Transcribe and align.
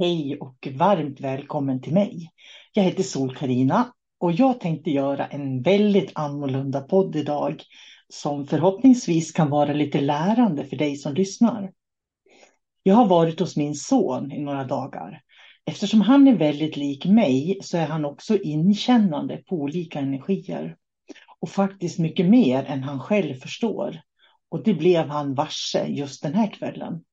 Hej 0.00 0.38
och 0.40 0.68
varmt 0.72 1.20
välkommen 1.20 1.80
till 1.80 1.92
mig. 1.92 2.30
Jag 2.72 2.82
heter 2.82 3.02
sol 3.02 3.36
karina 3.36 3.92
och 4.18 4.32
jag 4.32 4.60
tänkte 4.60 4.90
göra 4.90 5.26
en 5.26 5.62
väldigt 5.62 6.10
annorlunda 6.14 6.80
podd 6.80 7.16
idag 7.16 7.62
som 8.08 8.46
förhoppningsvis 8.46 9.32
kan 9.32 9.50
vara 9.50 9.72
lite 9.72 10.00
lärande 10.00 10.64
för 10.64 10.76
dig 10.76 10.96
som 10.96 11.14
lyssnar. 11.14 11.72
Jag 12.82 12.94
har 12.94 13.08
varit 13.08 13.40
hos 13.40 13.56
min 13.56 13.74
son 13.74 14.32
i 14.32 14.40
några 14.40 14.64
dagar. 14.64 15.22
Eftersom 15.64 16.00
han 16.00 16.28
är 16.28 16.36
väldigt 16.36 16.76
lik 16.76 17.06
mig 17.06 17.58
så 17.62 17.76
är 17.76 17.86
han 17.86 18.04
också 18.04 18.38
inkännande 18.38 19.36
på 19.36 19.56
olika 19.56 19.98
energier. 19.98 20.76
Och 21.40 21.48
faktiskt 21.48 21.98
mycket 21.98 22.26
mer 22.26 22.64
än 22.64 22.82
han 22.82 23.00
själv 23.00 23.34
förstår. 23.34 24.00
Och 24.48 24.64
det 24.64 24.74
blev 24.74 25.08
han 25.08 25.34
varse 25.34 25.86
just 25.86 26.22
den 26.22 26.34
här 26.34 26.50
kvällen. 26.52 27.04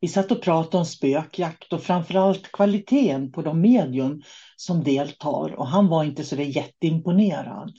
Vi 0.00 0.08
satt 0.08 0.30
och 0.30 0.42
pratade 0.42 0.76
om 0.76 0.84
spökjakt 0.84 1.72
och 1.72 1.82
framförallt 1.82 2.52
kvaliteten 2.52 3.32
på 3.32 3.42
de 3.42 3.60
medium 3.60 4.22
som 4.56 4.84
deltar 4.84 5.54
och 5.54 5.66
han 5.66 5.88
var 5.88 6.04
inte 6.04 6.24
så 6.24 6.36
där 6.36 6.44
jätteimponerad. 6.44 7.72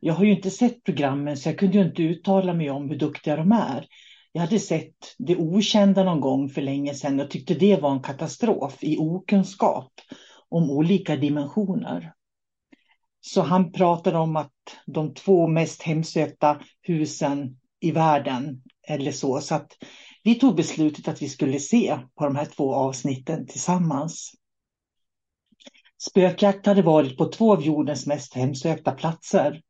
Jag 0.00 0.14
har 0.14 0.24
ju 0.24 0.32
inte 0.36 0.50
sett 0.50 0.84
programmen 0.84 1.36
så 1.36 1.48
jag 1.48 1.58
kunde 1.58 1.78
ju 1.78 1.84
inte 1.84 2.02
uttala 2.02 2.54
mig 2.54 2.70
om 2.70 2.88
hur 2.90 2.96
duktiga 2.96 3.36
de 3.36 3.52
är. 3.52 3.86
Jag 4.32 4.40
hade 4.40 4.58
sett 4.58 5.14
det 5.18 5.36
okända 5.36 6.04
någon 6.04 6.20
gång 6.20 6.48
för 6.48 6.62
länge 6.62 6.94
sedan 6.94 7.20
och 7.20 7.30
tyckte 7.30 7.54
det 7.54 7.76
var 7.76 7.92
en 7.92 8.02
katastrof 8.02 8.78
i 8.80 8.96
okunskap 8.98 9.92
om 10.48 10.70
olika 10.70 11.16
dimensioner. 11.16 12.12
Så 13.20 13.42
han 13.42 13.72
pratade 13.72 14.18
om 14.18 14.36
att 14.36 14.52
de 14.86 15.14
två 15.14 15.46
mest 15.46 15.82
hemsökta 15.82 16.60
husen 16.82 17.56
i 17.80 17.90
världen 17.90 18.62
eller 18.88 19.12
så. 19.12 19.40
Så 19.40 19.54
att 19.54 19.72
vi 20.22 20.34
tog 20.34 20.56
beslutet 20.56 21.08
att 21.08 21.22
vi 21.22 21.28
skulle 21.28 21.60
se 21.60 21.98
på 22.18 22.24
de 22.24 22.36
här 22.36 22.44
två 22.44 22.74
avsnitten 22.74 23.46
tillsammans. 23.46 24.32
Spökjakt 26.08 26.66
hade 26.66 26.82
varit 26.82 27.16
på 27.16 27.26
två 27.26 27.52
av 27.52 27.62
jordens 27.62 28.06
mest 28.06 28.34
hemsökta 28.34 28.92
platser. 28.92 29.62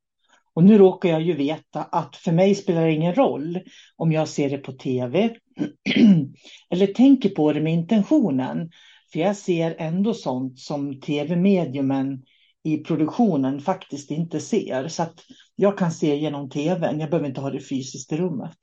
Och 0.55 0.65
nu 0.65 0.79
råkar 0.79 1.09
jag 1.09 1.23
ju 1.23 1.35
veta 1.35 1.83
att 1.83 2.17
för 2.17 2.33
mig 2.33 2.55
spelar 2.55 2.87
det 2.87 2.93
ingen 2.93 3.15
roll 3.15 3.61
om 3.97 4.13
jag 4.13 4.29
ser 4.29 4.51
det 4.51 4.59
på 4.59 4.73
tv 4.73 5.37
eller 6.71 6.87
tänker 6.87 7.29
på 7.29 7.53
det 7.53 7.61
med 7.61 7.73
intentionen. 7.73 8.71
För 9.13 9.21
jag 9.21 9.37
ser 9.37 9.77
ändå 9.79 10.15
sånt 10.15 10.59
som 10.59 11.01
tv-mediumen 11.01 12.23
i 12.63 12.79
produktionen 12.79 13.61
faktiskt 13.61 14.11
inte 14.11 14.41
ser. 14.41 14.89
Så 14.89 15.03
att 15.03 15.21
jag 15.57 15.79
kan 15.79 15.93
se 15.93 16.17
genom 16.17 16.51
tvn, 16.51 17.01
jag 17.01 17.11
behöver 17.11 17.29
inte 17.29 17.41
ha 17.41 17.51
det 17.51 17.61
fysiskt 17.61 18.13
i 18.13 18.17
rummet. 18.17 18.57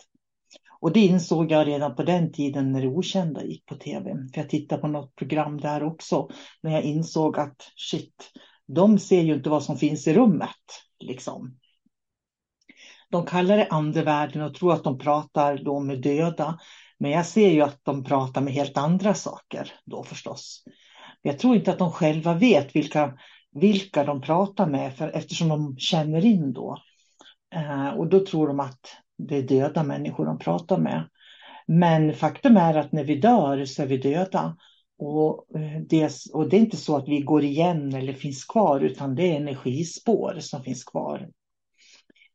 Och 0.80 0.94
det 0.94 1.00
insåg 1.00 1.52
jag 1.52 1.68
redan 1.68 1.96
på 1.96 2.04
den 2.04 2.32
tiden 2.32 2.72
när 2.72 2.82
det 2.82 2.88
okända 2.88 3.44
gick 3.44 3.66
på 3.66 3.76
tv. 3.76 4.12
För 4.34 4.42
jag 4.42 4.50
tittade 4.50 4.82
på 4.82 4.88
något 4.88 5.16
program 5.16 5.58
där 5.58 5.84
också. 5.84 6.30
När 6.62 6.72
jag 6.72 6.84
insåg 6.84 7.40
att 7.40 7.72
shit, 7.76 8.32
de 8.68 9.00
ser 9.00 9.22
ju 9.22 9.34
inte 9.34 9.50
vad 9.50 9.64
som 9.64 9.78
finns 9.78 10.08
i 10.08 10.14
rummet. 10.14 10.50
Liksom. 11.00 11.58
De 13.10 13.26
kallar 13.26 13.58
det 13.58 13.68
andevärlden 13.68 14.42
och 14.42 14.54
tror 14.54 14.74
att 14.74 14.84
de 14.84 14.98
pratar 14.98 15.58
då 15.58 15.80
med 15.80 16.02
döda. 16.02 16.60
Men 17.00 17.12
jag 17.12 17.26
ser 17.26 17.50
ju 17.50 17.62
att 17.62 17.80
de 17.84 18.04
pratar 18.04 18.42
med 18.42 18.54
helt 18.54 18.78
andra 18.78 19.14
saker 19.14 19.74
då 19.86 20.04
förstås. 20.04 20.64
Jag 21.22 21.40
tror 21.40 21.56
inte 21.56 21.72
att 21.72 21.80
de 21.80 21.92
själva 21.92 22.34
vet 22.34 22.76
vilka, 22.76 23.18
vilka 23.52 24.04
de 24.04 24.22
pratar 24.22 24.68
med 24.68 24.96
för, 24.96 25.10
eftersom 25.10 25.48
de 25.50 25.78
känner 25.78 26.26
in 26.26 26.54
då. 26.54 26.78
Eh, 27.56 27.90
och 27.90 28.08
då 28.08 28.26
tror 28.26 28.48
de 28.48 28.60
att 28.60 28.98
det 29.18 29.38
är 29.38 29.42
döda 29.42 29.84
människor 29.84 30.26
de 30.26 30.40
pratar 30.40 30.78
med. 30.78 31.10
Men 31.68 32.14
faktum 32.14 32.58
är 32.58 32.78
att 32.78 32.92
när 32.92 33.04
vi 33.04 33.16
dör 33.16 33.66
så 33.66 33.84
är 33.84 33.88
vi 33.88 33.98
döda. 33.98 34.58
Och 35.00 35.56
eh, 35.56 35.82
det, 35.90 36.12
och 36.34 36.50
det 36.50 36.58
är 36.58 36.62
inte 36.62 36.78
så 36.78 36.98
att 36.98 37.08
vi 37.08 37.22
går 37.22 37.44
igen 37.44 37.96
eller 37.96 38.14
finns 38.14 38.46
kvar 38.46 38.80
utan 38.80 39.16
det 39.16 39.24
är 39.24 39.36
energispår 39.36 40.40
som 40.40 40.64
finns 40.64 40.84
kvar. 40.84 41.30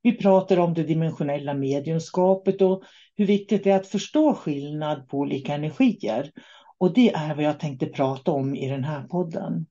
Vi 0.02 0.12
pratar 0.12 0.58
om 0.58 0.74
det 0.74 0.82
dimensionella 0.82 1.54
mediumskapet 1.54 2.62
och 2.62 2.82
hur 3.16 3.26
viktigt 3.26 3.64
det 3.64 3.70
är 3.70 3.76
att 3.76 3.86
förstå 3.86 4.34
skillnad 4.34 5.08
på 5.08 5.18
olika 5.18 5.54
energier. 5.54 6.30
Och 6.78 6.94
det 6.94 7.12
är 7.12 7.34
vad 7.34 7.44
jag 7.44 7.60
tänkte 7.60 7.86
prata 7.86 8.32
om 8.32 8.54
i 8.54 8.68
den 8.68 8.84
här 8.84 9.02
podden. 9.02 9.66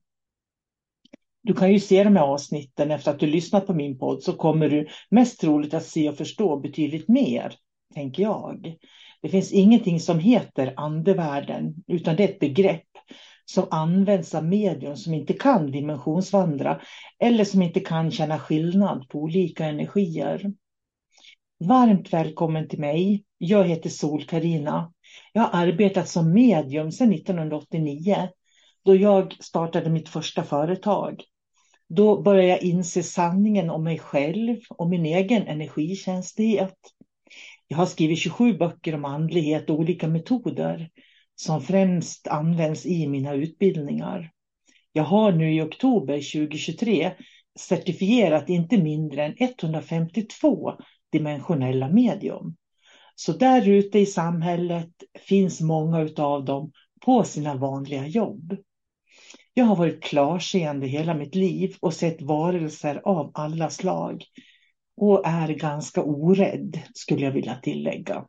Du 1.42 1.54
kan 1.54 1.72
ju 1.72 1.80
se 1.80 2.04
de 2.04 2.16
här 2.16 2.24
avsnitten 2.24 2.90
efter 2.90 3.10
att 3.10 3.18
du 3.18 3.26
lyssnat 3.26 3.66
på 3.66 3.74
min 3.74 3.98
podd 3.98 4.22
så 4.22 4.32
kommer 4.32 4.68
du 4.68 4.88
mest 5.10 5.40
troligt 5.40 5.74
att 5.74 5.84
se 5.84 6.08
och 6.08 6.16
förstå 6.16 6.56
betydligt 6.56 7.08
mer, 7.08 7.54
tänker 7.94 8.22
jag. 8.22 8.76
Det 9.22 9.28
finns 9.28 9.52
ingenting 9.52 10.00
som 10.00 10.18
heter 10.18 10.74
andevärlden 10.76 11.74
utan 11.86 12.16
det 12.16 12.24
är 12.24 12.28
ett 12.28 12.38
begrepp 12.38 12.88
som 13.44 13.66
används 13.70 14.34
av 14.34 14.44
medium 14.44 14.96
som 14.96 15.14
inte 15.14 15.32
kan 15.32 15.70
dimensionsvandra 15.70 16.80
eller 17.18 17.44
som 17.44 17.62
inte 17.62 17.80
kan 17.80 18.10
känna 18.10 18.38
skillnad 18.38 19.08
på 19.08 19.18
olika 19.18 19.66
energier. 19.66 20.52
Varmt 21.68 22.12
välkommen 22.12 22.68
till 22.68 22.80
mig. 22.80 23.24
Jag 23.38 23.64
heter 23.64 23.90
sol 23.90 24.24
karina 24.24 24.92
Jag 25.32 25.42
har 25.42 25.66
arbetat 25.66 26.08
som 26.08 26.32
medium 26.32 26.92
sedan 26.92 27.12
1989 27.12 28.28
då 28.84 28.96
jag 28.96 29.36
startade 29.40 29.90
mitt 29.90 30.08
första 30.08 30.42
företag. 30.42 31.22
Då 31.94 32.22
börjar 32.22 32.48
jag 32.48 32.62
inse 32.62 33.02
sanningen 33.02 33.70
om 33.70 33.84
mig 33.84 33.98
själv 33.98 34.56
och 34.68 34.88
min 34.88 35.06
egen 35.06 35.42
energikänslighet. 35.42 36.76
Jag 37.68 37.76
har 37.76 37.86
skrivit 37.86 38.18
27 38.18 38.52
böcker 38.52 38.94
om 38.94 39.04
andlighet 39.04 39.70
och 39.70 39.78
olika 39.78 40.08
metoder 40.08 40.90
som 41.34 41.60
främst 41.60 42.28
används 42.28 42.86
i 42.86 43.08
mina 43.08 43.34
utbildningar. 43.34 44.30
Jag 44.92 45.02
har 45.02 45.32
nu 45.32 45.54
i 45.54 45.60
oktober 45.60 46.14
2023 46.14 47.12
certifierat 47.58 48.48
inte 48.48 48.78
mindre 48.78 49.24
än 49.24 49.34
152 49.38 50.72
dimensionella 51.12 51.88
medium. 51.88 52.56
Så 53.14 53.32
där 53.32 53.68
ute 53.68 53.98
i 53.98 54.06
samhället 54.06 54.92
finns 55.28 55.60
många 55.60 56.08
av 56.16 56.44
dem 56.44 56.72
på 57.04 57.24
sina 57.24 57.54
vanliga 57.54 58.06
jobb. 58.06 58.56
Jag 59.54 59.64
har 59.64 59.76
varit 59.76 60.02
klarseende 60.02 60.86
hela 60.86 61.14
mitt 61.14 61.34
liv 61.34 61.76
och 61.80 61.94
sett 61.94 62.22
varelser 62.22 63.00
av 63.04 63.30
alla 63.34 63.70
slag. 63.70 64.24
Och 64.96 65.26
är 65.26 65.48
ganska 65.48 66.02
orädd, 66.02 66.80
skulle 66.94 67.24
jag 67.24 67.32
vilja 67.32 67.54
tillägga. 67.54 68.24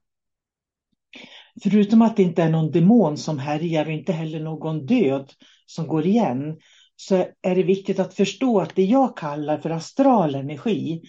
Förutom 1.63 2.01
att 2.01 2.17
det 2.17 2.23
inte 2.23 2.43
är 2.43 2.49
någon 2.49 2.71
demon 2.71 3.17
som 3.17 3.39
härjar 3.39 3.85
och 3.85 3.91
inte 3.91 4.13
heller 4.13 4.39
någon 4.39 4.85
död 4.85 5.31
som 5.65 5.87
går 5.87 6.05
igen, 6.05 6.57
så 6.95 7.15
är 7.41 7.55
det 7.55 7.63
viktigt 7.63 7.99
att 7.99 8.13
förstå 8.13 8.59
att 8.59 8.75
det 8.75 8.83
jag 8.83 9.17
kallar 9.17 9.57
för 9.57 9.69
astral 9.69 10.35
energi 10.35 11.01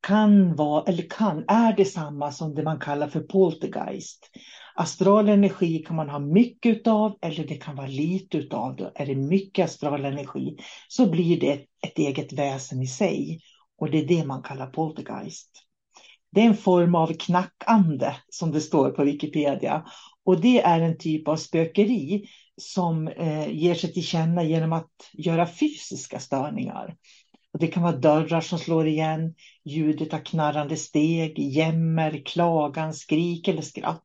kan 0.00 0.56
vara, 0.56 0.84
eller 0.84 1.02
kan, 1.10 1.44
är 1.48 1.76
detsamma 1.76 2.32
som 2.32 2.54
det 2.54 2.62
man 2.62 2.78
kallar 2.78 3.08
för 3.08 3.20
poltergeist. 3.20 4.30
Astral 4.80 5.28
energi 5.28 5.78
kan 5.78 5.96
man 5.96 6.08
ha 6.08 6.18
mycket 6.18 6.76
utav 6.76 7.18
eller 7.22 7.44
det 7.44 7.54
kan 7.54 7.76
vara 7.76 7.86
lite 7.86 8.38
utav. 8.38 8.90
Är 8.94 9.06
det 9.06 9.14
mycket 9.14 9.64
astral 9.64 10.04
energi 10.04 10.56
så 10.88 11.10
blir 11.10 11.40
det 11.40 11.52
ett 11.86 11.98
eget 11.98 12.32
väsen 12.32 12.82
i 12.82 12.86
sig. 12.86 13.40
Och 13.78 13.90
det 13.90 13.98
är 13.98 14.06
det 14.06 14.24
man 14.24 14.42
kallar 14.42 14.66
poltergeist. 14.66 15.50
Det 16.32 16.40
är 16.40 16.44
en 16.44 16.56
form 16.56 16.94
av 16.94 17.12
knackande 17.12 18.12
som 18.28 18.52
det 18.52 18.60
står 18.60 18.90
på 18.90 19.04
Wikipedia. 19.04 19.84
Och 20.24 20.40
det 20.40 20.60
är 20.60 20.80
en 20.80 20.98
typ 20.98 21.28
av 21.28 21.36
spökeri 21.36 22.24
som 22.56 23.08
eh, 23.08 23.48
ger 23.48 23.74
sig 23.74 23.92
till 23.92 24.06
känna 24.06 24.44
genom 24.44 24.72
att 24.72 25.10
göra 25.12 25.46
fysiska 25.46 26.20
störningar. 26.20 26.96
Och 27.52 27.58
det 27.58 27.66
kan 27.66 27.82
vara 27.82 27.96
dörrar 27.96 28.40
som 28.40 28.58
slår 28.58 28.86
igen, 28.86 29.34
ljudet 29.64 30.14
av 30.14 30.18
knarrande 30.18 30.76
steg, 30.76 31.38
jämmer, 31.38 32.22
klagan, 32.26 32.94
skrik 32.94 33.48
eller 33.48 33.62
skratt. 33.62 34.04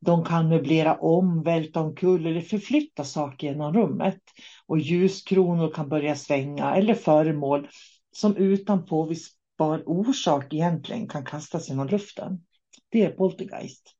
De 0.00 0.24
kan 0.24 0.48
möblera 0.48 0.96
om, 0.96 1.42
välta 1.42 1.80
omkull 1.80 2.26
eller 2.26 2.40
förflytta 2.40 3.04
saker 3.04 3.46
genom 3.46 3.74
rummet. 3.74 4.20
Och 4.66 4.78
ljuskronor 4.78 5.70
kan 5.74 5.88
börja 5.88 6.16
svänga 6.16 6.76
eller 6.76 6.94
föremål 6.94 7.68
som 8.12 8.36
utan 8.36 8.86
påvisbar 8.86 9.82
orsak 9.86 10.54
egentligen 10.54 11.08
kan 11.08 11.24
kastas 11.24 11.68
genom 11.68 11.88
luften. 11.88 12.44
Det 12.88 13.02
är 13.02 13.10
poltergeist. 13.10 13.92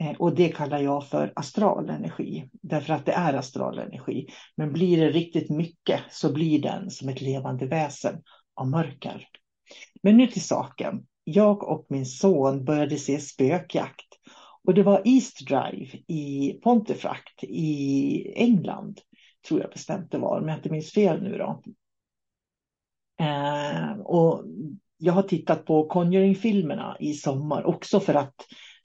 Eh, 0.00 0.16
och 0.18 0.34
det 0.34 0.48
kallar 0.48 0.78
jag 0.78 1.08
för 1.08 1.32
astral 1.36 1.90
energi, 1.90 2.48
därför 2.62 2.94
att 2.94 3.06
det 3.06 3.12
är 3.12 3.34
astral 3.34 3.78
energi. 3.78 4.26
Men 4.56 4.72
blir 4.72 5.00
det 5.00 5.10
riktigt 5.10 5.50
mycket 5.50 6.00
så 6.10 6.32
blir 6.32 6.62
den 6.62 6.90
som 6.90 7.08
ett 7.08 7.20
levande 7.20 7.66
väsen 7.66 8.22
av 8.54 8.68
mörker. 8.68 9.28
Men 10.02 10.16
nu 10.16 10.26
till 10.26 10.44
saken. 10.44 11.06
Jag 11.24 11.62
och 11.62 11.86
min 11.88 12.06
son 12.06 12.64
började 12.64 12.96
se 12.96 13.18
spökjakt. 13.18 14.05
Och 14.66 14.74
det 14.74 14.82
var 14.82 15.02
East 15.04 15.46
Drive 15.46 15.98
i 16.06 16.52
Pontefract 16.62 17.44
i 17.44 18.32
England, 18.36 19.00
tror 19.48 19.60
jag 19.60 19.70
bestämt 19.70 20.10
det 20.10 20.18
var, 20.18 20.40
om 20.40 20.48
jag 20.48 20.58
inte 20.58 20.70
minns 20.70 20.92
fel 20.92 21.22
nu 21.22 21.38
då. 21.38 21.62
Eh, 23.20 24.00
och 24.00 24.44
jag 24.96 25.12
har 25.12 25.22
tittat 25.22 25.64
på 25.64 25.88
Conjuring-filmerna 25.88 26.96
i 27.00 27.14
sommar 27.14 27.66
också 27.66 28.00
för 28.00 28.14
att 28.14 28.34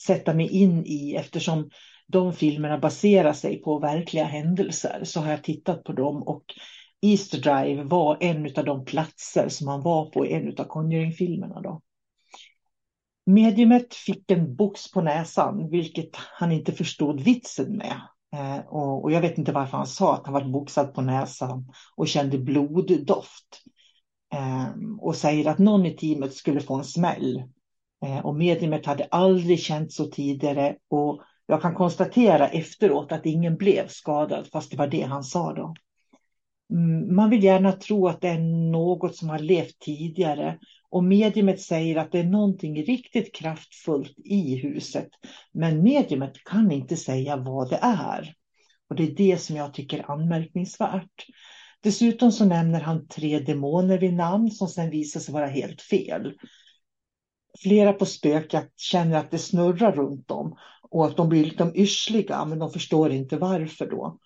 sätta 0.06 0.34
mig 0.34 0.50
in 0.52 0.86
i 0.86 1.16
eftersom 1.16 1.70
de 2.08 2.34
filmerna 2.34 2.78
baserar 2.78 3.34
sig 3.34 3.62
på 3.62 3.80
verkliga 3.80 4.24
händelser 4.24 5.02
så 5.04 5.20
har 5.20 5.32
jag 5.32 5.44
tittat 5.44 5.84
på 5.84 5.94
dem 5.94 6.24
och 6.24 6.44
Easter 7.02 7.38
Drive 7.38 7.84
var 7.84 8.18
en 8.20 8.46
av 8.58 8.66
de 8.66 8.86
platser 8.86 9.50
som 9.50 9.66
man 9.66 9.82
var 9.82 10.10
på 10.10 10.26
i 10.26 10.34
en 10.34 10.56
av 10.58 10.64
Conjuring-filmerna. 10.64 11.62
Då. 11.62 11.82
Mediumet 13.26 13.94
fick 13.94 14.32
en 14.32 14.56
box 14.56 14.92
på 14.92 15.02
näsan, 15.02 15.70
vilket 15.70 16.16
han 16.16 16.52
inte 16.52 16.72
förstod 16.72 17.22
vitsen 17.22 17.78
med. 17.78 18.02
Eh, 18.34 18.60
och, 18.68 19.12
jag 19.12 19.22
vet 19.22 19.38
inte 19.38 19.52
varför 19.52 19.78
han 19.78 19.88
sa 19.88 20.14
att 20.14 20.26
han 20.26 20.34
var 20.34 20.44
boxad 20.44 20.94
på 20.94 21.02
näsan 21.02 21.72
och 21.96 22.08
kände 22.08 22.38
bloddoft. 22.38 23.62
Eh, 24.34 24.68
och 25.00 25.16
säger 25.16 25.50
att 25.50 25.58
någon 25.58 25.86
i 25.86 25.98
teamet 25.98 26.34
skulle 26.34 26.60
få 26.60 26.76
en 26.76 26.84
smäll. 26.84 27.44
Eh, 28.06 28.26
och 28.26 28.36
mediumet 28.36 28.86
hade 28.86 29.08
aldrig 29.12 29.60
känt 29.60 29.92
så 29.92 30.06
tidigare 30.06 30.76
och 30.90 31.22
jag 31.46 31.62
kan 31.62 31.76
konstatera 31.76 32.48
efteråt 32.48 33.12
att 33.12 33.26
ingen 33.26 33.56
blev 33.56 33.88
skadad 33.88 34.48
fast 34.48 34.72
det 34.72 34.78
var 34.78 34.88
det 34.88 35.02
han 35.02 35.24
sa 35.24 35.54
då. 35.54 35.76
Mm, 36.74 37.16
man 37.16 37.30
vill 37.30 37.44
gärna 37.44 37.72
tro 37.72 38.08
att 38.08 38.22
det 38.22 38.28
är 38.28 38.40
något 38.72 39.16
som 39.16 39.30
har 39.30 39.40
levt 39.40 39.80
tidigare 39.80 40.60
och 40.92 41.04
mediumet 41.04 41.62
säger 41.62 41.96
att 41.96 42.12
det 42.12 42.20
är 42.20 42.24
någonting 42.24 42.84
riktigt 42.84 43.36
kraftfullt 43.36 44.14
i 44.26 44.56
huset. 44.56 45.10
Men 45.52 45.84
mediumet 45.84 46.44
kan 46.46 46.72
inte 46.72 46.98
säga 46.98 47.38
vad 47.38 47.70
det 47.70 47.80
är. 47.82 48.34
Och 48.90 48.96
det 48.96 49.04
är 49.04 49.16
det 49.16 49.38
som 49.38 49.56
jag 49.56 49.74
tycker 49.74 50.00
är 50.00 50.12
anmärkningsvärt. 50.12 51.26
Dessutom 51.84 52.32
så 52.32 52.46
nämner 52.46 52.80
han 52.80 53.08
tre 53.08 53.40
demoner 53.40 53.98
vid 53.98 54.14
namn 54.14 54.52
som 54.52 54.68
sen 54.68 54.90
visar 54.90 55.20
sig 55.20 55.34
vara 55.34 55.48
helt 55.48 55.82
fel 55.82 56.34
flera 57.60 57.94
på 57.94 58.06
spökjakt 58.06 58.80
känner 58.80 59.18
att 59.18 59.32
det 59.32 59.38
snurrar 59.38 59.92
runt 59.92 60.28
dem 60.28 60.58
och 60.90 61.06
att 61.06 61.18
de 61.18 61.30
blir 61.30 61.46
lite 61.46 61.72
yrsliga, 61.76 62.46
men 62.46 62.60
de 62.60 62.72
förstår 62.72 63.12
inte 63.12 63.38
varför 63.38 63.90
då. 63.90 64.18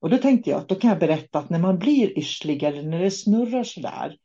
Och 0.00 0.10
då 0.10 0.18
tänkte 0.18 0.50
jag 0.50 0.60
att 0.60 0.68
då 0.68 0.74
kan 0.74 0.90
jag 0.90 0.98
berätta 0.98 1.38
att 1.38 1.50
när 1.50 1.58
man 1.58 1.78
blir 1.78 2.18
yrslig 2.18 2.62
eller 2.62 2.82
när 2.82 3.00
det 3.02 3.10
snurrar 3.10 3.64
så 3.64 3.80
där 3.80 4.16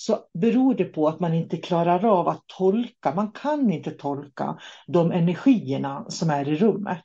så 0.00 0.18
beror 0.34 0.74
det 0.74 0.84
på 0.84 1.08
att 1.08 1.20
man 1.20 1.34
inte 1.34 1.56
klarar 1.56 2.04
av 2.04 2.28
att 2.28 2.46
tolka. 2.46 3.14
Man 3.14 3.32
kan 3.32 3.70
inte 3.70 3.90
tolka 3.90 4.58
de 4.86 5.12
energierna 5.12 6.04
som 6.08 6.30
är 6.30 6.48
i 6.48 6.56
rummet. 6.56 7.04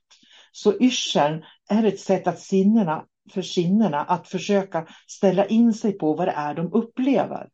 Så 0.52 0.80
yrseln 0.80 1.44
är 1.70 1.84
ett 1.84 2.00
sätt 2.00 2.28
att 2.28 2.40
sinnena, 2.40 3.06
för 3.32 3.42
sinnena 3.42 4.02
att 4.02 4.28
försöka 4.28 4.88
ställa 5.08 5.46
in 5.46 5.74
sig 5.74 5.92
på 5.98 6.14
vad 6.14 6.28
det 6.28 6.32
är 6.32 6.56
de 6.56 6.74
upplever. 6.74 7.50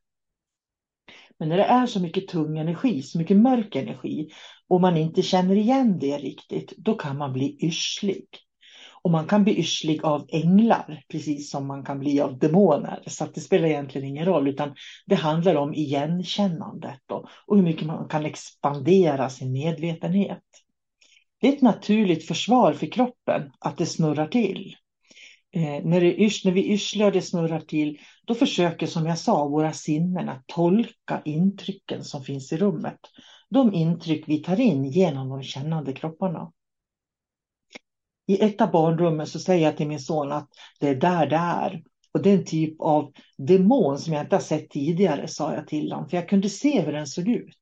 Men 1.40 1.50
när 1.50 1.58
det 1.58 1.66
är 1.66 1.86
så 1.86 2.00
mycket 2.00 2.28
tung 2.28 2.58
energi, 2.58 3.02
så 3.02 3.18
mycket 3.18 3.38
mörk 3.38 3.76
energi 3.76 4.30
och 4.68 4.82
man 4.82 4.98
inte 4.98 5.22
känner 5.22 5.56
igen 5.56 6.00
det 6.00 6.18
riktigt, 6.18 6.74
då 6.78 6.96
kan 6.96 7.18
man 7.18 7.34
bli 7.34 7.66
yrslig. 7.66 8.28
Och 9.04 9.12
man 9.12 9.28
kan 9.28 9.44
bli 9.44 9.60
yrslig 9.60 10.06
av 10.06 10.26
änglar, 10.30 11.04
precis 11.12 11.50
som 11.50 11.68
man 11.68 11.84
kan 11.84 12.00
bli 12.00 12.22
av 12.22 12.40
demoner. 12.40 13.04
Så 13.08 13.26
det 13.34 13.42
spelar 13.42 13.68
egentligen 13.68 14.08
ingen 14.08 14.26
roll, 14.26 14.48
utan 14.48 14.76
det 15.06 15.16
handlar 15.16 15.56
om 15.56 15.74
igenkännandet 15.74 17.00
då, 17.06 17.28
och 17.46 17.56
hur 17.56 17.64
mycket 17.64 17.88
man 17.88 18.08
kan 18.08 18.26
expandera 18.26 19.30
sin 19.30 19.52
medvetenhet. 19.52 20.44
Det 21.42 21.48
är 21.48 21.54
ett 21.54 21.62
naturligt 21.62 22.28
försvar 22.28 22.74
för 22.74 22.86
kroppen 22.86 23.52
att 23.60 23.78
det 23.78 23.86
snurrar 23.86 24.28
till. 24.28 24.76
Eh, 25.54 25.84
när, 25.84 26.02
det 26.02 26.22
yrs, 26.22 26.46
när 26.46 26.52
vi 26.52 26.74
yrslar 26.74 27.06
och 27.06 27.12
det 27.12 27.22
snurrar 27.22 27.60
till, 27.60 28.00
då 28.26 28.36
försöker 28.36 28.88
som 28.88 29.06
jag 29.06 29.18
sa 29.18 29.48
våra 29.48 29.74
sinnen 29.74 30.30
att 30.30 30.48
tolka 30.48 31.22
intrycken 31.26 32.04
som 32.04 32.24
finns 32.24 32.52
i 32.52 32.58
rummet. 32.58 33.00
De 33.50 33.74
intryck 33.74 34.24
vi 34.28 34.38
tar 34.38 34.60
in 34.60 34.86
genom 34.86 35.30
de 35.30 35.44
kännande 35.44 35.94
kropparna. 35.94 36.52
I 38.28 38.44
ett 38.44 38.62
av 38.62 38.72
barnrummen 38.72 39.28
så 39.28 39.40
säger 39.40 39.66
jag 39.66 39.78
till 39.78 39.88
min 39.88 40.00
son 40.00 40.32
att 40.32 40.50
det 40.80 40.88
är 40.88 40.96
där 40.96 41.28
det 41.28 41.36
är. 41.36 41.84
Och 42.14 42.22
det 42.22 42.30
är 42.30 42.38
en 42.38 42.46
typ 42.46 42.82
av 42.82 43.12
demon 43.38 44.00
som 44.00 44.14
jag 44.14 44.24
inte 44.24 44.36
har 44.36 44.42
sett 44.42 44.70
tidigare, 44.70 45.28
sa 45.28 45.54
jag 45.54 45.68
till 45.68 45.92
honom. 45.92 46.10
För 46.10 46.18
jag 46.18 46.30
kunde 46.30 46.50
se 46.50 46.82
hur 46.82 46.92
den 46.92 47.08
såg 47.08 47.28
ut. 47.28 47.58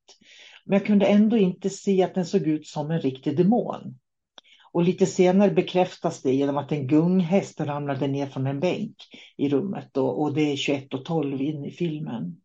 Men 0.65 0.77
jag 0.77 0.88
kunde 0.88 1.06
ändå 1.06 1.37
inte 1.37 1.69
se 1.69 2.04
att 2.04 2.16
den 2.16 2.25
såg 2.25 2.47
ut 2.47 2.68
som 2.68 2.92
en 2.92 3.01
riktig 3.01 3.37
demon. 3.37 3.97
Och 4.71 4.83
lite 4.83 5.06
senare 5.06 5.51
bekräftas 5.51 6.21
det 6.21 6.33
genom 6.33 6.57
att 6.57 6.71
en 6.71 6.87
gunghäst 6.87 7.59
ramlade 7.61 8.07
ner 8.07 8.25
från 8.25 8.47
en 8.47 8.59
bänk 8.59 8.95
i 9.37 9.49
rummet 9.49 9.97
och, 9.97 10.21
och 10.21 10.33
det 10.33 10.51
är 10.51 10.56
21 10.56 10.94
och 10.94 11.06
12 11.06 11.42
in 11.42 11.66
i 11.66 11.71
filmen. 11.71 12.37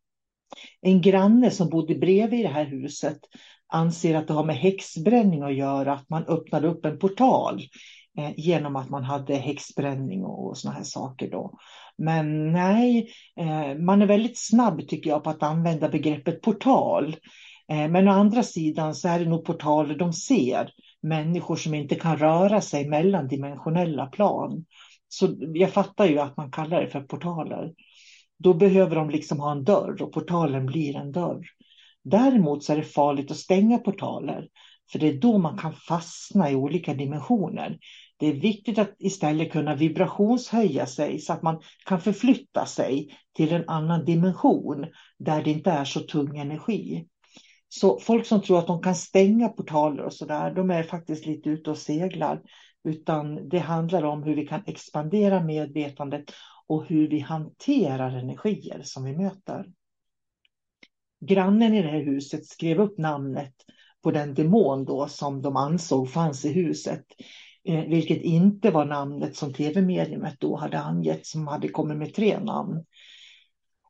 En 0.80 1.00
granne 1.00 1.50
som 1.50 1.68
bodde 1.68 1.94
bredvid 1.94 2.40
i 2.40 2.42
det 2.42 2.49
här 2.49 2.64
huset 2.64 3.18
anser 3.66 4.14
att 4.14 4.28
det 4.28 4.35
har 4.35 4.44
med 4.44 4.56
häxbränning 4.56 5.42
att 5.42 5.54
göra, 5.54 5.92
att 5.92 6.11
man 6.11 6.25
öppnade 6.25 6.68
upp 6.68 6.85
en 6.85 6.99
portal 6.99 7.62
Eh, 8.18 8.33
genom 8.37 8.76
att 8.76 8.90
man 8.90 9.04
hade 9.04 9.35
häxbränning 9.35 10.25
och, 10.25 10.49
och 10.49 10.59
såna 10.59 10.75
här 10.75 10.83
saker 10.83 11.30
då. 11.30 11.59
Men 11.99 12.52
nej, 12.52 13.09
eh, 13.40 13.75
man 13.78 14.02
är 14.02 14.06
väldigt 14.06 14.38
snabb 14.38 14.88
tycker 14.88 15.11
jag 15.11 15.25
på 15.25 15.30
att 15.30 15.42
använda 15.42 15.88
begreppet 15.88 16.42
portal. 16.42 17.16
Eh, 17.68 17.88
men 17.88 18.09
å 18.09 18.11
andra 18.11 18.42
sidan 18.42 18.94
så 18.94 19.09
är 19.09 19.18
det 19.18 19.28
nog 19.28 19.44
portaler 19.44 19.94
de 19.94 20.12
ser 20.12 20.71
människor 21.02 21.56
som 21.56 21.75
inte 21.75 21.94
kan 21.94 22.16
röra 22.16 22.61
sig 22.61 22.88
mellan 22.88 23.28
dimensionella 23.28 24.06
plan. 24.06 24.64
Så 25.09 25.37
jag 25.54 25.71
fattar 25.71 26.06
ju 26.06 26.18
att 26.18 26.37
man 26.37 26.50
kallar 26.50 26.80
det 26.80 26.88
för 26.90 27.00
portaler. 27.00 27.73
Då 28.38 28.54
behöver 28.54 28.97
de 28.97 29.11
liksom 29.11 29.40
ha 29.40 29.52
en 29.52 29.64
dörr 29.64 30.02
och 30.02 30.12
portalen 30.12 30.66
blir 30.66 30.97
en 30.97 31.12
dörr. 31.12 31.47
Däremot 32.04 32.64
så 32.64 32.73
är 32.73 32.76
det 32.76 32.83
farligt 32.83 33.30
att 33.30 33.37
stänga 33.37 33.78
portaler, 33.78 34.49
för 34.92 34.99
det 34.99 35.09
är 35.09 35.21
då 35.21 35.38
man 35.38 35.59
kan 35.59 35.73
fastna 35.73 36.50
i 36.50 36.54
olika 36.54 36.94
dimensioner. 36.94 37.78
Det 38.16 38.26
är 38.26 38.33
viktigt 38.33 38.78
att 38.78 38.94
istället 38.99 39.52
kunna 39.52 39.75
vibrationshöja 39.75 40.87
sig 40.87 41.18
så 41.18 41.33
att 41.33 41.42
man 41.42 41.62
kan 41.87 42.00
förflytta 42.00 42.66
sig 42.66 43.18
till 43.37 43.52
en 43.52 43.68
annan 43.68 44.04
dimension 44.04 44.87
där 45.18 45.42
det 45.42 45.50
inte 45.50 45.71
är 45.71 45.85
så 45.85 46.00
tung 46.00 46.38
energi. 46.38 47.06
Så 47.68 47.99
folk 47.99 48.26
som 48.26 48.42
tror 48.42 48.59
att 48.59 48.66
de 48.66 48.83
kan 48.83 48.94
stänga 48.94 49.49
portaler 49.49 50.02
och 50.02 50.12
sådär, 50.12 50.54
de 50.54 50.71
är 50.71 50.83
faktiskt 50.83 51.26
lite 51.26 51.49
ute 51.50 51.71
och 51.71 51.78
seglar. 51.78 52.42
Utan 52.85 53.49
det 53.49 53.59
handlar 53.59 54.02
om 54.02 54.23
hur 54.23 54.37
vi 54.37 54.47
kan 54.47 54.62
expandera 54.66 55.40
medvetandet 55.40 56.25
och 56.66 56.87
hur 56.87 57.09
vi 57.09 57.21
hanterar 57.21 58.16
energier 58.16 58.80
som 58.83 59.04
vi 59.04 59.16
möter. 59.16 59.66
Grannen 61.21 61.75
i 61.75 61.83
det 61.83 61.88
här 61.88 62.04
huset 62.04 62.47
skrev 62.47 62.80
upp 62.80 62.99
namnet 62.99 63.54
på 64.02 64.11
den 64.11 64.35
demon 64.35 64.85
då 64.85 65.09
som 65.09 65.42
de 65.42 65.56
ansåg 65.56 66.11
fanns 66.11 66.44
i 66.44 66.52
huset 66.52 67.04
eh, 67.68 67.85
vilket 67.85 68.23
inte 68.23 68.71
var 68.71 68.85
namnet 68.85 69.37
som 69.37 69.52
tv-mediumet 69.52 70.40
då 70.40 70.56
hade 70.56 70.78
angett 70.78 71.26
som 71.26 71.47
hade 71.47 71.68
kommit 71.68 71.99
med 71.99 72.14
tre 72.14 72.40
namn. 72.40 72.85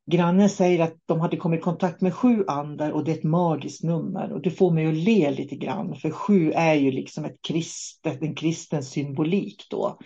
Grannen 0.07 0.51
säger 0.51 0.85
att 0.85 0.97
de 1.07 1.21
hade 1.21 1.37
kommit 1.37 1.61
i 1.61 1.63
kontakt 1.63 2.01
med 2.01 2.15
sju 2.15 2.45
andar 2.49 2.91
och 2.91 3.05
det 3.05 3.13
är 3.13 3.17
ett 3.17 3.25
magiskt 3.25 3.83
nummer. 3.83 4.33
Och 4.33 4.43
det 4.43 4.51
får 4.51 4.71
mig 4.71 4.87
att 4.87 4.95
le 4.95 5.31
lite 5.31 5.57
grann, 5.57 5.95
för 5.95 6.11
sju 6.11 6.53
är 6.53 6.75
ju 6.75 6.91
liksom 6.91 7.25
ett 7.25 7.43
kristet, 7.49 8.23
en 8.23 8.35
kristen 8.35 8.83
symbolik 8.83 9.67
då. 9.71 9.99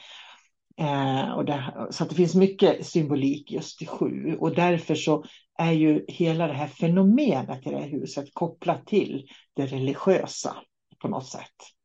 Eh, 0.80 1.30
och 1.30 1.44
det, 1.44 1.88
så 1.90 2.02
att 2.02 2.10
det 2.10 2.16
finns 2.16 2.34
mycket 2.34 2.86
symbolik 2.86 3.50
just 3.50 3.82
i 3.82 3.86
sju. 3.86 4.36
Och 4.40 4.54
därför 4.54 4.94
så 4.94 5.24
är 5.58 5.72
ju 5.72 6.04
hela 6.08 6.46
det 6.46 6.52
här 6.52 6.66
fenomenet 6.66 7.66
i 7.66 7.70
det 7.70 7.78
här 7.78 7.88
huset 7.88 8.34
kopplat 8.34 8.86
till 8.86 9.26
det 9.56 9.66
religiösa 9.66 10.56
på 10.98 11.08
något 11.08 11.26
sätt. 11.26 11.77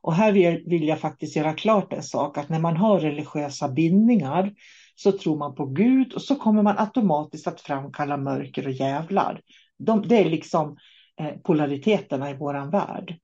Och 0.00 0.14
här 0.14 0.32
vill, 0.66 0.88
jag 0.88 1.00
faktiskt 1.00 1.36
göra 1.36 1.52
klart 1.52 1.92
en 1.92 2.02
sak, 2.02 2.38
att 2.38 2.48
när 2.48 2.58
man 2.58 2.76
har 2.76 3.00
religiösa 3.00 3.68
bindningar 3.68 4.52
så 4.94 5.12
tror 5.12 5.36
man 5.38 5.54
på 5.54 5.66
Gud 5.66 6.12
och 6.12 6.22
så 6.22 6.34
kommer 6.34 6.62
man 6.62 6.78
automatiskt 6.78 7.46
att 7.46 7.60
framkalla 7.60 8.16
mörker 8.16 8.66
och 8.66 8.72
jävlar. 8.72 9.40
De, 9.78 10.08
det 10.08 10.16
är 10.16 10.24
liksom 10.24 10.76
eh, 11.20 11.36
polariteterna 11.44 12.30
i 12.30 12.34
våran 12.34 12.70
värld. 12.70 13.18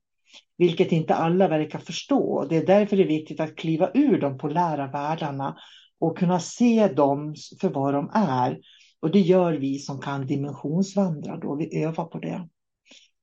Vilket 0.59 0.93
inte 0.93 1.15
alla 1.15 1.49
verkar 1.49 1.79
förstå. 1.79 2.47
Det 2.49 2.57
är 2.57 2.67
därför 2.67 2.97
det 2.97 3.03
är 3.03 3.09
viktigt 3.09 3.41
att 3.41 3.57
kliva 3.57 3.91
ur 3.95 4.21
de 4.21 4.39
polära 4.39 4.87
världarna 4.87 5.57
och 6.01 6.19
kunna 6.19 6.41
se 6.41 6.89
dem 6.89 7.35
för 7.61 7.69
vad 7.69 7.95
de 7.95 8.11
är. 8.15 8.59
Och 9.01 9.11
det 9.11 9.21
gör 9.21 9.53
vi 9.53 9.79
som 9.79 10.01
kan 10.01 10.27
dimensionsvandra 10.27 11.37
då, 11.37 11.57
vi 11.57 11.85
övar 11.85 12.05
på 12.05 12.19
det. 12.19 12.49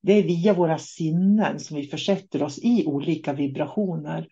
Det 0.02 0.14
är 0.14 0.24
via 0.24 0.54
våra 0.54 0.78
sinnen 0.78 1.60
som 1.60 1.78
vi 1.78 1.88
försätter 1.88 2.44
oss 2.44 2.60
i 2.60 2.86
olika 2.86 3.34
vibrationer 3.34 4.28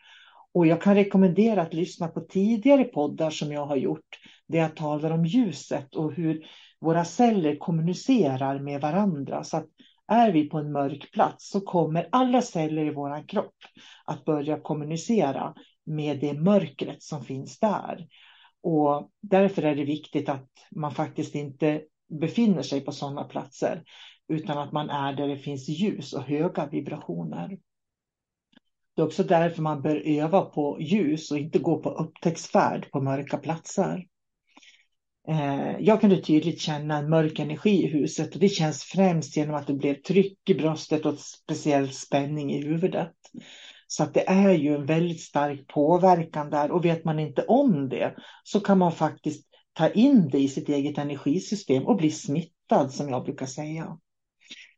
och 0.54 0.68
jag 0.68 0.82
kan 0.82 0.96
rekommendera 0.96 1.62
att 1.62 1.74
lyssna 1.74 2.08
på 2.08 2.22
tidigare 2.22 2.84
poddar 2.84 3.30
som 3.30 3.52
jag 3.52 3.66
har 3.66 3.76
gjort, 3.76 4.20
där 4.48 4.60
jag 4.60 4.76
talar 4.76 5.12
om 5.12 5.26
ljuset 5.26 5.96
och 5.96 6.14
hur 6.14 6.46
våra 6.82 7.06
celler 7.06 7.56
kommunicerar 7.56 8.60
med 8.60 8.82
varandra. 8.82 9.44
Så 9.44 9.58
att 9.58 9.66
är 10.08 10.32
vi 10.32 10.50
på 10.50 10.58
en 10.58 10.72
mörk 10.72 11.12
plats 11.12 11.50
så 11.50 11.62
kommer 11.62 12.10
alla 12.12 12.42
celler 12.42 12.86
i 12.86 12.94
vår 12.94 13.28
kropp 13.28 13.56
att 14.06 14.26
börja 14.26 14.60
kommunicera 14.60 15.54
med 15.86 16.20
det 16.20 16.34
mörkret 16.34 17.04
som 17.04 17.24
finns 17.24 17.60
där. 17.60 18.08
Och 18.64 19.10
därför 19.22 19.62
är 19.62 19.76
det 19.76 19.84
viktigt 19.84 20.30
att 20.30 20.50
man 20.72 20.92
faktiskt 20.92 21.36
inte 21.36 21.82
befinner 22.20 22.62
sig 22.62 22.82
på 22.82 22.92
sådana 22.92 23.24
platser, 23.24 23.84
utan 24.28 24.58
att 24.58 24.72
man 24.72 24.90
är 24.90 25.14
där 25.14 25.28
det 25.28 25.38
finns 25.38 25.70
ljus 25.70 26.14
och 26.14 26.24
höga 26.24 26.68
vibrationer. 26.68 27.58
Det 28.96 29.02
är 29.02 29.06
också 29.06 29.24
därför 29.24 29.62
man 29.62 29.82
bör 29.82 29.96
öva 30.06 30.42
på 30.42 30.78
ljus 30.80 31.32
och 31.32 31.38
inte 31.38 31.60
gå 31.60 31.80
på 31.82 31.90
upptäcktsfärd 31.90 32.92
på 32.92 33.02
mörka 33.02 33.38
platser. 33.38 34.06
Eh, 35.28 35.80
jag 35.80 36.02
kunde 36.02 36.22
tydligt 36.22 36.62
känna 36.62 36.98
en 36.98 37.10
mörk 37.10 37.40
energi 37.40 37.84
i 37.84 37.88
huset 37.88 38.34
och 38.34 38.40
det 38.40 38.50
känns 38.50 38.84
främst 38.84 39.38
genom 39.38 39.56
att 39.56 39.68
det 39.68 39.74
blev 39.74 39.94
tryck 39.94 40.50
i 40.50 40.54
bröstet 40.54 41.06
och 41.06 41.20
speciell 41.20 41.90
spänning 41.90 42.54
i 42.54 42.66
huvudet. 42.66 43.14
Så 43.88 44.04
att 44.04 44.14
det 44.14 44.30
är 44.30 44.54
ju 44.54 44.76
en 44.76 44.86
väldigt 44.86 45.22
stark 45.22 45.68
påverkan 45.68 46.50
där 46.50 46.72
och 46.72 46.86
vet 46.86 47.06
man 47.06 47.20
inte 47.20 47.46
om 47.46 47.90
det 47.90 48.16
så 48.44 48.60
kan 48.60 48.78
man 48.78 48.92
faktiskt 48.92 49.48
ta 49.74 49.90
in 49.90 50.30
det 50.30 50.40
i 50.40 50.48
sitt 50.48 50.70
eget 50.70 50.98
energisystem 50.98 51.88
och 51.88 51.98
bli 51.98 52.12
smittad 52.12 52.92
som 52.92 53.10
jag 53.10 53.24
brukar 53.24 53.46
säga. 53.46 53.98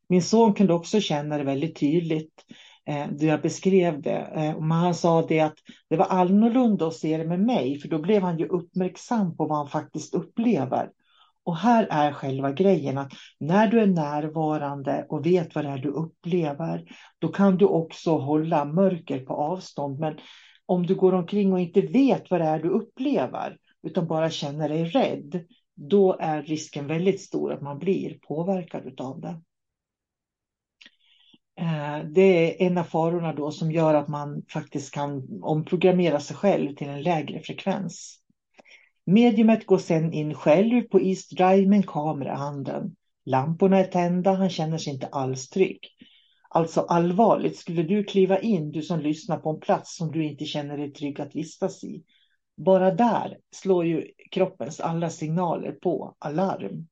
Min 0.09 0.21
son 0.21 0.53
kunde 0.53 0.73
också 0.73 0.99
känna 0.99 1.37
det 1.37 1.43
väldigt 1.43 1.79
tydligt 1.79 2.45
eh, 2.85 3.07
då 3.11 3.25
jag 3.25 3.41
beskrev 3.41 4.01
det. 4.01 4.31
Eh, 4.35 4.59
Men 4.59 4.71
han 4.71 4.95
sa 4.95 5.21
det 5.21 5.39
att 5.39 5.57
det 5.89 5.97
var 5.97 6.07
annorlunda 6.09 6.87
att 6.87 6.93
se 6.93 7.17
det 7.17 7.27
med 7.27 7.39
mig, 7.39 7.79
för 7.79 7.89
då 7.89 7.99
blev 7.99 8.21
han 8.21 8.39
ju 8.39 8.47
uppmärksam 8.47 9.37
på 9.37 9.45
vad 9.45 9.57
han 9.57 9.67
faktiskt 9.67 10.13
upplever. 10.13 10.89
Och 11.43 11.57
här 11.57 11.87
är 11.89 12.11
själva 12.11 12.51
grejen 12.51 12.97
att 12.97 13.11
när 13.39 13.67
du 13.67 13.79
är 13.79 13.87
närvarande 13.87 15.05
och 15.09 15.25
vet 15.25 15.55
vad 15.55 15.65
det 15.65 15.69
är 15.69 15.77
du 15.77 15.89
upplever, 15.89 16.83
då 17.19 17.27
kan 17.27 17.57
du 17.57 17.65
också 17.65 18.17
hålla 18.17 18.65
mörker 18.65 19.19
på 19.19 19.33
avstånd. 19.33 19.99
Men 19.99 20.17
om 20.65 20.85
du 20.85 20.95
går 20.95 21.13
omkring 21.13 21.53
och 21.53 21.59
inte 21.59 21.81
vet 21.81 22.31
vad 22.31 22.41
det 22.41 22.45
är 22.47 22.59
du 22.59 22.69
upplever, 22.69 23.57
utan 23.87 24.07
bara 24.07 24.29
känner 24.29 24.69
dig 24.69 24.85
rädd, 24.85 25.45
då 25.75 26.17
är 26.19 26.41
risken 26.41 26.87
väldigt 26.87 27.21
stor 27.21 27.53
att 27.53 27.61
man 27.61 27.79
blir 27.79 28.17
påverkad 28.27 29.01
av 29.01 29.21
det. 29.21 29.41
Eh, 31.59 32.03
det 32.03 32.21
är 32.21 32.67
en 32.67 32.77
av 32.77 32.83
farorna 32.83 33.33
då 33.33 33.51
som 33.51 33.71
gör 33.71 33.93
att 33.93 34.07
man 34.07 34.43
faktiskt 34.53 34.93
kan 34.93 35.39
omprogrammera 35.43 36.19
sig 36.19 36.35
själv 36.35 36.75
till 36.75 36.89
en 36.89 37.01
lägre 37.01 37.39
frekvens. 37.39 38.19
Mediumet 39.05 39.65
går 39.65 39.77
sedan 39.77 40.13
in 40.13 40.33
själv 40.33 40.81
på 40.81 41.01
East 41.01 41.37
Drive 41.37 41.67
med 41.67 41.77
en 41.77 41.83
kamera 41.83 42.33
i 42.33 42.37
handen. 42.37 42.95
Lamporna 43.25 43.77
är 43.77 43.83
tända, 43.83 44.33
han 44.33 44.49
känner 44.49 44.77
sig 44.77 44.93
inte 44.93 45.07
alls 45.07 45.49
trygg. 45.49 45.79
Alltså 46.49 46.81
allvarligt, 46.81 47.57
skulle 47.57 47.83
du 47.83 48.03
kliva 48.03 48.39
in, 48.39 48.71
du 48.71 48.81
som 48.81 48.99
lyssnar 48.99 49.37
på 49.37 49.49
en 49.49 49.59
plats 49.59 49.97
som 49.97 50.11
du 50.11 50.25
inte 50.25 50.45
känner 50.45 50.77
dig 50.77 50.93
trygg 50.93 51.21
att 51.21 51.35
vistas 51.35 51.83
i. 51.83 52.03
Bara 52.57 52.93
där 52.93 53.37
slår 53.55 53.85
ju 53.85 54.07
kroppens 54.31 54.79
alla 54.79 55.09
signaler 55.09 55.71
på 55.71 56.15
alarm. 56.19 56.87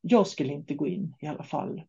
Jag 0.00 0.26
skulle 0.26 0.52
inte 0.52 0.74
gå 0.74 0.86
in 0.86 1.14
i 1.20 1.26
alla 1.26 1.44
fall. 1.44 1.82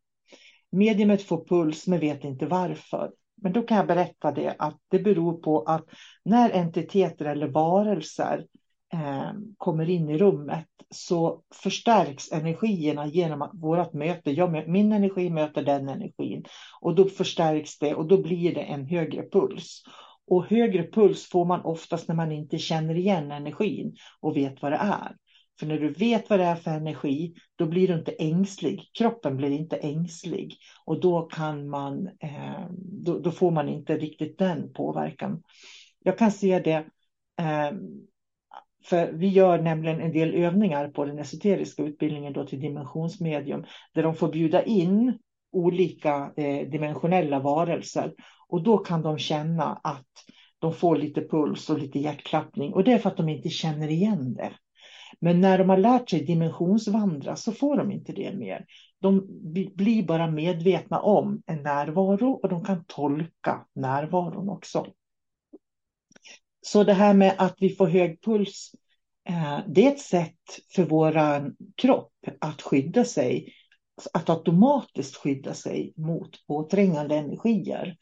Mediumet 0.72 1.22
får 1.22 1.44
puls 1.44 1.86
men 1.86 2.00
vet 2.00 2.24
inte 2.24 2.46
varför. 2.46 3.10
Men 3.42 3.52
då 3.52 3.62
kan 3.62 3.76
jag 3.76 3.86
berätta 3.86 4.32
det 4.32 4.54
att 4.58 4.78
det 4.88 4.98
beror 4.98 5.32
på 5.32 5.62
att 5.62 5.84
när 6.24 6.50
entiteter 6.50 7.24
eller 7.24 7.48
varelser 7.48 8.46
eh, 8.92 9.32
kommer 9.56 9.90
in 9.90 10.10
i 10.10 10.18
rummet 10.18 10.66
så 10.90 11.42
förstärks 11.62 12.32
energierna 12.32 13.06
genom 13.06 13.42
att 13.42 13.50
vårt 13.54 13.92
möte, 13.92 14.30
jag, 14.30 14.68
min 14.68 14.92
energi 14.92 15.30
möter 15.30 15.62
den 15.62 15.88
energin 15.88 16.44
och 16.80 16.94
då 16.94 17.04
förstärks 17.04 17.78
det 17.78 17.94
och 17.94 18.06
då 18.06 18.22
blir 18.22 18.54
det 18.54 18.62
en 18.62 18.86
högre 18.86 19.22
puls. 19.22 19.82
Och 20.26 20.46
högre 20.46 20.90
puls 20.90 21.28
får 21.28 21.44
man 21.44 21.60
oftast 21.60 22.08
när 22.08 22.14
man 22.14 22.32
inte 22.32 22.58
känner 22.58 22.94
igen 22.94 23.30
energin 23.30 23.96
och 24.20 24.36
vet 24.36 24.62
vad 24.62 24.72
det 24.72 24.78
är. 24.78 25.16
För 25.60 25.66
när 25.66 25.78
du 25.78 25.92
vet 25.92 26.30
vad 26.30 26.38
det 26.38 26.44
är 26.44 26.56
för 26.56 26.70
energi, 26.70 27.34
då 27.56 27.66
blir 27.66 27.88
du 27.88 27.94
inte 27.94 28.12
ängslig. 28.12 28.90
Kroppen 28.98 29.36
blir 29.36 29.50
inte 29.50 29.76
ängslig 29.76 30.56
och 30.84 31.00
då 31.00 31.22
kan 31.22 31.68
man, 31.68 32.06
eh, 32.06 32.66
då, 32.78 33.18
då, 33.18 33.30
får 33.30 33.50
man 33.50 33.68
inte 33.68 33.96
riktigt 33.96 34.38
den 34.38 34.72
påverkan. 34.72 35.42
Jag 36.02 36.18
kan 36.18 36.32
se 36.32 36.58
det, 36.58 36.84
eh, 37.40 37.72
för 38.84 39.12
vi 39.12 39.28
gör 39.28 39.62
nämligen 39.62 40.00
en 40.00 40.12
del 40.12 40.34
övningar 40.34 40.88
på 40.88 41.04
den 41.04 41.18
esoteriska 41.18 41.82
utbildningen 41.82 42.32
då 42.32 42.46
till 42.46 42.60
dimensionsmedium, 42.60 43.64
där 43.94 44.02
de 44.02 44.14
får 44.14 44.32
bjuda 44.32 44.62
in 44.62 45.18
olika 45.52 46.32
eh, 46.36 46.68
dimensionella 46.68 47.38
varelser 47.38 48.14
och 48.48 48.62
då 48.62 48.78
kan 48.78 49.02
de 49.02 49.18
känna 49.18 49.80
att 49.82 50.06
de 50.58 50.74
får 50.74 50.96
lite 50.96 51.20
puls 51.20 51.70
och 51.70 51.78
lite 51.78 51.98
hjärtklappning 51.98 52.72
och 52.72 52.84
det 52.84 52.92
är 52.92 52.98
för 52.98 53.10
att 53.10 53.16
de 53.16 53.28
inte 53.28 53.48
känner 53.48 53.88
igen 53.88 54.34
det. 54.34 54.52
Men 55.20 55.40
när 55.40 55.58
de 55.58 55.68
har 55.68 55.76
lärt 55.76 56.10
sig 56.10 56.24
dimensionsvandra 56.24 57.36
så 57.36 57.52
får 57.52 57.76
de 57.76 57.90
inte 57.90 58.12
det 58.12 58.36
mer. 58.36 58.66
De 59.00 59.26
blir 59.74 60.02
bara 60.02 60.30
medvetna 60.30 61.00
om 61.00 61.42
en 61.46 61.62
närvaro 61.62 62.30
och 62.32 62.48
de 62.48 62.64
kan 62.64 62.84
tolka 62.84 63.66
närvaron 63.74 64.48
också. 64.48 64.86
Så 66.62 66.84
det 66.84 66.92
här 66.92 67.14
med 67.14 67.34
att 67.38 67.54
vi 67.58 67.76
får 67.76 67.86
hög 67.86 68.22
puls, 68.22 68.70
eh, 69.28 69.58
det 69.66 69.86
är 69.86 69.92
ett 69.92 70.00
sätt 70.00 70.60
för 70.74 70.84
vår 70.84 71.14
kropp 71.76 72.12
att 72.40 72.62
skydda 72.62 73.04
sig, 73.04 73.52
att 74.12 74.30
automatiskt 74.30 75.16
skydda 75.16 75.54
sig 75.54 75.92
mot 75.96 76.46
påträngande 76.46 77.16
energier. 77.16 77.96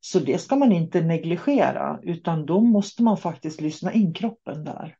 Så 0.00 0.18
det 0.18 0.38
ska 0.38 0.56
man 0.56 0.72
inte 0.72 1.00
negligera, 1.00 2.00
utan 2.02 2.46
då 2.46 2.60
måste 2.60 3.02
man 3.02 3.16
faktiskt 3.16 3.60
lyssna 3.60 3.92
in 3.92 4.14
kroppen 4.14 4.64
där. 4.64 4.96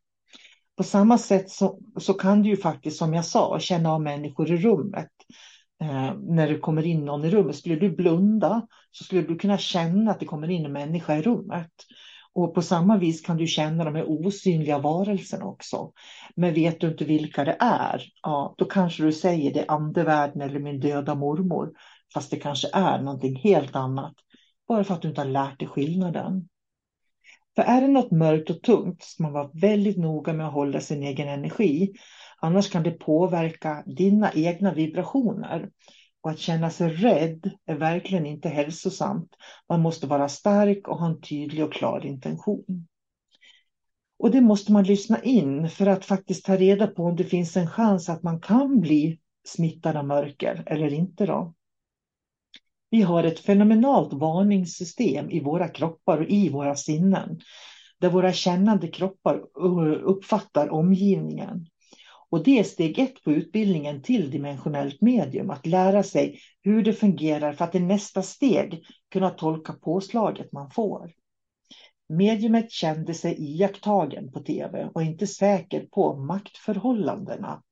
På 0.77 0.83
samma 0.83 1.19
sätt 1.19 1.51
så, 1.51 1.79
så 1.97 2.15
kan 2.15 2.43
du 2.43 2.49
ju 2.51 2.57
faktiskt, 2.57 2.97
som 2.97 3.15
jag 3.15 3.25
sa, 3.25 3.59
känna 3.59 3.93
av 3.93 4.03
människor 4.03 4.51
i 4.51 4.57
rummet. 4.57 5.11
Eh, 5.83 6.15
när 6.15 6.49
det 6.49 6.59
kommer 6.59 6.87
in 6.87 7.05
någon 7.05 7.25
i 7.25 7.31
rummet, 7.31 7.57
skulle 7.57 7.77
du 7.77 7.97
blunda 7.97 8.67
så 8.91 9.05
skulle 9.05 9.23
du 9.23 9.39
kunna 9.39 9.59
känna 9.59 10.11
att 10.11 10.21
det 10.21 10.27
kommer 10.27 10.51
in 10.51 10.67
en 10.67 10.73
människa 10.73 11.17
i 11.17 11.23
rummet. 11.23 11.73
Och 12.35 12.55
på 12.55 12.63
samma 12.63 12.99
vis 12.99 13.21
kan 13.21 13.37
du 13.37 13.47
känna 13.47 13.85
de 13.85 13.95
här 13.95 14.05
osynliga 14.09 14.79
varelserna 14.79 15.45
också. 15.45 15.93
Men 16.37 16.55
vet 16.55 16.81
du 16.81 16.89
inte 16.89 17.05
vilka 17.05 17.45
det 17.45 17.57
är, 17.61 18.03
ja, 18.23 18.55
då 18.59 18.65
kanske 18.65 19.03
du 19.03 19.13
säger 19.13 19.55
det 19.55 19.65
andevärlden 19.69 20.43
eller 20.43 20.61
min 20.61 20.81
döda 20.81 21.15
mormor. 21.15 21.73
Fast 22.15 22.31
det 22.31 22.37
kanske 22.37 22.69
är 22.73 23.03
någonting 23.03 23.37
helt 23.37 23.77
annat. 23.77 24.15
Bara 24.69 24.85
för 24.85 24.95
att 24.95 25.03
du 25.03 25.09
inte 25.09 25.21
har 25.21 25.29
lärt 25.29 25.59
dig 25.59 25.69
skillnaden. 25.69 26.49
För 27.55 27.63
är 27.63 27.81
det 27.81 27.89
något 27.89 28.11
mörkt 28.11 28.51
och 28.51 28.63
tungt 28.63 29.03
ska 29.03 29.23
man 29.23 29.33
vara 29.33 29.51
väldigt 29.55 29.99
noga 29.99 30.33
med 30.33 30.47
att 30.47 30.53
hålla 30.53 30.81
sin 30.81 31.03
egen 31.03 31.29
energi. 31.29 31.93
Annars 32.41 32.71
kan 32.71 32.83
det 32.83 32.91
påverka 32.91 33.83
dina 33.87 34.33
egna 34.35 34.75
vibrationer. 34.75 35.71
Och 36.23 36.31
att 36.31 36.39
känna 36.39 36.71
sig 36.71 36.89
rädd 36.89 37.51
är 37.67 37.75
verkligen 37.75 38.27
inte 38.27 38.49
hälsosamt. 38.49 39.29
Man 39.69 39.81
måste 39.81 40.07
vara 40.07 40.29
stark 40.29 40.89
och 40.89 40.99
ha 40.99 41.07
en 41.07 41.21
tydlig 41.21 41.65
och 41.65 41.73
klar 41.73 42.07
intention. 42.07 42.87
Och 44.19 44.31
det 44.31 44.41
måste 44.41 44.73
man 44.73 44.85
lyssna 44.85 45.23
in 45.23 45.69
för 45.69 45.87
att 45.87 46.05
faktiskt 46.05 46.45
ta 46.45 46.57
reda 46.57 46.87
på 46.87 47.05
om 47.05 47.17
det 47.17 47.25
finns 47.25 47.57
en 47.57 47.71
chans 47.71 48.09
att 48.09 48.23
man 48.23 48.41
kan 48.41 48.81
bli 48.81 49.19
smittad 49.45 49.97
av 49.97 50.07
mörker 50.07 50.65
eller 50.67 50.93
inte. 50.93 51.27
Då. 51.27 51.55
Vi 52.93 53.03
har 53.03 53.25
ett 53.25 53.41
fenomenalt 53.41 54.13
varningssystem 54.13 55.31
i 55.31 55.41
våra 55.41 55.69
kroppar 55.69 56.19
och 56.19 56.29
i 56.29 56.49
våra 56.49 56.77
sinnen. 56.77 57.41
Där 58.01 58.11
våra 58.11 58.33
kännande 58.33 58.89
kroppar 58.89 59.35
eh, 59.35 60.01
uppfattar 60.03 60.69
omgivningen. 60.69 61.67
Och 62.31 62.45
det 62.45 62.59
är 62.59 62.65
steg 62.65 62.99
ett 62.99 63.25
på 63.25 63.33
utbildningen 63.33 64.03
till 64.03 64.31
dimensionellt 64.31 65.01
medium, 65.01 65.51
att 65.51 65.67
lära 65.67 66.03
sig 66.03 66.39
hur 66.63 66.83
det 66.83 66.93
fungerar 66.93 67.53
för 67.53 67.65
att 67.65 67.75
i 67.75 67.81
nästa 67.81 68.23
steg 68.23 68.85
kunna 69.11 69.31
tolka 69.31 69.73
påslaget 69.73 70.53
man 70.53 70.71
får. 70.71 71.13
Mediumet 72.09 72.71
kände 72.71 73.15
sig 73.15 73.37
iakttagen 73.39 74.33
på 74.33 74.41
tv 74.41 74.91
och 74.95 75.03
inte 75.03 75.27
säker 75.27 75.87
på 75.87 76.17
maktförhållandena. 76.17 77.63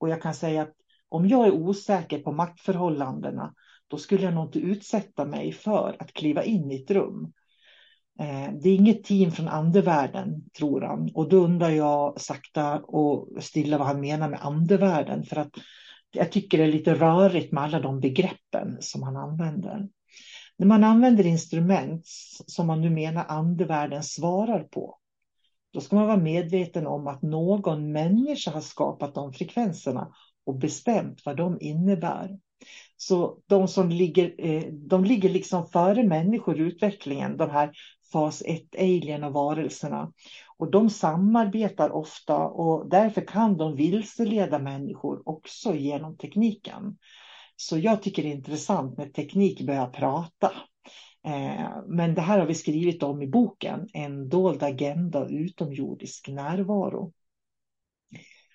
Och 0.00 0.08
jag 0.08 0.22
kan 0.22 0.34
säga 0.34 0.62
att 0.62 0.74
om 1.08 1.28
jag 1.28 1.46
är 1.46 1.52
osäker 1.52 2.18
på 2.18 2.32
maktförhållandena, 2.32 3.54
då 3.88 3.96
skulle 3.96 4.22
jag 4.22 4.34
nog 4.34 4.46
inte 4.46 4.58
utsätta 4.58 5.24
mig 5.24 5.52
för 5.52 5.96
att 5.98 6.12
kliva 6.12 6.44
in 6.44 6.70
i 6.70 6.82
ett 6.82 6.90
rum. 6.90 7.32
Eh, 8.20 8.52
det 8.62 8.68
är 8.68 8.74
inget 8.74 9.04
team 9.04 9.30
från 9.30 9.48
andevärlden, 9.48 10.50
tror 10.58 10.80
han. 10.80 11.10
Och 11.14 11.28
då 11.28 11.36
undrar 11.36 11.70
jag 11.70 12.20
sakta 12.20 12.78
och 12.78 13.42
stilla 13.42 13.78
vad 13.78 13.86
han 13.86 14.00
menar 14.00 14.28
med 14.28 14.40
andevärlden. 14.42 15.24
För 15.24 15.36
att 15.36 15.52
jag 16.10 16.32
tycker 16.32 16.58
det 16.58 16.64
är 16.64 16.72
lite 16.72 16.94
rörigt 16.94 17.52
med 17.52 17.64
alla 17.64 17.80
de 17.80 18.00
begreppen 18.00 18.76
som 18.80 19.02
han 19.02 19.16
använder. 19.16 19.88
När 20.56 20.66
man 20.66 20.84
använder 20.84 21.26
instrument 21.26 22.02
som 22.46 22.66
man 22.66 22.80
nu 22.80 22.90
menar 22.90 23.24
andevärlden 23.28 24.02
svarar 24.02 24.64
på, 24.64 24.98
då 25.72 25.80
ska 25.80 25.96
man 25.96 26.06
vara 26.06 26.16
medveten 26.16 26.86
om 26.86 27.06
att 27.06 27.22
någon 27.22 27.92
människa 27.92 28.50
har 28.50 28.60
skapat 28.60 29.14
de 29.14 29.32
frekvenserna 29.32 30.12
och 30.46 30.58
bestämt 30.58 31.22
vad 31.24 31.36
de 31.36 31.58
innebär. 31.60 32.38
Så 32.96 33.38
de 33.46 33.68
som 33.68 33.88
ligger, 33.88 34.34
eh, 34.38 34.62
de 34.72 35.04
ligger 35.04 35.28
liksom 35.28 35.66
före 35.66 36.02
människor 36.02 36.60
i 36.60 36.62
utvecklingen, 36.62 37.36
de 37.36 37.50
här 37.50 37.70
fas 38.12 38.42
1 38.46 38.76
alien 38.78 39.24
och 39.24 39.32
varelserna. 39.32 40.12
Och 40.56 40.70
de 40.70 40.90
samarbetar 40.90 41.90
ofta 41.90 42.36
och 42.36 42.88
därför 42.88 43.26
kan 43.26 43.56
de 43.56 43.76
vilseleda 43.76 44.58
människor 44.58 45.28
också 45.28 45.74
genom 45.74 46.16
tekniken. 46.16 46.98
Så 47.56 47.78
jag 47.78 48.02
tycker 48.02 48.22
det 48.22 48.28
är 48.28 48.34
intressant 48.34 48.98
när 48.98 49.08
teknik 49.08 49.66
börjar 49.66 49.86
prata. 49.86 50.52
Eh, 51.26 51.70
men 51.86 52.14
det 52.14 52.20
här 52.20 52.38
har 52.38 52.46
vi 52.46 52.54
skrivit 52.54 53.02
om 53.02 53.22
i 53.22 53.26
boken, 53.26 53.88
En 53.92 54.28
dold 54.28 54.62
agenda 54.62 55.20
och 55.20 55.30
utomjordisk 55.30 56.28
närvaro. 56.28 57.12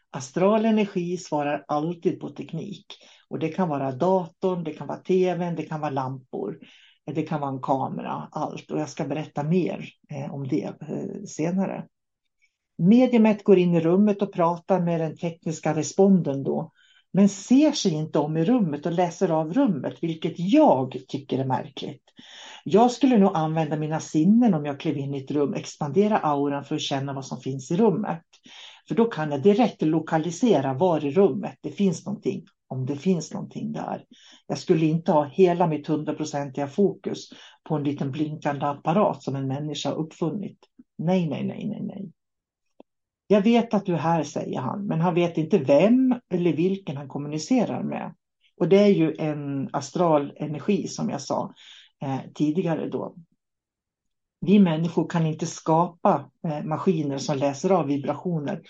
Astral 0.10 0.66
energi 0.66 1.18
svarar 1.18 1.66
alltid 1.68 2.20
på 2.20 2.30
teknik. 2.30 2.86
Och 3.34 3.40
det 3.40 3.50
kan 3.50 3.70
vara 3.70 3.92
datorn, 3.92 4.64
det 4.64 4.74
kan 4.74 4.88
vara 4.88 4.98
tvn, 4.98 5.56
det 5.56 5.64
kan 5.64 5.82
vara 5.82 5.92
lampor. 5.92 6.60
Det 7.06 7.22
kan 7.22 7.42
vara 7.42 7.52
en 7.52 7.62
kamera, 7.62 8.28
allt. 8.32 8.72
Och 8.72 8.80
jag 8.80 8.90
ska 8.90 9.06
berätta 9.06 9.44
mer 9.44 9.90
eh, 10.10 10.34
om 10.34 10.48
det 10.48 10.64
eh, 10.64 11.24
senare. 11.28 11.86
Mediumet 12.78 13.44
går 13.44 13.58
in 13.58 13.76
i 13.76 13.80
rummet 13.80 14.22
och 14.22 14.34
pratar 14.34 14.80
med 14.80 15.00
den 15.00 15.18
tekniska 15.18 15.76
responden 15.76 16.44
då. 16.44 16.72
Men 17.14 17.30
ser 17.30 17.72
sig 17.72 17.94
inte 17.94 18.20
om 18.20 18.38
i 18.38 18.46
rummet 18.46 18.86
och 18.86 18.92
läser 18.92 19.32
av 19.32 19.54
rummet, 19.54 19.94
vilket 20.02 20.34
jag 20.38 20.98
tycker 21.08 21.40
är 21.40 21.46
märkligt. 21.46 22.04
Jag 22.64 22.92
skulle 22.92 23.18
nog 23.18 23.32
använda 23.36 23.78
mina 23.78 24.00
sinnen 24.00 24.54
om 24.54 24.66
jag 24.66 24.80
klev 24.80 24.98
in 24.98 25.14
i 25.14 25.24
ett 25.24 25.32
rum, 25.32 25.54
expandera 25.54 26.18
auran 26.18 26.64
för 26.64 26.76
att 26.76 26.82
känna 26.82 27.14
vad 27.14 27.26
som 27.26 27.40
finns 27.40 27.72
i 27.72 27.78
rummet. 27.78 28.24
För 28.88 28.96
då 28.96 29.06
kan 29.06 29.32
jag 29.32 29.42
direkt 29.42 29.82
lokalisera 29.82 30.74
var 30.74 31.06
i 31.06 31.12
rummet 31.12 31.58
det 31.62 31.72
finns 31.72 32.06
någonting, 32.06 32.46
om 32.74 32.86
det 32.86 32.96
finns 32.96 33.34
någonting 33.34 33.72
där. 33.72 34.06
Jag 34.48 34.58
skulle 34.58 34.86
inte 34.86 35.12
ha 35.12 35.24
hela 35.24 35.68
mitt 35.68 35.88
hundraprocentiga 35.88 36.68
fokus 36.68 37.30
på 37.64 37.76
en 37.76 37.84
liten 37.84 38.12
blinkande 38.12 38.66
apparat 38.66 39.24
som 39.24 39.36
en 39.36 39.48
människa 39.48 39.92
uppfunnit. 39.92 40.58
Nej, 40.98 41.30
nej, 41.30 41.44
nej, 41.44 41.68
nej, 41.68 41.82
nej. 41.84 42.12
Jag 43.28 43.42
vet 43.42 43.74
att 43.74 43.86
du 43.86 43.94
är 43.94 43.98
här, 43.98 44.24
säger 44.24 44.60
han, 44.60 44.88
men 44.88 45.02
han 45.02 45.16
vet 45.16 45.38
inte 45.38 45.58
vem 45.58 46.16
eller 46.30 46.54
vilken 46.54 46.98
han 46.98 47.08
kommunicerar 47.08 47.84
med. 47.84 48.16
Och 48.58 48.70
det 48.70 48.80
är 48.80 48.88
ju 48.88 49.16
en 49.20 49.70
astral 49.74 50.34
energi 50.36 50.88
som 50.88 51.10
jag 51.10 51.22
sa 51.22 51.54
eh, 52.04 52.20
tidigare 52.34 52.90
då. 52.90 53.16
Vi 54.40 54.60
människor 54.60 55.10
kan 55.10 55.26
inte 55.26 55.46
skapa 55.46 56.30
eh, 56.48 56.64
maskiner 56.64 57.18
som 57.18 57.38
läser 57.38 57.70
av 57.70 57.88
vibrationer 57.88 58.62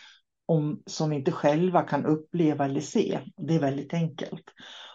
om, 0.45 0.83
som 0.85 1.09
vi 1.09 1.15
inte 1.15 1.31
själva 1.31 1.81
kan 1.81 2.05
uppleva 2.05 2.65
eller 2.65 2.81
se. 2.81 3.19
Det 3.37 3.55
är 3.55 3.59
väldigt 3.59 3.93
enkelt. 3.93 4.43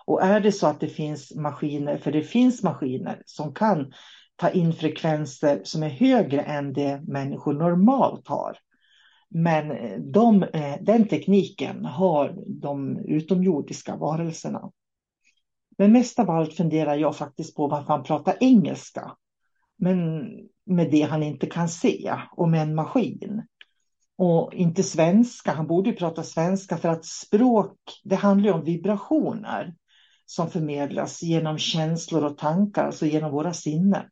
Och 0.07 0.23
är 0.23 0.41
det 0.41 0.53
så 0.53 0.67
att 0.67 0.81
det 0.81 0.89
finns 0.89 1.35
maskiner, 1.35 1.99
för 1.99 2.13
det 2.13 2.23
finns 2.23 2.63
maskiner 2.63 3.23
som 3.27 3.55
kan 3.55 3.93
ta 4.37 4.51
in 4.51 4.73
frekvenser 4.73 5.61
som 5.65 5.83
är 5.83 5.89
högre 5.89 6.43
än 6.43 6.73
det 6.73 7.01
människor 7.01 7.53
normalt 7.53 8.29
har. 8.29 8.59
Men 9.31 9.71
eh, 9.71 9.99
de, 10.01 10.43
eh, 10.43 10.77
den 10.81 11.09
tekniken 11.09 11.85
har 11.85 12.35
de 12.47 12.99
utomjordiska 12.99 13.97
varelserna. 13.97 14.71
Men 15.79 15.93
mest 15.93 16.19
av 16.19 16.31
allt 16.31 16.55
funderar 16.55 16.97
jag 16.97 17.17
faktiskt 17.17 17.57
på 17.57 17.67
varför 17.67 17.93
han 17.93 18.03
pratar 18.03 18.37
engelska. 18.41 19.13
Men 19.79 20.27
med 20.67 20.91
det 20.91 21.03
han 21.03 21.23
inte 21.23 21.47
kan 21.47 21.69
se 21.69 22.15
och 22.37 22.49
med 22.49 22.63
en 22.63 22.75
maskin. 22.75 23.43
Och 24.19 24.55
inte 24.55 24.83
svenska, 24.83 25.53
han 25.53 25.67
borde 25.67 25.91
ju 25.91 25.97
prata 25.97 26.23
svenska 26.23 26.77
för 26.77 26.89
att 26.89 27.05
språk, 27.05 27.77
det 28.05 28.17
handlar 28.17 28.53
om 28.53 28.65
vibrationer 28.65 29.75
som 30.27 30.51
förmedlas 30.51 31.23
genom 31.23 31.59
känslor 31.59 32.25
och 32.25 32.39
tankar, 32.39 32.85
alltså 32.85 33.07
genom 33.07 33.31
våra 33.31 33.53
sinnen. 33.53 34.05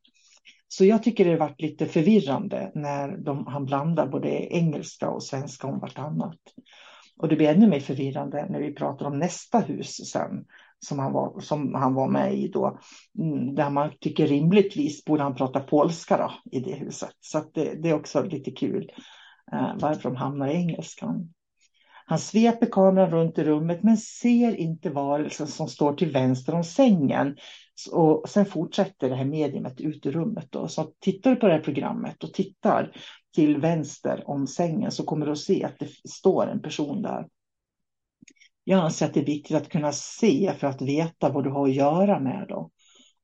Så 0.68 0.84
jag 0.84 1.02
tycker 1.02 1.24
det 1.24 1.30
har 1.30 1.38
varit 1.38 1.60
lite 1.60 1.86
förvirrande 1.86 2.72
när 2.74 3.16
de, 3.16 3.46
han 3.46 3.64
blandar 3.64 4.06
både 4.06 4.28
engelska 4.54 5.10
och 5.10 5.22
svenska 5.22 5.66
om 5.66 5.78
vartannat. 5.78 6.38
Och 7.18 7.28
det 7.28 7.36
blir 7.36 7.48
ännu 7.48 7.66
mer 7.68 7.80
förvirrande 7.80 8.46
när 8.50 8.60
vi 8.60 8.74
pratar 8.74 9.06
om 9.06 9.18
nästa 9.18 9.58
hus 9.58 9.96
sen, 9.96 10.44
som 10.78 10.98
han 10.98 11.12
var, 11.12 11.40
som 11.40 11.74
han 11.74 11.94
var 11.94 12.08
med 12.08 12.34
i 12.34 12.48
då. 12.48 12.78
Mm, 13.18 13.54
där 13.54 13.70
man 13.70 13.90
tycker 14.00 14.26
rimligtvis 14.26 15.04
borde 15.04 15.22
han 15.22 15.34
prata 15.34 15.60
polska 15.60 16.16
då, 16.16 16.58
i 16.58 16.60
det 16.60 16.74
huset. 16.74 17.14
Så 17.20 17.42
det, 17.54 17.82
det, 17.82 17.88
är 17.88 17.94
också 17.94 18.22
lite 18.22 18.50
kul 18.50 18.90
eh, 18.96 19.02
Eh, 19.52 19.72
varför 19.80 20.02
de 20.02 20.16
hamnar 20.16 20.48
i 20.48 20.54
engelskan. 20.54 21.32
Han 22.08 22.18
sveper 22.18 22.66
kameran 22.66 23.10
runt 23.10 23.38
i 23.38 23.44
rummet 23.44 23.82
men 23.82 23.96
ser 23.96 24.56
inte 24.56 24.90
varelsen 24.90 25.46
som 25.46 25.68
står 25.68 25.94
till 25.94 26.12
vänster 26.12 26.54
om 26.54 26.64
sängen. 26.64 27.36
Och 27.92 28.28
sen 28.28 28.46
fortsätter 28.46 29.08
det 29.08 29.16
här 29.16 29.24
mediumet 29.24 29.80
ut 29.80 30.06
i 30.06 30.10
rummet. 30.10 30.46
Då. 30.50 30.68
Så 30.68 30.92
tittar 31.00 31.30
du 31.30 31.36
på 31.36 31.46
det 31.46 31.52
här 31.52 31.60
programmet 31.60 32.24
och 32.24 32.34
tittar 32.34 32.96
till 33.34 33.58
vänster 33.58 34.22
om 34.26 34.46
sängen 34.46 34.90
så 34.90 35.04
kommer 35.04 35.26
du 35.26 35.32
att 35.32 35.38
se 35.38 35.64
att 35.64 35.78
det 35.78 35.88
står 36.08 36.46
en 36.46 36.62
person 36.62 37.02
där. 37.02 37.28
Jag 38.64 38.80
anser 38.80 39.06
att 39.06 39.14
det 39.14 39.20
är 39.20 39.26
viktigt 39.26 39.56
att 39.56 39.68
kunna 39.68 39.92
se 39.92 40.52
för 40.58 40.66
att 40.66 40.82
veta 40.82 41.28
vad 41.28 41.44
du 41.44 41.50
har 41.50 41.68
att 41.68 41.74
göra 41.74 42.20
med. 42.20 42.46
Då. 42.48 42.70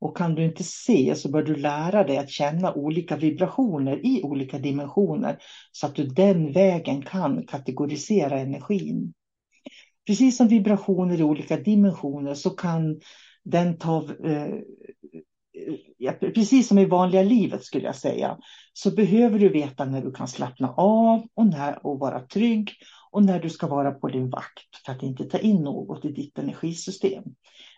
Och 0.02 0.16
kan 0.16 0.34
du 0.34 0.44
inte 0.44 0.64
se 0.64 1.14
så 1.16 1.30
bör 1.30 1.42
du 1.42 1.56
lära 1.56 2.04
dig 2.04 2.18
att 2.18 2.30
känna 2.30 2.74
olika 2.74 3.16
vibrationer 3.16 4.06
i 4.06 4.22
olika 4.22 4.58
dimensioner 4.58 5.38
så 5.72 5.86
att 5.86 5.94
du 5.94 6.06
den 6.06 6.52
vägen 6.52 7.02
kan 7.02 7.46
kategorisera 7.46 8.38
energin. 8.38 9.12
Precis 10.06 10.36
som 10.36 10.48
vibrationer 10.48 11.20
i 11.20 11.22
olika 11.22 11.56
dimensioner 11.56 12.34
så 12.34 12.50
kan 12.50 13.00
den 13.44 13.78
ta, 13.78 14.04
eh, 14.24 14.54
ja, 15.98 16.12
precis 16.12 16.68
som 16.68 16.78
i 16.78 16.84
vanliga 16.84 17.22
livet 17.22 17.64
skulle 17.64 17.84
jag 17.84 17.96
säga, 17.96 18.38
så 18.72 18.90
behöver 18.90 19.38
du 19.38 19.48
veta 19.48 19.84
när 19.84 20.02
du 20.02 20.12
kan 20.12 20.28
slappna 20.28 20.74
av 20.76 21.26
och, 21.34 21.46
när, 21.46 21.86
och 21.86 21.98
vara 21.98 22.20
trygg 22.20 22.70
och 23.10 23.24
när 23.24 23.40
du 23.40 23.50
ska 23.50 23.66
vara 23.66 23.90
på 23.90 24.08
din 24.08 24.30
vakt 24.30 24.84
för 24.86 24.92
att 24.92 25.02
inte 25.02 25.24
ta 25.24 25.38
in 25.38 25.62
något 25.62 26.04
i 26.04 26.12
ditt 26.12 26.38
energisystem. 26.38 27.24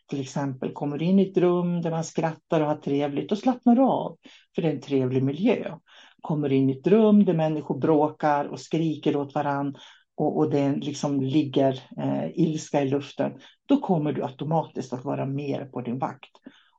Till 0.08 0.20
exempel 0.20 0.72
kommer 0.72 0.98
du 0.98 1.04
in 1.04 1.18
i 1.18 1.30
ett 1.30 1.36
rum 1.36 1.82
där 1.82 1.90
man 1.90 2.04
skrattar 2.04 2.60
och 2.60 2.66
har 2.66 2.76
trevligt 2.76 3.32
och 3.32 3.38
slappnar 3.38 3.78
av, 3.80 4.16
för 4.54 4.62
det 4.62 4.68
är 4.68 4.72
en 4.72 4.80
trevlig 4.80 5.22
miljö. 5.22 5.78
Kommer 6.20 6.52
in 6.52 6.70
i 6.70 6.78
ett 6.78 6.86
rum 6.86 7.24
där 7.24 7.34
människor 7.34 7.78
bråkar 7.78 8.44
och 8.44 8.60
skriker 8.60 9.16
åt 9.16 9.34
varandra 9.34 9.80
och, 10.16 10.38
och 10.38 10.50
det 10.50 10.76
liksom 10.76 11.20
ligger 11.20 11.72
eh, 11.98 12.30
ilska 12.34 12.82
i 12.82 12.88
luften, 12.88 13.32
då 13.66 13.76
kommer 13.76 14.12
du 14.12 14.24
automatiskt 14.24 14.92
att 14.92 15.04
vara 15.04 15.26
mer 15.26 15.64
på 15.64 15.80
din 15.80 15.98
vakt. 15.98 16.30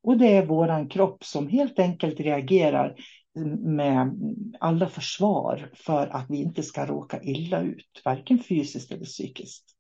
Och 0.02 0.18
det 0.18 0.36
är 0.36 0.46
våran 0.46 0.90
kropp 0.90 1.24
som 1.24 1.48
helt 1.48 1.80
enkelt 1.80 2.20
reagerar 2.20 2.96
med 3.60 4.14
alla 4.60 4.90
försvar 4.90 5.72
för 5.74 6.08
att 6.08 6.26
vi 6.30 6.38
inte 6.38 6.64
ska 6.64 6.86
råka 6.86 7.22
illa 7.24 7.62
ut, 7.62 8.02
varken 8.06 8.40
fysiskt 8.40 8.92
eller 8.92 9.06
psykiskt. 9.06 9.75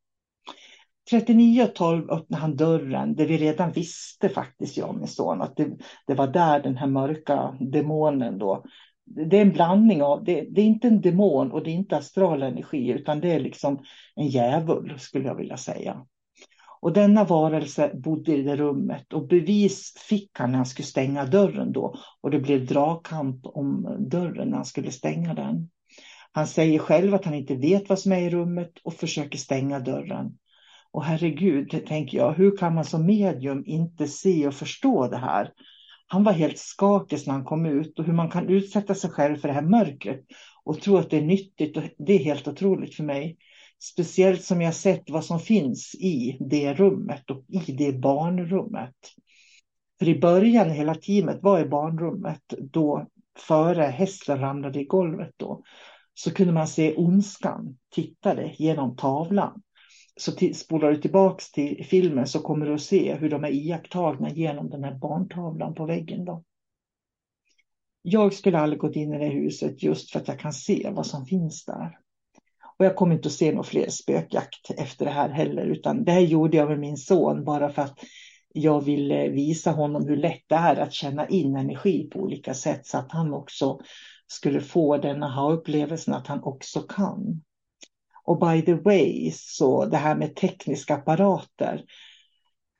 39.12 1.11 2.11
öppnade 2.11 2.41
han 2.41 2.55
dörren, 2.55 3.15
det 3.15 3.25
vi 3.25 3.37
redan 3.37 3.71
visste 3.71 4.29
faktiskt, 4.29 4.77
jag 4.77 4.89
och 4.89 4.95
min 4.95 5.07
son, 5.07 5.41
att 5.41 5.55
det, 5.55 5.77
det 6.07 6.13
var 6.13 6.27
där 6.27 6.63
den 6.63 6.77
här 6.77 6.87
mörka 6.87 7.57
demonen 7.59 8.37
då. 8.37 8.63
Det 9.05 9.37
är 9.37 9.41
en 9.41 9.51
blandning 9.51 10.03
av, 10.03 10.23
det, 10.23 10.41
det 10.41 10.61
är 10.61 10.65
inte 10.65 10.87
en 10.87 11.01
demon 11.01 11.51
och 11.51 11.63
det 11.63 11.69
är 11.69 11.73
inte 11.73 11.97
astral 11.97 12.43
energi, 12.43 12.89
utan 12.89 13.19
det 13.19 13.33
är 13.33 13.39
liksom 13.39 13.83
en 14.15 14.27
djävul, 14.27 14.99
skulle 14.99 15.27
jag 15.27 15.35
vilja 15.35 15.57
säga. 15.57 16.05
Och 16.85 16.93
denna 16.93 17.23
varelse 17.23 17.91
bodde 17.93 18.35
i 18.35 18.41
det 18.41 18.55
rummet 18.55 19.13
och 19.13 19.27
bevis 19.27 19.93
fick 20.09 20.31
han 20.39 20.51
när 20.51 20.57
han 20.57 20.65
skulle 20.65 20.85
stänga 20.85 21.25
dörren 21.25 21.71
då. 21.71 21.95
Och 22.21 22.31
det 22.31 22.39
blev 22.39 22.65
dragkamp 22.65 23.45
om 23.45 23.97
dörren 24.09 24.49
när 24.49 24.55
han 24.55 24.65
skulle 24.65 24.91
stänga 24.91 25.33
den. 25.33 25.69
Han 26.31 26.47
säger 26.47 26.79
själv 26.79 27.15
att 27.15 27.25
han 27.25 27.33
inte 27.33 27.55
vet 27.55 27.89
vad 27.89 27.99
som 27.99 28.11
är 28.11 28.19
i 28.19 28.29
rummet 28.29 28.71
och 28.83 28.93
försöker 28.93 29.37
stänga 29.37 29.79
dörren. 29.79 30.37
Och 30.95 31.03
herregud, 31.03 31.85
tänker 31.87 32.17
jag, 32.17 32.33
hur 32.33 32.57
kan 32.57 32.75
man 32.75 32.85
som 32.85 33.05
medium 33.05 33.63
inte 33.65 34.07
se 34.07 34.47
och 34.47 34.53
förstå 34.53 35.07
det 35.07 35.17
här? 35.17 35.51
Han 36.07 36.23
var 36.23 36.31
helt 36.31 36.57
skakig 36.57 37.19
när 37.27 37.33
han 37.33 37.43
kom 37.43 37.65
ut 37.65 37.99
och 37.99 38.05
hur 38.05 38.13
man 38.13 38.29
kan 38.29 38.49
utsätta 38.49 38.95
sig 38.95 39.09
själv 39.09 39.35
för 39.35 39.47
det 39.47 39.53
här 39.53 39.61
mörkret 39.61 40.21
och 40.63 40.81
tro 40.81 40.97
att 40.97 41.09
det 41.09 41.17
är 41.17 41.21
nyttigt. 41.21 41.77
Och 41.77 41.83
det 41.97 42.13
är 42.13 42.23
helt 42.23 42.47
otroligt 42.47 42.95
för 42.95 43.03
mig. 43.03 43.37
Speciellt 43.79 44.43
som 44.43 44.61
jag 44.61 44.73
sett 44.73 45.09
vad 45.09 45.25
som 45.25 45.39
finns 45.39 45.95
i 45.95 46.37
det 46.39 46.73
rummet 46.73 47.31
och 47.31 47.45
i 47.47 47.71
det 47.71 47.93
barnrummet. 47.99 48.95
För 49.99 50.09
i 50.09 50.19
början, 50.19 50.69
hela 50.69 50.95
teamet 50.95 51.39
var 51.41 51.59
i 51.59 51.65
barnrummet 51.65 52.53
då 52.59 53.07
före 53.47 53.83
hästen 53.83 54.39
ramlade 54.39 54.79
i 54.79 54.85
golvet 54.85 55.31
då. 55.37 55.63
Så 56.13 56.31
kunde 56.33 56.53
man 56.53 56.67
se 56.67 56.95
ondskan 56.95 57.77
tittade 57.95 58.53
genom 58.57 58.95
tavlan. 58.95 59.61
Så 60.17 60.31
till, 60.31 60.55
spolar 60.55 60.91
du 60.91 61.01
tillbaks 61.01 61.51
till 61.51 61.85
filmen 61.85 62.27
så 62.27 62.39
kommer 62.39 62.65
du 62.65 62.73
att 62.73 62.81
se 62.81 63.15
hur 63.15 63.29
de 63.29 63.43
är 63.43 63.49
iakttagna 63.49 64.29
genom 64.29 64.69
den 64.69 64.83
här 64.83 64.95
barntavlan 64.95 65.73
på 65.73 65.85
väggen. 65.85 66.25
Då. 66.25 66.43
Jag 68.01 68.33
skulle 68.33 68.59
aldrig 68.59 68.79
gått 68.79 68.95
in 68.95 69.13
i 69.13 69.19
det 69.19 69.29
huset 69.29 69.83
just 69.83 70.11
för 70.11 70.19
att 70.19 70.27
jag 70.27 70.39
kan 70.39 70.53
se 70.53 70.89
vad 70.91 71.05
som 71.05 71.25
finns 71.25 71.65
där. 71.65 71.97
Och 72.77 72.85
jag 72.85 72.95
kommer 72.95 73.15
inte 73.15 73.27
att 73.27 73.33
se 73.33 73.51
någon 73.51 73.63
fler 73.63 73.89
spökjakt 73.89 74.71
efter 74.77 75.05
det 75.05 75.11
här 75.11 75.29
heller, 75.29 75.65
utan 75.65 76.03
det 76.03 76.11
här 76.11 76.21
gjorde 76.21 76.57
jag 76.57 76.69
med 76.69 76.79
min 76.79 76.97
son 76.97 77.43
bara 77.43 77.69
för 77.69 77.81
att 77.81 77.99
jag 78.53 78.81
ville 78.81 79.29
visa 79.29 79.71
honom 79.71 80.07
hur 80.07 80.17
lätt 80.17 80.43
det 80.47 80.55
är 80.55 80.75
att 80.75 80.93
känna 80.93 81.27
in 81.27 81.55
energi 81.55 82.09
på 82.09 82.19
olika 82.19 82.53
sätt 82.53 82.85
så 82.85 82.97
att 82.97 83.11
han 83.11 83.33
också 83.33 83.79
skulle 84.27 84.61
få 84.61 84.97
den 84.97 85.23
aha-upplevelsen 85.23 86.13
att 86.13 86.27
han 86.27 86.43
också 86.43 86.81
kan. 86.81 87.41
Och 88.25 88.39
by 88.39 88.61
the 88.61 88.73
way, 88.73 89.31
så 89.35 89.85
det 89.85 89.97
här 89.97 90.15
med 90.15 90.35
tekniska 90.35 90.95
apparater, 90.95 91.83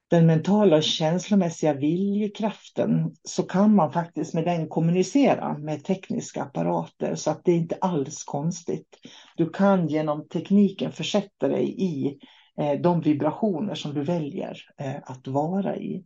den 0.10 0.26
mentala 0.26 0.78
och 0.78 0.84
känslomässiga 0.84 1.74
viljekraften 1.74 3.16
så 3.24 3.44
kan 3.44 3.76
man 3.76 3.92
faktiskt 3.92 4.34
med 4.34 4.46
den 4.46 4.70
kommunicera 4.70 5.58
med 5.58 5.84
tekniska 5.84 6.44
apparater 6.44 7.16
så 7.16 7.32
att 7.32 7.42
det 7.44 7.52
är 7.52 7.56
inte 7.56 7.78
alls 7.82 8.24
konstigt. 8.24 8.98
Du 9.38 9.50
kan 9.50 9.88
genom 9.88 10.28
tekniken 10.28 10.92
försätta 10.92 11.48
dig 11.48 11.76
i 11.78 12.18
eh, 12.60 12.82
de 12.82 13.02
vibrationer 13.02 13.76
som 13.76 13.94
du 13.94 14.04
väljer 14.04 14.58
eh, 14.78 14.96
att 15.04 15.28
vara 15.28 15.78
i. 15.78 16.04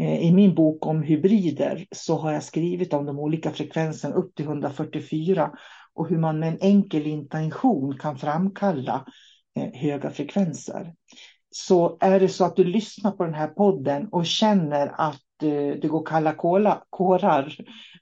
Eh, 0.00 0.18
I 0.18 0.32
min 0.32 0.54
bok 0.54 0.86
om 0.86 1.02
hybrider 1.02 1.86
så 1.92 2.18
har 2.18 2.32
jag 2.32 2.42
skrivit 2.42 2.92
om 2.92 3.06
de 3.06 3.18
olika 3.18 3.50
frekvenserna 3.50 4.14
upp 4.14 4.34
till 4.34 4.44
144 4.44 5.50
och 5.94 6.08
hur 6.08 6.18
man 6.18 6.38
med 6.38 6.48
en 6.48 6.58
enkel 6.60 7.06
intention 7.06 7.98
kan 7.98 8.18
framkalla 8.18 9.06
eh, 9.56 9.80
höga 9.80 10.10
frekvenser. 10.10 10.94
Så 11.50 11.98
är 12.00 12.20
det 12.20 12.28
så 12.28 12.44
att 12.44 12.56
du 12.56 12.64
lyssnar 12.64 13.10
på 13.10 13.24
den 13.24 13.34
här 13.34 13.48
podden 13.48 14.08
och 14.08 14.26
känner 14.26 14.86
att 14.86 15.42
eh, 15.42 15.80
det 15.82 15.88
går 15.88 16.06
kalla 16.06 16.34
kårar 16.90 17.56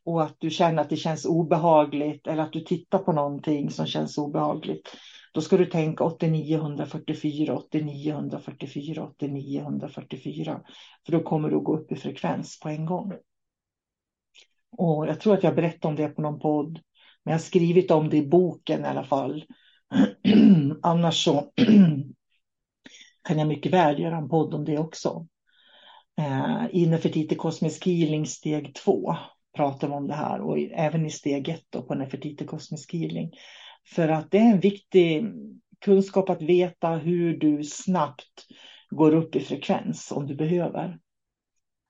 och 0.04 0.22
att 0.22 0.36
du 0.38 0.50
känner 0.50 0.82
att 0.82 0.90
det 0.90 0.96
känns 0.96 1.24
obehagligt 1.24 2.26
eller 2.26 2.42
att 2.42 2.52
du 2.52 2.60
tittar 2.60 2.98
på 2.98 3.12
någonting 3.12 3.70
som 3.70 3.86
känns 3.86 4.18
obehagligt. 4.18 4.96
Då 5.32 5.40
ska 5.40 5.56
du 5.56 5.66
tänka 5.66 6.04
8944, 6.04 7.56
8944, 7.56 9.04
8944. 9.04 10.60
För 11.06 11.12
då 11.12 11.20
kommer 11.20 11.50
du 11.50 11.56
att 11.56 11.64
gå 11.64 11.76
upp 11.76 11.92
i 11.92 11.96
frekvens 11.96 12.60
på 12.60 12.68
en 12.68 12.86
gång. 12.86 13.12
Och 14.78 15.06
jag 15.06 15.20
tror 15.20 15.34
att 15.34 15.42
jag 15.42 15.54
berättade 15.54 15.88
om 15.88 15.96
det 15.96 16.08
på 16.08 16.22
någon 16.22 16.38
podd. 16.38 16.80
Men 17.24 17.32
jag 17.32 17.38
har 17.38 17.42
skrivit 17.42 17.90
om 17.90 18.08
det 18.08 18.16
i 18.16 18.26
boken 18.26 18.84
i 18.84 18.88
alla 18.88 19.04
fall. 19.04 19.44
Annars 20.82 21.24
så 21.24 21.52
kan 23.28 23.38
jag 23.38 23.48
mycket 23.48 23.72
väl 23.72 24.00
göra 24.00 24.16
en 24.16 24.28
podd 24.28 24.54
om 24.54 24.64
det 24.64 24.78
också. 24.78 25.26
Eh, 26.18 26.66
I 26.72 26.86
Nefertiti 26.86 27.34
Kosmisk 27.34 27.86
Healing 27.86 28.26
steg 28.26 28.74
2 28.74 29.16
pratar 29.56 29.88
vi 29.88 29.94
om 29.94 30.08
det 30.08 30.14
här 30.14 30.40
och 30.40 30.58
även 30.58 31.06
i 31.06 31.10
steg 31.10 31.48
1 31.48 31.60
på 31.88 31.94
Nefertiti 31.94 32.46
Kosmisk 32.46 32.92
Healing. 32.92 33.30
För 33.94 34.08
att 34.08 34.30
det 34.30 34.38
är 34.38 34.52
en 34.52 34.60
viktig 34.60 35.24
kunskap 35.84 36.30
att 36.30 36.42
veta 36.42 36.88
hur 36.88 37.36
du 37.36 37.64
snabbt 37.64 38.46
går 38.90 39.14
upp 39.14 39.36
i 39.36 39.40
frekvens 39.40 40.12
om 40.12 40.26
du 40.26 40.34
behöver. 40.34 40.98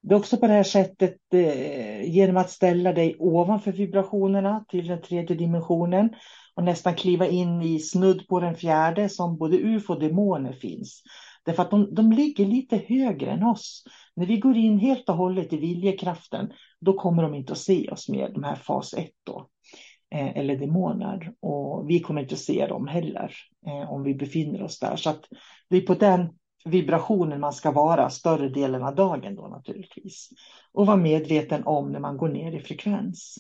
Det 0.02 0.14
är 0.14 0.18
också 0.18 0.36
på 0.36 0.46
det 0.46 0.52
här 0.52 0.62
sättet 0.62 1.16
eh, 1.32 2.10
genom 2.10 2.36
att 2.36 2.50
ställa 2.50 2.92
dig 2.92 3.16
ovanför 3.18 3.72
vibrationerna 3.72 4.64
till 4.68 4.86
den 4.86 5.02
tredje 5.02 5.36
dimensionen 5.36 6.10
och 6.54 6.64
nästan 6.64 6.94
kliva 6.94 7.26
in 7.26 7.62
i 7.62 7.78
snudd 7.78 8.28
på 8.28 8.40
den 8.40 8.54
fjärde 8.54 9.08
som 9.08 9.38
både 9.38 9.56
ufo 9.56 9.92
och 9.92 10.00
demoner 10.00 10.52
finns. 10.52 11.02
Därför 11.44 11.62
att 11.62 11.70
de, 11.70 11.94
de 11.94 12.12
ligger 12.12 12.46
lite 12.46 12.76
högre 12.76 13.30
än 13.30 13.42
oss. 13.42 13.84
När 14.16 14.26
vi 14.26 14.36
går 14.36 14.56
in 14.56 14.78
helt 14.78 15.08
och 15.08 15.16
hållet 15.16 15.52
i 15.52 15.56
viljekraften, 15.56 16.52
då 16.80 16.92
kommer 16.92 17.22
de 17.22 17.34
inte 17.34 17.52
att 17.52 17.58
se 17.58 17.88
oss 17.88 18.08
med 18.08 18.30
de 18.34 18.44
här 18.44 18.56
fas 18.56 18.94
1 18.94 19.10
då. 19.24 19.48
Eh, 20.14 20.36
eller 20.36 20.56
demoner. 20.56 21.32
Och 21.40 21.90
vi 21.90 22.00
kommer 22.00 22.20
inte 22.22 22.34
att 22.34 22.40
se 22.40 22.66
dem 22.66 22.86
heller 22.86 23.34
eh, 23.66 23.92
om 23.92 24.02
vi 24.02 24.14
befinner 24.14 24.62
oss 24.62 24.78
där. 24.78 24.96
Så 24.96 25.10
att 25.10 25.24
det 25.68 25.76
är 25.76 25.80
på 25.80 25.94
den 25.94 26.28
vibrationen 26.64 27.40
man 27.40 27.52
ska 27.52 27.70
vara 27.70 28.10
större 28.10 28.48
delen 28.48 28.82
av 28.82 28.94
dagen 28.94 29.34
då 29.34 29.48
naturligtvis. 29.48 30.28
Och 30.72 30.86
vara 30.86 30.96
medveten 30.96 31.64
om 31.64 31.92
när 31.92 32.00
man 32.00 32.16
går 32.16 32.28
ner 32.28 32.52
i 32.52 32.60
frekvens. 32.60 33.36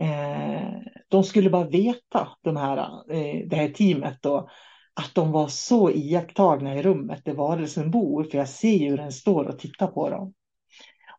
Eh, 0.00 0.70
de 1.08 1.24
skulle 1.24 1.50
bara 1.50 1.68
veta, 1.68 2.28
de 2.42 2.56
här, 2.56 2.78
eh, 3.12 3.48
det 3.48 3.56
här 3.56 3.68
teamet, 3.68 4.18
då, 4.22 4.48
att 4.94 5.14
de 5.14 5.32
var 5.32 5.48
så 5.48 5.90
iakttagna 5.90 6.78
i 6.78 6.82
rummet 6.82 7.24
där 7.24 7.34
varelsen 7.34 7.90
bor, 7.90 8.24
för 8.24 8.38
jag 8.38 8.48
ser 8.48 8.76
ju 8.76 8.88
hur 8.88 8.96
den 8.96 9.12
står 9.12 9.44
och 9.44 9.58
tittar 9.58 9.86
på 9.86 10.10
dem. 10.10 10.34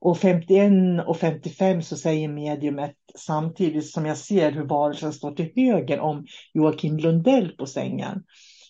Och 0.01 0.17
51 0.17 0.71
och 1.07 1.17
55 1.17 1.81
så 1.81 1.97
säger 1.97 2.27
mediumet 2.27 2.95
samtidigt 3.15 3.91
som 3.91 4.05
jag 4.05 4.17
ser 4.17 4.51
hur 4.51 4.65
varelsen 4.65 5.13
står 5.13 5.31
till 5.31 5.51
höger 5.55 5.99
om 5.99 6.25
Joakim 6.53 6.97
Lundell 6.97 7.55
på 7.57 7.65
sängen. 7.65 8.23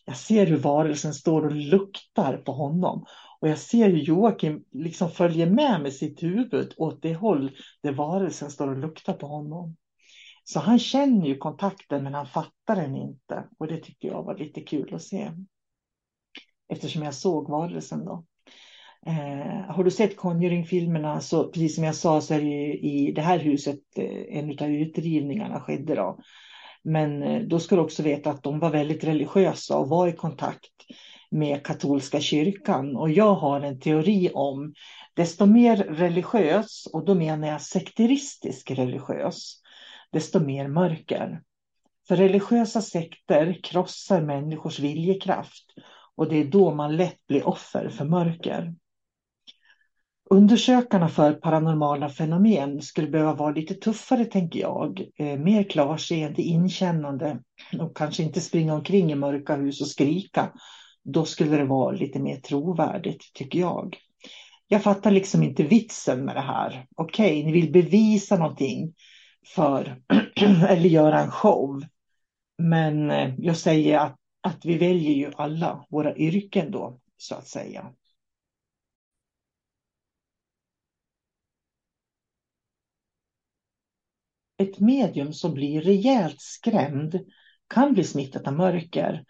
Jag 0.09 0.17
ser 0.17 0.45
hur 0.45 0.57
varelsen 0.57 1.13
står 1.13 1.45
och 1.45 1.51
luktar 1.51 2.37
på 2.37 2.51
honom. 2.51 3.05
Och 3.39 3.49
jag 3.49 3.57
ser 3.57 3.89
hur 3.89 3.97
Joakim 3.97 4.63
liksom 4.71 5.11
följer 5.11 5.49
med 5.49 5.81
med 5.81 5.93
sitt 5.93 6.23
huvud 6.23 6.73
åt 6.77 7.01
det 7.01 7.13
håll 7.13 7.51
där 7.83 7.91
varelsen 7.91 8.49
står 8.49 8.67
och 8.67 8.77
luktar 8.77 9.13
på 9.13 9.27
honom. 9.27 9.75
Så 10.43 10.59
han 10.59 10.79
känner 10.79 11.27
ju 11.27 11.37
kontakten 11.37 12.03
men 12.03 12.13
han 12.13 12.27
fattar 12.27 12.75
den 12.75 12.95
inte. 12.95 13.47
Och 13.59 13.67
det 13.67 13.77
tycker 13.77 14.07
jag 14.07 14.23
var 14.23 14.37
lite 14.37 14.61
kul 14.61 14.93
att 14.93 15.03
se. 15.03 15.31
Eftersom 16.69 17.03
jag 17.03 17.13
såg 17.13 17.49
varelsen 17.49 18.05
då. 18.05 18.25
Eh, 19.05 19.75
har 19.75 19.83
du 19.83 19.91
sett 19.91 20.17
Conjuring-filmerna 20.17 21.21
så 21.21 21.51
precis 21.51 21.75
som 21.75 21.83
jag 21.83 21.95
sa 21.95 22.21
så 22.21 22.33
är 22.33 22.41
det 22.41 22.47
ju 22.47 22.73
i 22.73 23.11
det 23.11 23.21
här 23.21 23.39
huset 23.39 23.79
eh, 23.95 24.37
en 24.37 24.59
av 24.59 24.69
utrivningarna 24.69 25.61
skedde 25.61 25.95
då. 25.95 26.19
Men 26.83 27.23
eh, 27.23 27.41
då 27.41 27.59
ska 27.59 27.75
du 27.75 27.81
också 27.81 28.03
veta 28.03 28.29
att 28.29 28.43
de 28.43 28.59
var 28.59 28.69
väldigt 28.69 29.03
religiösa 29.03 29.77
och 29.77 29.89
var 29.89 30.07
i 30.07 30.13
kontakt 30.13 30.71
med 31.31 31.65
katolska 31.65 32.19
kyrkan. 32.19 32.95
Och 32.95 33.09
jag 33.09 33.33
har 33.33 33.61
en 33.61 33.79
teori 33.79 34.31
om 34.33 34.73
desto 35.13 35.45
mer 35.45 35.77
religiös, 35.77 36.87
och 36.93 37.05
då 37.05 37.15
menar 37.15 37.47
jag 37.47 37.61
sekteristisk 37.61 38.71
religiös, 38.71 39.61
desto 40.11 40.39
mer 40.39 40.67
mörker. 40.67 41.41
För 42.07 42.15
religiösa 42.15 42.81
sekter 42.81 43.59
krossar 43.63 44.21
människors 44.21 44.79
viljekraft 44.79 45.65
och 46.15 46.29
det 46.29 46.35
är 46.37 46.45
då 46.45 46.73
man 46.73 46.95
lätt 46.95 47.27
blir 47.27 47.47
offer 47.47 47.89
för 47.89 48.05
mörker. 48.05 48.73
Undersökarna 50.29 51.09
för 51.09 51.33
paranormala 51.33 52.09
fenomen 52.09 52.81
skulle 52.81 53.07
behöva 53.07 53.33
vara 53.33 53.51
lite 53.51 53.73
tuffare, 53.73 54.25
tänker 54.25 54.59
jag. 54.59 55.05
Eh, 55.15 55.39
mer 55.39 55.63
klarseende, 55.63 56.41
inkännande 56.41 57.39
och 57.79 57.97
kanske 57.97 58.23
inte 58.23 58.41
springa 58.41 58.73
omkring 58.73 59.11
i 59.11 59.15
mörka 59.15 59.55
hus 59.55 59.81
och 59.81 59.87
skrika. 59.87 60.51
Då 61.03 61.25
skulle 61.25 61.57
det 61.57 61.65
vara 61.65 61.91
lite 61.91 62.19
mer 62.19 62.37
trovärdigt, 62.37 63.33
tycker 63.33 63.59
jag. 63.59 63.97
Jag 64.67 64.83
fattar 64.83 65.11
liksom 65.11 65.43
inte 65.43 65.63
vitsen 65.63 66.25
med 66.25 66.35
det 66.35 66.41
här. 66.41 66.85
Okej, 66.95 67.31
okay, 67.31 67.45
ni 67.45 67.51
vill 67.51 67.71
bevisa 67.71 68.37
någonting 68.37 68.93
för 69.55 70.01
eller 70.67 70.89
göra 70.89 71.19
en 71.19 71.31
show. 71.31 71.83
Men 72.57 73.11
eh, 73.11 73.33
jag 73.37 73.57
säger 73.57 73.99
att 73.99 74.15
att 74.41 74.65
vi 74.65 74.77
väljer 74.77 75.13
ju 75.13 75.31
alla 75.35 75.85
våra 75.89 76.15
yrken 76.15 76.71
då, 76.71 76.99
så 77.17 77.35
att 77.35 77.47
säga. 77.47 77.91
Ett 84.59 84.79
medium 84.79 85.33
som 85.33 85.53
blir 85.53 85.81
rejält 85.81 86.41
skrämd 86.41 87.19
kan 87.67 87.93
bli 87.93 88.03
smittat 88.03 88.47
av 88.47 88.53
mörker. 88.53 89.25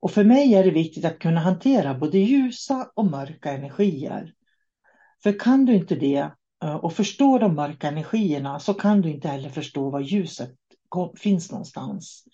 Och 0.00 0.10
för 0.10 0.24
mig 0.24 0.54
är 0.54 0.64
det 0.64 0.70
viktigt 0.70 1.04
att 1.04 1.18
kunna 1.18 1.40
hantera 1.40 1.94
både 1.94 2.18
ljusa 2.18 2.90
och 2.94 3.06
mörka 3.06 3.52
energier. 3.52 4.32
För 5.22 5.38
kan 5.38 5.64
du 5.64 5.74
inte 5.74 5.94
det 5.94 6.30
eh, 6.64 6.74
och 6.74 6.92
förstå 6.92 7.38
de 7.38 7.54
mörka 7.54 7.88
energierna 7.88 8.60
så 8.60 8.74
kan 8.74 9.00
du 9.00 9.10
inte 9.10 9.28
heller 9.28 9.48
förstå 9.48 9.90
var 9.90 10.00
ljuset 10.00 10.50
finns 11.16 11.50
någonstans. 11.50 12.24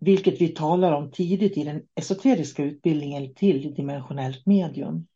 Vilket 0.00 0.40
vi 0.40 0.48
talar 0.48 0.92
om 0.92 1.10
tidigt 1.10 1.56
i 1.56 1.64
den 1.64 1.82
esoteriska 1.94 2.62
utbildningen 2.62 3.34
till 3.34 3.74
dimensionellt 3.74 4.46
medium. 4.46 5.06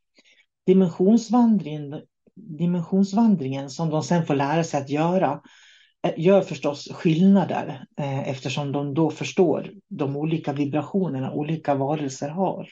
Dimensionsvandringen, 0.66 2.02
dimensionsvandringen 2.35 3.70
som 3.70 3.90
de 3.90 4.02
sen 4.02 4.26
får 4.26 4.35
lära 4.35 4.64
sig 4.64 4.80
att 4.80 4.90
göra 4.90 5.40
Eh, 6.02 6.12
gör 6.16 6.42
förstås 6.42 6.88
skillnader 6.92 7.86
eh, 7.96 8.28
eftersom 8.28 8.72
de 8.72 8.94
då 8.94 9.10
förstår 9.10 9.70
de 9.88 10.16
olika 10.16 10.52
vibrationerna 10.52 11.32
olika 11.32 11.74
varelser 11.74 12.28
har. 12.28 12.68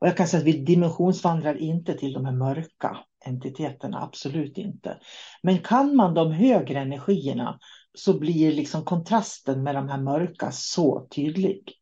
Och 0.00 0.06
jag 0.06 0.16
kan 0.16 0.28
säga 0.28 0.40
att 0.40 0.46
vi 0.46 0.64
dimensionsvandrar 0.64 1.54
inte 1.54 1.94
till 1.94 2.12
de 2.12 2.24
här 2.24 2.32
mörka 2.32 2.96
entiteterna, 3.24 4.02
absolut 4.02 4.58
inte. 4.58 4.98
Men 5.42 5.58
kan 5.58 5.96
man 5.96 6.14
de 6.14 6.32
högre 6.32 6.80
energierna 6.80 7.58
så 7.94 8.18
blir 8.18 8.52
liksom 8.52 8.84
kontrasten 8.84 9.62
med 9.62 9.74
de 9.74 9.88
här 9.88 10.00
mörka 10.00 10.50
så 10.52 11.06
tydlig. 11.14 11.72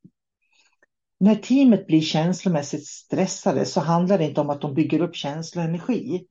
När 1.20 1.34
teamet 1.34 1.86
blir 1.86 2.00
känslomässigt 2.00 2.86
stressade 2.86 3.64
så 3.64 3.80
handlar 3.80 4.18
det 4.18 4.24
inte 4.24 4.40
om 4.40 4.50
att 4.50 4.60
de 4.60 4.74
bygger 4.74 5.00
upp 5.00 5.16
känsloenergi 5.16 6.26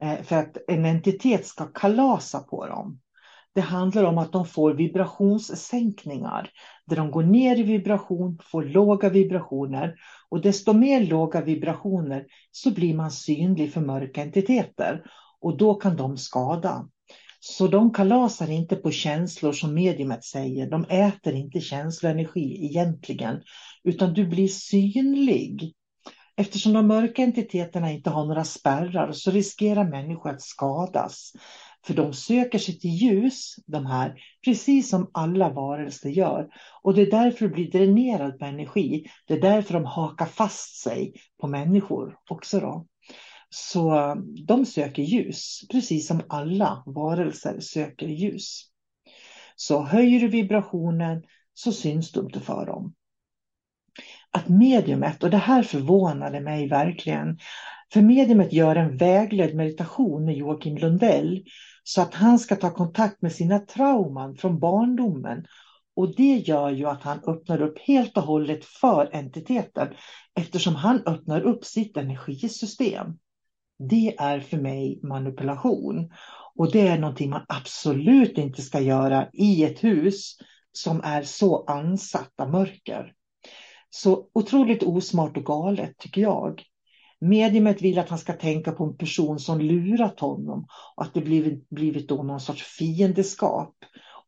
eh, 0.00 0.22
för 0.22 0.36
att 0.36 0.56
en 0.68 0.84
entitet 0.84 1.46
ska 1.46 1.66
kalasa 1.66 2.40
på 2.40 2.66
dem. 2.66 3.00
Det 3.54 3.60
handlar 3.60 4.04
om 4.04 4.18
att 4.18 4.32
de 4.32 4.46
får 4.46 4.74
vibrationssänkningar 4.74 6.50
där 6.86 6.96
de 6.96 7.10
går 7.10 7.22
ner 7.22 7.58
i 7.58 7.62
vibration, 7.62 8.38
får 8.42 8.62
låga 8.62 9.08
vibrationer 9.08 9.94
och 10.28 10.40
desto 10.40 10.72
mer 10.72 11.00
låga 11.00 11.40
vibrationer 11.40 12.26
så 12.50 12.70
blir 12.70 12.94
man 12.94 13.10
synlig 13.10 13.72
för 13.72 13.80
mörka 13.80 14.22
entiteter 14.22 15.02
och 15.40 15.56
då 15.56 15.74
kan 15.74 15.96
de 15.96 16.16
skada. 16.16 16.88
Så 17.40 17.66
de 17.66 17.92
kalasar 17.92 18.50
inte 18.50 18.76
på 18.76 18.90
känslor 18.90 19.52
som 19.52 19.74
mediumet 19.74 20.24
säger. 20.24 20.70
De 20.70 20.84
äter 20.84 21.34
inte 21.34 21.60
känsloenergi 21.60 22.66
egentligen, 22.66 23.42
utan 23.84 24.14
du 24.14 24.26
blir 24.26 24.48
synlig. 24.48 25.74
Eftersom 26.36 26.72
de 26.72 26.86
mörka 26.86 27.22
entiteterna 27.22 27.90
inte 27.90 28.10
har 28.10 28.24
några 28.24 28.44
spärrar 28.44 29.12
så 29.12 29.30
riskerar 29.30 29.84
människor 29.84 30.30
att 30.30 30.42
skadas. 30.42 31.32
För 31.86 31.94
de 31.94 32.12
söker 32.12 32.58
sig 32.58 32.78
till 32.78 32.90
ljus, 32.90 33.54
de 33.66 33.86
här, 33.86 34.14
precis 34.44 34.90
som 34.90 35.10
alla 35.14 35.48
varelser 35.48 36.10
gör. 36.10 36.48
Och 36.82 36.94
det 36.94 37.02
är 37.02 37.10
därför 37.10 37.48
du 37.48 37.54
blir 37.54 37.70
dränerad 37.70 38.38
på 38.38 38.44
energi. 38.44 39.06
Det 39.26 39.34
är 39.34 39.40
därför 39.40 39.74
de 39.74 39.84
hakar 39.84 40.26
fast 40.26 40.82
sig 40.82 41.14
på 41.40 41.46
människor 41.46 42.16
också. 42.30 42.60
Då. 42.60 42.86
Så 43.50 43.94
eh, 43.94 44.14
de 44.46 44.66
söker 44.66 45.02
ljus, 45.02 45.60
precis 45.70 46.06
som 46.06 46.22
alla 46.28 46.82
varelser 46.86 47.60
söker 47.60 48.06
ljus. 48.06 48.68
Så 49.56 49.82
höjer 49.82 50.20
du 50.20 50.28
vibrationen 50.28 51.22
så 51.54 51.72
syns 51.72 52.12
du 52.12 52.20
inte 52.20 52.40
för 52.40 52.66
dem. 52.66 52.94
Att 54.30 54.48
mediumet, 54.48 55.22
och 55.22 55.30
det 55.30 55.36
här 55.36 55.62
förvånade 55.62 56.40
mig 56.40 56.68
verkligen, 56.68 57.38
för 57.92 58.02
mediumet 58.02 58.52
gör 58.52 58.76
en 58.76 58.96
vägledd 58.96 59.54
meditation 59.54 60.24
med 60.24 60.36
Joakim 60.36 60.76
Lundell 60.76 61.44
så 61.82 62.02
att 62.02 62.14
han 62.14 62.38
ska 62.38 62.56
ta 62.56 62.70
kontakt 62.70 63.22
med 63.22 63.32
sina 63.32 63.58
trauman 63.58 64.36
från 64.36 64.58
barndomen. 64.58 65.44
Och 65.96 66.16
det 66.16 66.36
gör 66.36 66.70
ju 66.70 66.86
att 66.86 67.02
han 67.02 67.20
öppnar 67.26 67.62
upp 67.62 67.78
helt 67.78 68.16
och 68.16 68.22
hållet 68.22 68.64
för 68.64 69.10
entiteten 69.12 69.88
eftersom 70.40 70.74
han 70.74 71.02
öppnar 71.06 71.40
upp 71.40 71.64
sitt 71.64 71.96
energisystem. 71.96 73.06
Det 73.78 74.16
är 74.18 74.40
för 74.40 74.56
mig 74.56 75.00
manipulation. 75.02 76.10
Och 76.54 76.72
det 76.72 76.88
är 76.88 76.98
någonting 76.98 77.30
man 77.30 77.44
absolut 77.48 78.38
inte 78.38 78.62
ska 78.62 78.80
göra 78.80 79.28
i 79.32 79.64
ett 79.64 79.84
hus 79.84 80.36
som 80.72 81.00
är 81.04 81.22
så 81.22 81.64
ansatt 81.64 82.32
av 82.38 82.50
mörker. 82.50 83.12
Så 83.90 84.28
otroligt 84.34 84.82
osmart 84.82 85.36
och 85.36 85.44
galet 85.44 85.98
tycker 85.98 86.20
jag. 86.20 86.62
Mediumet 87.22 87.82
vill 87.82 87.98
att 87.98 88.08
han 88.08 88.18
ska 88.18 88.32
tänka 88.32 88.72
på 88.72 88.84
en 88.84 88.96
person 88.96 89.38
som 89.38 89.60
lurat 89.60 90.20
honom 90.20 90.66
och 90.96 91.02
att 91.02 91.14
det 91.14 91.20
blivit, 91.20 91.68
blivit 91.68 92.08
då 92.08 92.22
någon 92.22 92.40
sorts 92.40 92.62
fiendeskap. 92.62 93.74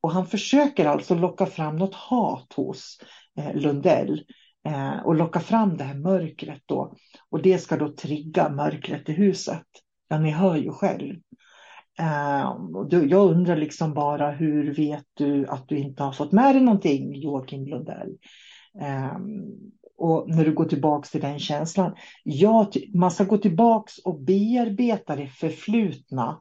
Och 0.00 0.12
han 0.12 0.26
försöker 0.26 0.87
alltså 0.87 1.14
locka 1.14 1.46
fram 1.46 1.76
något 1.76 1.94
hat 1.94 2.52
hos 2.57 2.98
eh, 3.38 3.54
Lundell 3.54 4.24
eh, 4.66 5.07
och 5.07 5.14
locka 5.14 5.40
fram 5.40 5.76
det 5.76 5.85
här 5.85 5.94
mörkret 5.94 6.62
då. 6.66 6.94
Och 7.30 7.42
det 7.42 7.59
ska 7.59 7.76
då 7.76 7.88
trigga 7.88 8.48
mörkret 8.48 9.09
i 9.09 9.12
huset. 9.12 9.66
Ja, 10.09 10.18
ni 10.18 10.30
hör 10.30 10.57
ju 10.57 10.70
själv. 10.70 11.14
Eh, 11.98 12.54
jag 12.90 13.30
undrar 13.30 13.57
liksom 13.57 13.94
bara 13.94 14.30
hur 14.30 14.74
vet 14.74 15.04
du 15.14 15.46
att 15.46 15.68
du 15.68 15.78
inte 15.78 16.02
har 16.02 16.12
fått 16.12 16.33
med 16.33 16.54
dig 16.54 16.62
någonting 16.62 17.14
Joakim 17.14 17.66
Lundell? 17.66 18.18
Eh, 18.80 19.18
och 19.96 20.28
när 20.28 20.44
du 20.44 20.54
går 20.54 20.64
tillbaks 20.64 21.11
till 21.11 21.20
den 21.20 21.38
känslan. 21.38 21.96
Ja, 22.22 22.70
man 22.94 23.11
ska 23.11 23.24
gå 23.24 23.38
tillbaks 23.38 23.98
och 23.98 24.20
bearbeta 24.20 25.16
det 25.16 25.26
förflutna 25.26 26.40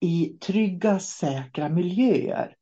i 0.00 0.38
trygga, 0.40 0.98
säkra 0.98 1.68
miljöer. 1.68 2.54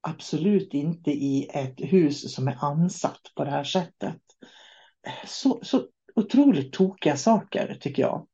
Absolut 0.00 0.74
inte 0.74 1.10
i 1.10 1.48
ett 1.54 1.74
hus 1.76 2.34
som 2.34 2.48
är 2.48 2.56
ansatt 2.60 3.20
på 3.36 3.44
det 3.44 3.50
här 3.50 3.64
sättet. 3.64 4.20
Så, 5.26 5.60
så 5.62 5.82
otroligt 6.14 6.72
tokiga 6.72 7.16
saker 7.16 7.78
tycker 7.80 8.02
jag. 8.02 8.26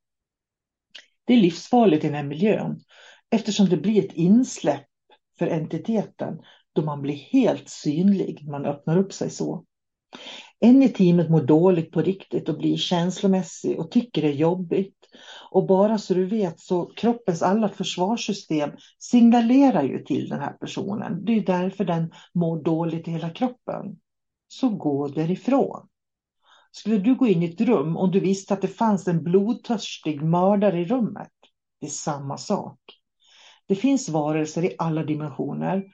Det 1.25 1.33
är 1.33 1.39
livsfarligt 1.39 2.05
i 2.05 2.07
den 2.07 2.17
här 2.17 2.25
miljön 2.25 2.81
eftersom 3.31 3.69
det 3.69 3.77
blir 3.77 4.05
ett 4.05 4.13
insläpp 4.13 4.87
för 5.39 5.47
entiteten 5.47 6.39
då 6.73 6.83
man 6.83 7.03
blir 7.03 7.15
helt 7.15 7.69
synlig. 7.69 8.49
Man 8.49 8.67
öppnar 8.67 8.97
upp 8.97 9.13
sig 9.13 9.31
så. 9.31 9.65
En 10.61 10.83
i 10.83 10.89
teamet 10.89 11.31
mår 11.31 11.43
dåligt 11.43 11.93
på 11.93 12.03
riktigt 12.03 12.49
och 12.49 12.59
blir 12.59 12.77
känslomässig 12.77 13.81
och 13.81 13.91
tycker 13.91 14.23
det 14.23 14.29
är 14.29 14.33
jobbigt. 14.33 14.97
Och 15.51 15.67
bara 15.67 15.99
så 15.99 16.15
du 16.15 16.27
vet 16.27 16.61
så 16.61 16.87
kroppens 16.87 17.43
alla 17.43 17.69
försvarssystem 17.69 18.71
signalerar 18.99 19.83
ju 19.83 20.05
till 20.05 20.29
den 20.29 20.41
här 20.41 20.53
personen. 20.53 21.25
Det 21.25 21.33
är 21.33 21.47
därför 21.47 21.85
den 21.85 22.13
mår 22.35 22.63
dåligt 22.63 23.09
i 23.09 23.11
hela 23.11 23.31
kroppen. 23.31 23.97
Så 24.49 24.69
gå 24.69 25.09
därifrån. 25.09 25.89
Skulle 26.71 26.99
du 26.99 27.15
gå 27.15 27.27
in 27.27 27.43
i 27.43 27.47
ett 27.47 27.61
rum 27.61 27.97
om 27.97 28.11
du 28.11 28.21
visste 28.21 28.55
att 28.55 28.63
det 28.63 28.69
fanns 28.69 29.09
en 29.09 29.23
blodtörstig 29.23 30.23
mördare 30.23 30.81
i 30.81 30.85
rummet? 30.85 31.33
Det 31.81 31.87
är 31.87 31.91
samma 31.91 32.39
sak. 32.39 32.79
Det 33.69 33.75
finns 33.75 34.09
varelser 34.09 34.65
i 34.65 34.75
alla 34.79 35.05
dimensioner. 35.05 35.85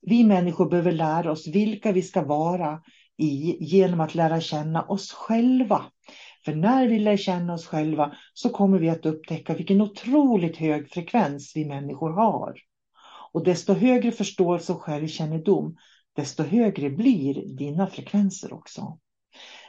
Vi 0.00 0.24
människor 0.24 0.70
behöver 0.70 0.92
lära 0.92 1.32
oss 1.32 1.46
vilka 1.46 1.92
vi 1.92 2.02
ska 2.02 2.24
vara 2.24 2.82
i 3.16 3.56
genom 3.64 4.00
att 4.00 4.14
lära 4.14 4.40
känna 4.40 4.82
oss 4.82 5.12
själva. 5.12 5.84
För 6.44 6.54
när 6.54 6.88
vi 6.88 6.98
lär 6.98 7.16
känna 7.16 7.54
oss 7.54 7.66
själva 7.66 8.16
så 8.34 8.48
kommer 8.48 8.78
vi 8.78 8.88
att 8.88 9.06
upptäcka 9.06 9.54
vilken 9.54 9.80
otroligt 9.80 10.56
hög 10.56 10.90
frekvens 10.90 11.52
vi 11.56 11.64
människor 11.64 12.10
har. 12.10 12.54
Och 13.32 13.44
desto 13.44 13.72
högre 13.72 14.12
förståelse 14.12 14.72
och 14.72 14.82
självkännedom, 14.82 15.76
desto 16.16 16.42
högre 16.42 16.90
blir 16.90 17.56
dina 17.56 17.86
frekvenser 17.86 18.52
också. 18.52 18.98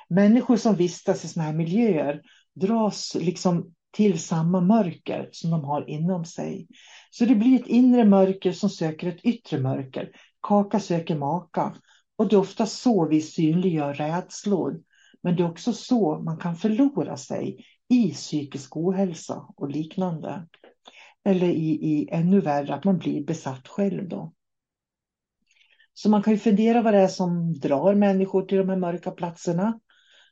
Människor 0.09 0.57
som 0.57 0.75
vistas 0.75 1.25
i 1.25 1.27
sådana 1.27 1.49
här 1.49 1.57
miljöer 1.57 2.21
dras 2.55 3.15
liksom 3.19 3.73
till 3.93 4.19
samma 4.19 4.61
mörker 4.61 5.29
som 5.31 5.51
de 5.51 5.63
har 5.63 5.89
inom 5.89 6.25
sig. 6.25 6.67
Så 7.09 7.25
det 7.25 7.35
blir 7.35 7.59
ett 7.59 7.67
inre 7.67 8.05
mörker 8.05 8.51
som 8.51 8.69
söker 8.69 9.07
ett 9.07 9.25
yttre 9.25 9.59
mörker. 9.59 10.09
Kaka 10.41 10.79
söker 10.79 11.15
maka. 11.15 11.75
Och 12.17 12.27
det 12.27 12.35
är 12.35 12.39
ofta 12.39 12.65
så 12.65 13.07
vi 13.07 13.21
synliggör 13.21 13.93
rädslor. 13.93 14.81
Men 15.21 15.35
det 15.35 15.43
är 15.43 15.49
också 15.49 15.73
så 15.73 16.19
man 16.19 16.37
kan 16.37 16.55
förlora 16.55 17.17
sig 17.17 17.65
i 17.89 18.11
psykisk 18.11 18.77
ohälsa 18.77 19.45
och 19.55 19.69
liknande. 19.69 20.47
Eller 21.25 21.47
i, 21.47 21.69
i 21.69 22.09
ännu 22.11 22.41
värre 22.41 22.75
att 22.75 22.83
man 22.83 22.97
blir 22.97 23.25
besatt 23.25 23.67
själv 23.67 24.09
då. 24.09 24.33
Så 25.93 26.09
man 26.09 26.23
kan 26.23 26.33
ju 26.33 26.39
fundera 26.39 26.81
vad 26.81 26.93
det 26.93 26.99
är 26.99 27.07
som 27.07 27.53
drar 27.53 27.95
människor 27.95 28.41
till 28.41 28.57
de 28.57 28.69
här 28.69 28.77
mörka 28.77 29.11
platserna. 29.11 29.79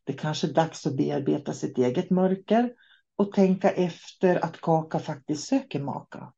Det 0.03 0.13
kanske 0.13 0.47
är 0.47 0.53
dags 0.53 0.87
att 0.87 0.97
bearbeta 0.97 1.53
sitt 1.53 1.77
eget 1.77 2.09
mörker 2.09 2.73
och 3.15 3.31
tänka 3.31 3.69
efter 3.69 4.45
att 4.45 4.61
Kaka 4.61 4.99
faktiskt 4.99 5.47
söker 5.47 5.79
maka. 5.79 6.33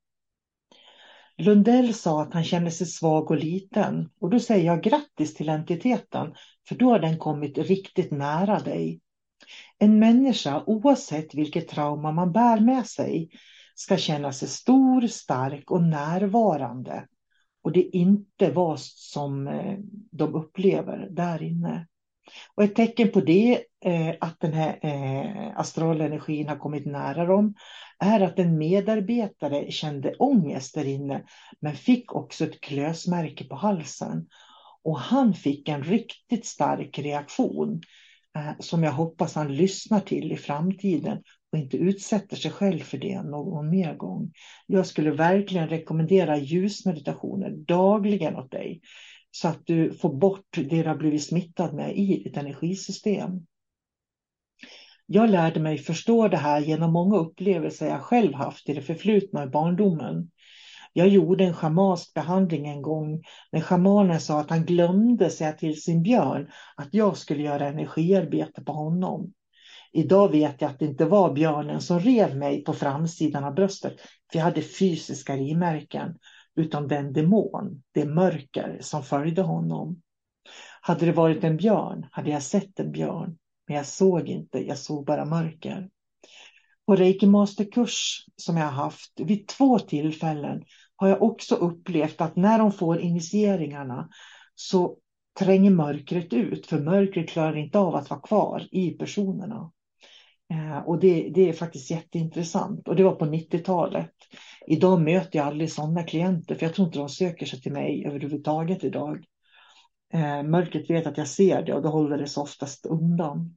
Lundell 1.37 1.93
sa 1.93 2.21
att 2.21 2.33
han 2.33 2.43
kände 2.43 2.71
sig 2.71 2.87
svag 2.87 3.31
och 3.31 3.37
liten 3.37 4.09
och 4.19 4.29
då 4.29 4.39
säger 4.39 4.65
jag 4.65 4.83
grattis 4.83 5.33
till 5.33 5.49
entiteten 5.49 6.33
för 6.67 6.75
då 6.75 6.89
har 6.89 6.99
den 6.99 7.17
kommit 7.17 7.57
riktigt 7.57 8.11
nära 8.11 8.59
dig. 8.59 9.01
En 9.77 9.99
människa, 9.99 10.63
oavsett 10.65 11.35
vilket 11.35 11.67
trauma 11.67 12.11
man 12.11 12.31
bär 12.31 12.59
med 12.59 12.87
sig, 12.87 13.29
ska 13.75 13.97
känna 13.97 14.33
sig 14.33 14.47
stor, 14.47 15.07
stark 15.07 15.71
och 15.71 15.83
närvarande. 15.83 17.07
Och 17.61 17.71
det 17.71 17.79
är 17.79 17.95
inte 17.95 18.51
vad 18.51 18.79
som 18.79 19.47
eh, 19.47 19.77
de 20.11 20.35
upplever 20.35 21.07
där 21.11 21.43
inne. 21.43 21.87
Och 22.55 22.63
ett 22.63 22.75
tecken 22.75 23.11
på 23.11 23.21
det, 23.21 23.63
eh, 23.85 24.15
att 24.21 24.39
den 24.39 24.53
här 24.53 24.79
eh, 24.81 25.59
astralenergin 25.59 26.47
har 26.47 26.55
kommit 26.55 26.85
nära 26.85 27.25
dem, 27.25 27.53
är 27.99 28.19
att 28.19 28.39
en 28.39 28.57
medarbetare 28.57 29.71
kände 29.71 30.15
ångest 30.15 30.75
där 30.75 30.85
inne, 30.85 31.23
men 31.59 31.75
fick 31.75 32.15
också 32.15 32.43
ett 32.43 32.61
klösmärke 32.61 33.43
på 33.43 33.55
halsen. 33.55 34.27
Och 34.83 34.99
han 34.99 35.33
fick 35.33 35.69
en 35.69 35.83
riktigt 35.83 36.45
stark 36.45 36.99
reaktion 36.99 37.81
eh, 38.35 38.51
som 38.59 38.83
jag 38.83 38.91
hoppas 38.91 39.35
han 39.35 39.55
lyssnar 39.55 39.99
till 39.99 40.31
i 40.31 40.37
framtiden 40.37 41.23
och 41.51 41.57
inte 41.57 41.77
utsätter 41.77 42.35
sig 42.35 42.51
själv 42.51 42.79
för 42.79 42.97
det 42.97 43.21
någon 43.21 43.69
mer 43.69 43.95
gång. 43.95 44.31
Jag 44.67 44.85
skulle 44.85 45.11
verkligen 45.11 45.69
rekommendera 45.69 46.37
ljusmeditationer 46.37 47.49
dagligen 47.49 48.35
åt 48.35 48.51
dig 48.51 48.81
så 49.31 49.47
att 49.47 49.65
du 49.65 49.93
får 49.93 50.13
bort 50.13 50.45
det 50.55 50.83
du 50.83 50.87
har 50.87 50.95
blivit 50.95 51.23
smittad 51.23 51.73
med 51.73 51.97
i 51.97 52.23
ditt 52.23 52.37
energisystem. 52.37 53.45
Jag 55.07 55.29
lärde 55.29 55.59
mig 55.59 55.77
förstå 55.77 56.27
det 56.27 56.37
här 56.37 56.59
genom 56.59 56.93
många 56.93 57.17
upplevelser 57.17 57.87
jag 57.87 58.01
själv 58.01 58.33
haft 58.33 58.69
i 58.69 58.73
det 58.73 58.81
förflutna 58.81 59.43
i 59.43 59.47
barndomen. 59.47 60.31
Jag 60.93 61.07
gjorde 61.07 61.43
en 61.43 61.53
schamansk 61.53 62.13
behandling 62.13 62.67
en 62.67 62.81
gång 62.81 63.23
när 63.51 63.61
schamanen 63.61 64.19
sa 64.19 64.39
att 64.39 64.49
han 64.49 64.65
glömde 64.65 65.29
säga 65.29 65.51
till 65.51 65.81
sin 65.81 66.03
björn 66.03 66.49
att 66.75 66.93
jag 66.93 67.17
skulle 67.17 67.43
göra 67.43 67.67
energiarbete 67.67 68.61
på 68.61 68.71
honom. 68.71 69.33
Idag 69.91 70.31
vet 70.31 70.61
jag 70.61 70.71
att 70.71 70.79
det 70.79 70.85
inte 70.85 71.05
var 71.05 71.33
björnen 71.33 71.81
som 71.81 71.99
rev 71.99 72.37
mig 72.37 72.63
på 72.63 72.73
framsidan 72.73 73.43
av 73.43 73.53
bröstet, 73.53 73.93
för 74.31 74.39
jag 74.39 74.43
hade 74.43 74.61
fysiska 74.61 75.35
rimärken, 75.35 76.17
utan 76.55 76.87
den 76.87 77.13
demon, 77.13 77.83
det 77.91 78.05
mörker 78.05 78.77
som 78.81 79.03
följde 79.03 79.41
honom. 79.41 80.01
Hade 80.81 81.05
det 81.05 81.11
varit 81.11 81.43
en 81.43 81.57
björn 81.57 82.07
hade 82.11 82.29
jag 82.29 82.41
sett 82.41 82.79
en 82.79 82.91
björn, 82.91 83.37
men 83.67 83.77
jag 83.77 83.85
såg 83.85 84.29
inte, 84.29 84.67
jag 84.67 84.77
såg 84.77 85.05
bara 85.05 85.25
mörker. 85.25 85.89
På 86.85 86.95
Reiki 86.95 87.25
Masterkurs 87.25 88.25
som 88.35 88.57
jag 88.57 88.65
har 88.65 88.83
haft 88.83 89.19
vid 89.19 89.47
två 89.47 89.79
tillfällen 89.79 90.63
har 90.95 91.07
jag 91.07 91.21
också 91.21 91.55
upplevt 91.55 92.21
att 92.21 92.35
när 92.35 92.59
de 92.59 92.71
får 92.71 92.99
initieringarna 92.99 94.09
så 94.55 94.97
tränger 95.39 95.71
mörkret 95.71 96.33
ut, 96.33 96.65
för 96.65 96.79
mörkret 96.79 97.29
klarar 97.29 97.57
inte 97.57 97.79
av 97.79 97.95
att 97.95 98.09
vara 98.09 98.19
kvar 98.19 98.67
i 98.71 98.91
personerna. 98.91 99.71
Eh, 100.51 100.77
och 100.77 100.99
det, 100.99 101.29
det, 101.33 101.49
är 101.49 101.53
faktiskt 101.53 101.91
jätteintressant. 101.91 102.87
Och 102.87 102.95
det 102.95 103.03
var 103.03 103.15
på 103.15 103.25
90-talet. 103.25 104.11
Idag 104.67 105.01
möter 105.01 105.39
jag 105.39 105.47
aldrig 105.47 105.71
sådana 105.71 106.03
klienter, 106.03 106.55
för 106.55 106.65
jag 106.65 106.75
tror 106.75 106.87
inte 106.87 106.99
de 106.99 107.09
söker 107.09 107.45
sig 107.45 107.61
till 107.61 107.71
mig 107.71 108.05
överhuvudtaget 108.07 108.83
idag. 108.83 109.25
Eh, 110.13 110.43
mörkret 110.43 110.89
vet 110.89 111.07
att 111.07 111.17
jag 111.17 111.27
ser 111.27 111.61
det 111.61 111.73
och 111.73 111.81
då 111.81 111.89
håller 111.89 112.17
det 112.17 112.27
sig 112.27 112.41
oftast 112.41 112.85
undan. 112.85 113.55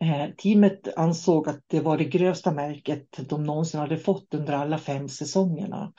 Eh, 0.00 0.34
teamet 0.36 0.98
ansåg 0.98 1.48
att 1.48 1.60
det 1.66 1.80
var 1.80 1.98
det 1.98 2.04
grövsta 2.04 2.52
märket 2.52 3.28
de 3.28 3.44
någonsin 3.44 3.80
hade 3.80 3.96
fått 3.96 4.34
under 4.34 4.52
alla 4.52 4.78
fem 4.78 5.08
säsongerna. 5.08 5.92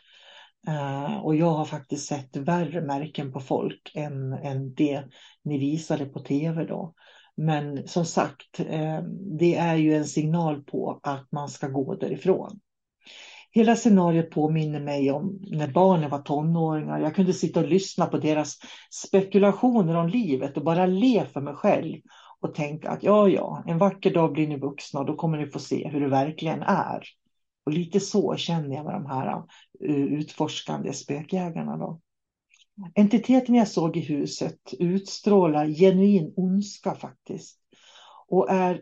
Eh, 0.68 1.18
och 1.18 1.36
jag 1.36 1.52
har 1.52 1.66
faktiskt 1.66 2.08
sett 2.08 2.36
värre 2.36 2.82
märken 2.82 3.32
på 3.32 3.40
folk 3.40 3.92
än, 3.96 4.34
än 4.34 4.74
det 4.74 5.04
ni 5.44 5.58
visade 5.58 6.06
på 6.06 6.20
tv 6.20 6.66
då. 6.66 6.94
Men 7.36 7.88
som 7.88 8.06
sagt, 8.06 8.60
eh, 8.60 9.02
det 9.40 9.56
är 9.56 9.76
ju 9.76 9.94
en 9.94 10.06
signal 10.06 10.64
på 10.64 11.00
att 11.04 11.32
man 11.32 11.50
ska 11.50 11.68
gå 11.68 11.96
därifrån. 11.96 12.60
Hela 13.52 13.76
scenariot 13.76 14.30
påminner 14.30 14.80
mig 14.80 15.12
om 15.12 15.40
när 15.52 15.68
barnen 15.68 16.10
var 16.10 16.20
tonåringar. 16.20 17.00
Jag 17.00 17.16
kunde 17.16 17.34
sitta 17.34 17.60
och 17.60 17.68
lyssna 17.68 18.06
på 18.06 18.18
deras 18.18 18.58
spekulationer 19.08 19.96
om 19.96 20.08
livet 20.08 20.58
och 20.58 20.64
bara 20.64 20.86
le 20.86 21.26
för 21.26 21.42
mig 21.42 21.54
själv 21.54 21.98
och 22.40 22.56
tänka 22.56 22.90
att 22.90 23.04
ja, 23.04 23.30
ja, 23.30 23.64
en 23.68 23.78
vacker 23.78 24.14
dag 24.14 24.34
blir 24.34 24.48
ni 24.48 24.58
vuxna 24.58 25.00
och 25.00 25.06
då 25.06 25.16
kommer 25.16 25.38
ni 25.38 25.46
få 25.46 25.60
se 25.60 25.88
hur 25.88 26.02
det 26.02 26.10
verkligen 26.10 26.62
är. 26.62 27.04
Och 27.66 27.72
lite 27.72 28.00
så 28.00 28.36
känner 28.36 28.76
jag 28.76 28.86
med 28.86 28.94
de 28.94 29.06
här 29.06 29.44
eh, 29.84 29.96
utforskande 29.96 30.94
spökjägarna. 30.94 31.78
Då. 31.78 32.00
Entiteten 32.96 33.56
jag 33.56 33.68
såg 33.68 33.98
i 33.98 34.00
huset 34.00 34.60
utstrålar 34.80 35.68
genuin 35.68 36.34
ondska 36.36 36.96
faktiskt. 36.96 37.60
Och 38.28 38.52
är 38.52 38.82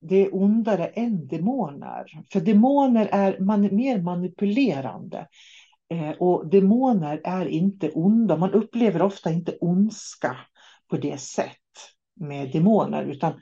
Det 0.00 0.16
är 0.16 0.34
ondare 0.34 0.86
än 0.86 1.26
demoner. 1.26 2.04
För 2.32 2.40
demoner 2.40 3.08
är 3.12 3.38
man, 3.38 3.76
mer 3.76 4.02
manipulerande. 4.02 5.26
Eh, 5.90 6.10
och 6.10 6.50
demoner 6.50 7.20
är 7.24 7.46
inte 7.46 7.90
onda. 7.90 8.36
Man 8.36 8.52
upplever 8.52 9.02
ofta 9.02 9.30
inte 9.30 9.56
ondska 9.60 10.36
på 10.90 10.96
det 10.96 11.20
sätt 11.20 11.56
med 12.20 12.52
demoner. 12.52 13.04
Utan 13.04 13.32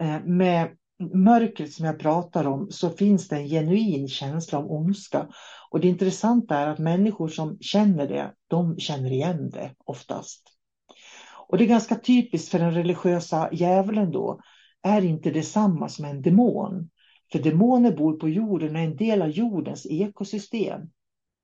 eh, 0.00 0.24
med 0.24 0.68
mörkret 1.14 1.72
som 1.72 1.86
jag 1.86 1.98
pratar 1.98 2.46
om 2.46 2.70
så 2.70 2.90
finns 2.90 3.28
det 3.28 3.36
en 3.36 3.48
genuin 3.48 4.08
känsla 4.08 4.58
av 4.58 4.72
ondska. 4.72 5.28
Och 5.70 5.80
det 5.80 5.88
intressanta 5.88 6.56
är 6.58 6.66
att 6.66 6.78
människor 6.78 7.28
som 7.28 7.58
känner 7.60 8.08
det, 8.08 8.32
de 8.48 8.78
känner 8.78 9.12
igen 9.12 9.50
det 9.50 9.70
oftast. 9.84 10.42
Och 11.48 11.58
det 11.58 11.64
är 11.64 11.68
ganska 11.68 11.94
typiskt 11.94 12.48
för 12.50 12.58
den 12.58 12.74
religiösa 12.74 13.48
djävulen 13.52 14.10
då, 14.10 14.40
är 14.86 15.04
inte 15.04 15.30
detsamma 15.30 15.88
som 15.88 16.04
en 16.04 16.22
demon. 16.22 16.90
För 17.32 17.38
demoner 17.38 17.96
bor 17.96 18.12
på 18.12 18.28
jorden 18.28 18.76
och 18.76 18.82
är 18.82 18.84
en 18.84 18.96
del 18.96 19.22
av 19.22 19.28
jordens 19.28 19.86
ekosystem. 19.86 20.80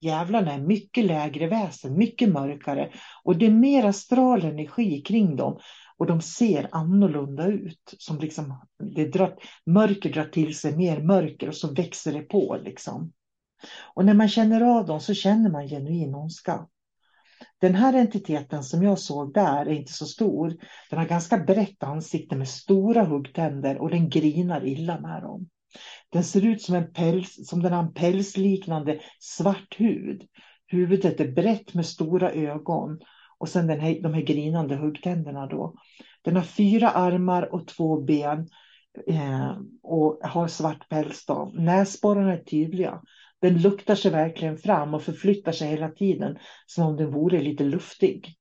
Djävlarna 0.01 0.53
är 0.53 0.61
mycket 0.61 1.05
lägre 1.05 1.47
väsen, 1.47 1.99
mycket 1.99 2.29
mörkare 2.29 2.91
och 3.25 3.39
det 3.39 3.47
är 3.47 3.51
mer 3.51 3.85
astral 3.85 4.45
energi 4.45 5.03
kring 5.03 5.37
dem 5.37 5.61
och 5.97 6.07
de 6.07 6.21
ser 6.21 6.69
annorlunda 6.73 7.47
ut. 7.47 7.95
Som 7.99 8.19
liksom, 8.19 8.67
det 8.95 9.05
drar, 9.05 9.37
mörker 9.67 10.13
drar 10.13 10.25
till 10.25 10.59
sig 10.59 10.77
mer 10.77 11.03
mörker 11.03 11.49
och 11.49 11.57
så 11.57 11.75
växer 11.75 12.13
det 12.13 12.23
på. 12.23 12.59
Liksom. 12.65 13.13
Och 13.95 14.05
när 14.05 14.15
man 14.15 14.29
känner 14.29 14.61
av 14.61 14.87
dem 14.87 15.01
så 15.01 15.15
känner 15.15 15.51
man 15.51 15.69
genuin 15.69 16.15
ondska. 16.15 16.67
Den 17.61 17.75
här 17.75 17.93
entiteten 17.93 18.63
som 18.63 18.83
jag 18.83 18.99
såg 18.99 19.35
där 19.35 19.67
är 19.67 19.73
inte 19.73 19.93
så 19.93 20.07
stor. 20.07 20.57
Den 20.91 20.99
har 20.99 21.07
ganska 21.07 21.39
brett 21.39 21.83
ansikte 21.83 22.37
med 22.37 22.49
stora 22.49 23.05
huggtänder 23.05 23.79
och 23.79 23.91
den 23.91 24.09
grinar 24.09 24.67
illa 24.67 25.01
med 25.01 25.23
dem. 25.23 25.49
Den 26.13 26.25
ser 26.25 26.47
ut 26.47 26.63
som, 26.63 26.75
en 26.75 26.93
päls, 26.93 27.49
som 27.49 27.63
den 27.63 27.73
har 27.73 27.83
en 27.83 27.95
pälsliknande 27.95 29.01
svart 29.21 29.81
hud. 29.81 30.23
Huvudet 30.67 31.21
är 31.21 31.33
brett 31.33 31.75
med 31.75 31.87
stora 31.87 32.33
ögon 32.33 32.99
och 33.39 33.49
sen 33.49 33.67
den 33.67 33.81
här, 33.81 34.03
de 34.03 34.15
här 34.15 34.23
grinande 34.23 34.77
huggtänderna 34.77 35.47
då. 35.47 35.75
Den 36.23 36.37
har 36.37 36.43
fyra 36.43 36.91
armar 36.91 37.55
och 37.55 37.67
två 37.67 38.01
ben 38.01 38.49
eh, 39.07 39.57
och 39.83 40.21
har 40.23 40.49
svart 40.49 40.89
päls. 40.89 41.27
Då. 41.27 41.53
Näsborrarna 41.55 42.33
är 42.33 42.45
tydliga. 42.45 43.01
Den 43.43 43.59
luktar 43.59 43.95
sig 43.95 44.11
verkligen 44.11 44.59
fram 44.59 44.95
och 44.95 45.03
förflyttar 45.03 45.53
sig 45.53 45.69
hela 45.69 45.89
tiden 45.89 46.39
som 46.67 46.87
om 46.87 46.97
den 46.97 47.11
vore 47.11 47.41
lite 47.41 47.65
luftig. 47.65 48.35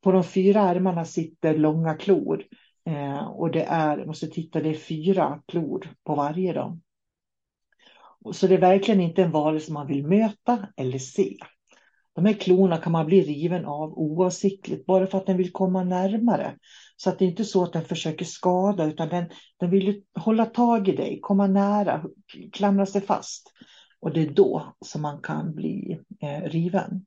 På 0.00 0.12
de 0.12 0.24
fyra 0.24 0.60
armarna 0.60 1.04
sitter 1.04 1.58
långa 1.58 1.94
klor 1.94 2.44
eh, 2.86 3.26
och 3.26 3.50
det 3.50 3.62
är, 3.62 3.98
jag 3.98 4.06
måste 4.06 4.26
titta, 4.26 4.60
det 4.60 4.68
är 4.68 4.74
fyra 4.74 5.42
klor 5.46 5.88
på 6.04 6.14
varje. 6.14 6.52
Då. 6.52 6.78
Så 8.32 8.46
det 8.46 8.54
är 8.54 8.60
verkligen 8.60 9.00
inte 9.00 9.22
en 9.22 9.30
varelse 9.30 9.72
man 9.72 9.86
vill 9.86 10.06
möta 10.06 10.68
eller 10.76 10.98
se. 10.98 11.36
De 12.14 12.26
här 12.26 12.34
klorna 12.34 12.76
kan 12.76 12.92
man 12.92 13.06
bli 13.06 13.20
riven 13.20 13.64
av 13.64 13.98
oavsiktligt 13.98 14.86
bara 14.86 15.06
för 15.06 15.18
att 15.18 15.26
den 15.26 15.36
vill 15.36 15.52
komma 15.52 15.84
närmare. 15.84 16.56
Så 16.96 17.10
att 17.10 17.18
det 17.18 17.24
är 17.24 17.28
inte 17.28 17.44
så 17.44 17.62
att 17.62 17.72
den 17.72 17.84
försöker 17.84 18.24
skada 18.24 18.84
utan 18.84 19.08
den, 19.08 19.24
den 19.56 19.70
vill 19.70 20.02
hålla 20.14 20.46
tag 20.46 20.88
i 20.88 20.96
dig, 20.96 21.18
komma 21.22 21.46
nära, 21.46 22.04
klamra 22.52 22.86
sig 22.86 23.00
fast. 23.00 23.52
Och 24.02 24.12
det 24.12 24.22
är 24.22 24.30
då 24.30 24.74
som 24.84 25.02
man 25.02 25.20
kan 25.22 25.54
bli 25.54 26.00
eh, 26.22 26.42
riven. 26.42 27.06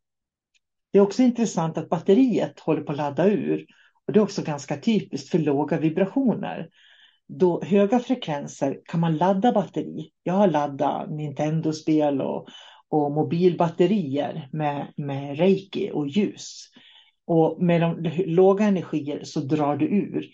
Det 0.92 0.98
är 0.98 1.04
också 1.04 1.24
intressant 1.24 1.78
att 1.78 1.90
batteriet 1.90 2.60
håller 2.60 2.82
på 2.82 2.92
att 2.92 2.98
ladda 2.98 3.28
ur. 3.28 3.66
Och 4.08 4.14
det 4.14 4.20
är 4.20 4.24
också 4.24 4.42
ganska 4.42 4.78
typiskt 4.78 5.30
för 5.30 5.40
låga 5.40 5.80
vibrationer. 5.80 6.70
Då 7.28 7.64
höga 7.64 8.00
frekvenser 8.00 8.80
kan 8.86 9.00
man 9.00 9.18
ladda 9.18 9.52
batteri. 9.52 10.12
Jag 10.24 10.34
har 10.34 10.48
laddat 10.48 11.10
Nintendo-spel 11.10 12.22
och, 12.22 12.48
och 12.90 13.12
mobilbatterier 13.12 14.50
med, 14.52 14.94
med 14.98 15.38
reiki 15.38 15.92
och 15.94 16.08
ljus. 16.08 16.70
Och 17.26 17.64
med 17.64 17.82
de 17.82 18.12
låga 18.26 18.66
energier 18.66 19.24
så 19.24 19.40
drar 19.40 19.76
du 19.76 19.86
ur. 19.86 20.26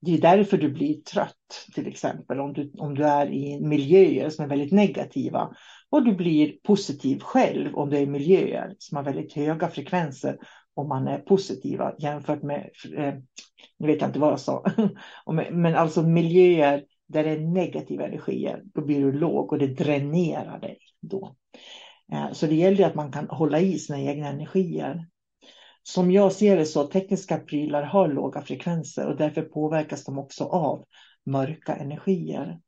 Det 0.00 0.14
är 0.14 0.20
därför 0.20 0.58
du 0.58 0.72
blir 0.72 0.94
trött, 0.94 1.66
till 1.74 1.86
exempel 1.86 2.40
om 2.40 2.52
du, 2.52 2.72
om 2.78 2.94
du 2.94 3.04
är 3.04 3.32
i 3.32 3.60
miljöer 3.60 4.30
som 4.30 4.44
är 4.44 4.48
väldigt 4.48 4.72
negativa. 4.72 5.54
Och 5.94 6.04
du 6.04 6.14
blir 6.14 6.52
positiv 6.62 7.20
själv 7.20 7.74
om 7.74 7.90
det 7.90 7.98
är 7.98 8.06
miljöer 8.06 8.74
som 8.78 8.96
har 8.96 9.04
väldigt 9.04 9.32
höga 9.32 9.68
frekvenser 9.68 10.38
om 10.74 10.88
man 10.88 11.08
är 11.08 11.18
positiva 11.18 11.94
jämfört 11.98 12.42
med, 12.42 12.70
eh, 12.96 13.14
nu 13.78 13.86
vet 13.86 14.00
jag 14.00 14.08
inte 14.08 14.18
vad 14.18 14.32
jag 14.32 14.40
sa, 14.40 14.64
men 15.52 15.74
alltså 15.74 16.02
miljöer 16.02 16.84
där 17.08 17.24
det 17.24 17.30
är 17.30 17.40
negativa 17.40 18.06
energier, 18.06 18.62
då 18.64 18.84
blir 18.84 19.00
du 19.00 19.12
låg 19.12 19.52
och 19.52 19.58
det 19.58 19.66
dränerar 19.66 20.60
dig 20.60 20.78
då. 21.00 21.36
Eh, 22.12 22.32
så 22.32 22.46
det 22.46 22.54
gäller 22.54 22.86
att 22.86 22.94
man 22.94 23.12
kan 23.12 23.28
hålla 23.28 23.60
i 23.60 23.78
sina 23.78 24.00
egna 24.00 24.28
energier. 24.28 25.06
Som 25.82 26.10
jag 26.10 26.32
ser 26.32 26.56
det 26.56 26.66
så, 26.66 26.84
tekniska 26.84 27.36
prylar 27.36 27.82
har 27.82 28.08
låga 28.08 28.40
frekvenser 28.40 29.06
och 29.06 29.16
därför 29.16 29.42
påverkas 29.42 30.04
de 30.04 30.18
också 30.18 30.44
av 30.44 30.84
mörka 31.26 31.74
energier. 31.74 32.58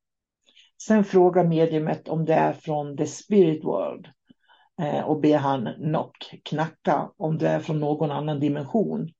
Sen 0.82 1.04
frågar 1.04 1.44
mediumet 1.44 2.08
om 2.08 2.24
det 2.24 2.34
är 2.34 2.52
från 2.52 2.96
the 2.96 3.06
spirit 3.06 3.64
world 3.64 4.08
eh, 4.80 5.00
och 5.00 5.20
ber 5.20 5.36
han 5.36 5.68
knock, 5.74 6.40
knacka, 6.44 7.10
om 7.16 7.38
det 7.38 7.48
är 7.48 7.60
från 7.60 7.80
någon 7.80 8.10
annan 8.10 8.40
dimension. 8.40 9.12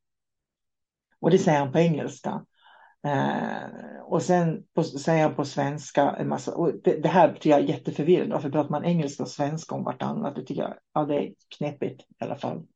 Och 1.20 1.30
det 1.30 1.38
säger 1.38 1.59
han 1.59 1.72
på 1.72 1.78
engelska. 1.78 2.44
Eh, 3.07 4.00
och 4.04 4.22
sen 4.22 4.64
på, 4.74 4.84
säger 4.84 5.22
han 5.22 5.34
på 5.34 5.44
svenska 5.44 6.11
en 6.11 6.28
massa, 6.28 6.54
och 6.54 6.72
det, 6.84 7.02
det 7.02 7.09
här 7.09 7.32
tycker 7.32 7.50
jag 7.50 7.61
är 7.61 7.64
jätteförvirrande. 7.64 8.34
Varför 8.34 8.50
pratar 8.50 8.70
man 8.70 8.84
engelska 8.84 9.22
och 9.22 9.28
svenska 9.28 9.74
om 9.74 9.84
vartannat? 9.84 10.34
Det 10.34 10.44
tycker 10.44 10.62
jag, 10.62 10.74
ja 10.94 11.04
det 11.04 11.14
är 11.14 11.34
knepigt 11.59 12.00
i 12.00 12.24
alla 12.24 12.36
fall. 12.36 12.66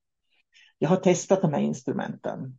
Jag 0.79 0.89
har 0.89 0.97
testat 0.97 1.43
de 1.43 1.53
här 1.53 1.61
instrumenten 1.61 2.59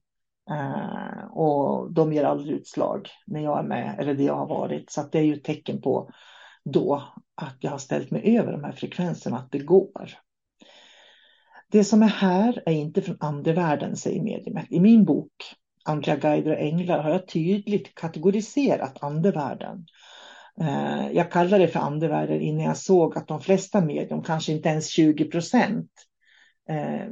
eh, 0.52 1.26
och 1.32 1.94
de 1.94 2.14
ger 2.14 2.24
aldrig 2.24 2.56
utslag 2.58 3.10
när 3.28 3.42
jag 3.42 3.60
är 3.60 3.64
med 3.64 3.96
eller 4.00 4.14
det 4.14 4.24
jag 4.24 4.36
har 4.36 4.48
varit. 4.48 4.92
Så 4.92 5.02
det 5.12 5.20
är 5.20 5.24
ju 5.24 5.34
ett 5.34 5.44
tecken 5.44 5.82
på 5.82 6.10
då 6.64 7.04
att 7.36 7.58
jag 7.60 7.72
har 7.72 7.78
ställt 7.78 8.12
mig 8.12 8.38
över 8.38 8.52
de 8.52 8.64
här 8.64 8.72
frekvenserna, 8.72 9.38
att 9.38 9.52
det 9.52 9.60
går. 9.60 10.12
Det 11.72 11.84
som 11.84 12.04
är 12.04 12.08
här 12.08 12.64
är 12.66 12.74
inte 12.74 13.02
från 13.02 13.18
andevärlden, 13.20 13.96
säger 13.96 14.24
mediumet. 14.24 14.66
I 14.70 14.80
min 14.80 15.06
bok 15.06 15.32
Andliga 15.84 16.16
guider 16.16 16.52
och 16.52 16.60
änglar 16.60 17.04
har 17.04 17.10
jag 17.10 17.28
tydligt 17.28 17.96
kategoriserat 17.96 19.04
andevärlden. 19.04 19.86
Eh, 20.62 21.12
jag 21.12 21.32
kallade 21.32 21.66
det 21.66 21.68
för 21.68 21.80
andevärlden 21.80 22.42
innan 22.42 22.66
jag 22.66 22.78
såg 22.78 23.18
att 23.18 23.28
de 23.28 23.42
flesta 23.42 23.82
medium, 23.82 24.24
kanske 24.24 24.52
inte 24.52 24.70
ens 24.70 24.88
20 24.88 25.26
procent, 25.26 25.92
eh, 26.70 27.08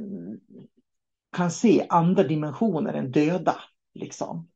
kan 1.36 1.50
se 1.50 1.86
andra 1.88 2.22
dimensioner 2.22 2.94
än 2.94 3.10
döda. 3.10 3.56
Liksom. 3.94 4.48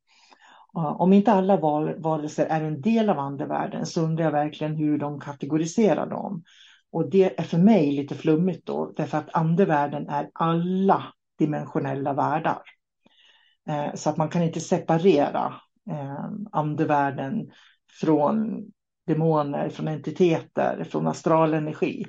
Om 0.72 1.12
inte 1.12 1.33
alla 1.33 1.57
varelser 1.97 2.47
är 2.47 2.61
en 2.61 2.81
del 2.81 3.11
av 3.11 3.18
andevärlden 3.18 3.87
så 3.87 4.01
undrar 4.01 4.25
jag 4.25 4.33
verkligen 4.33 4.77
hur 4.77 4.99
de 4.99 5.20
kategoriserar 5.20 6.07
dem. 6.07 6.43
Och 6.91 7.11
det 7.11 7.41
är 7.41 7.43
för 7.43 7.59
mig 7.59 7.93
lite 7.93 8.14
flummigt 8.14 8.66
då, 8.66 8.93
därför 8.97 9.18
att 9.18 9.35
andevärlden 9.35 10.09
är 10.09 10.31
alla 10.35 11.05
dimensionella 11.39 12.12
världar. 12.12 12.62
Eh, 13.68 13.95
så 13.95 14.11
att 14.11 14.16
man 14.16 14.29
kan 14.29 14.43
inte 14.43 14.61
separera 14.61 15.55
eh, 15.91 16.25
andevärlden 16.53 17.51
från 18.01 18.64
demoner, 19.07 19.68
från 19.68 19.89
entiteter, 19.89 20.85
från 20.85 21.07
astral 21.07 21.55
energi. 21.55 22.05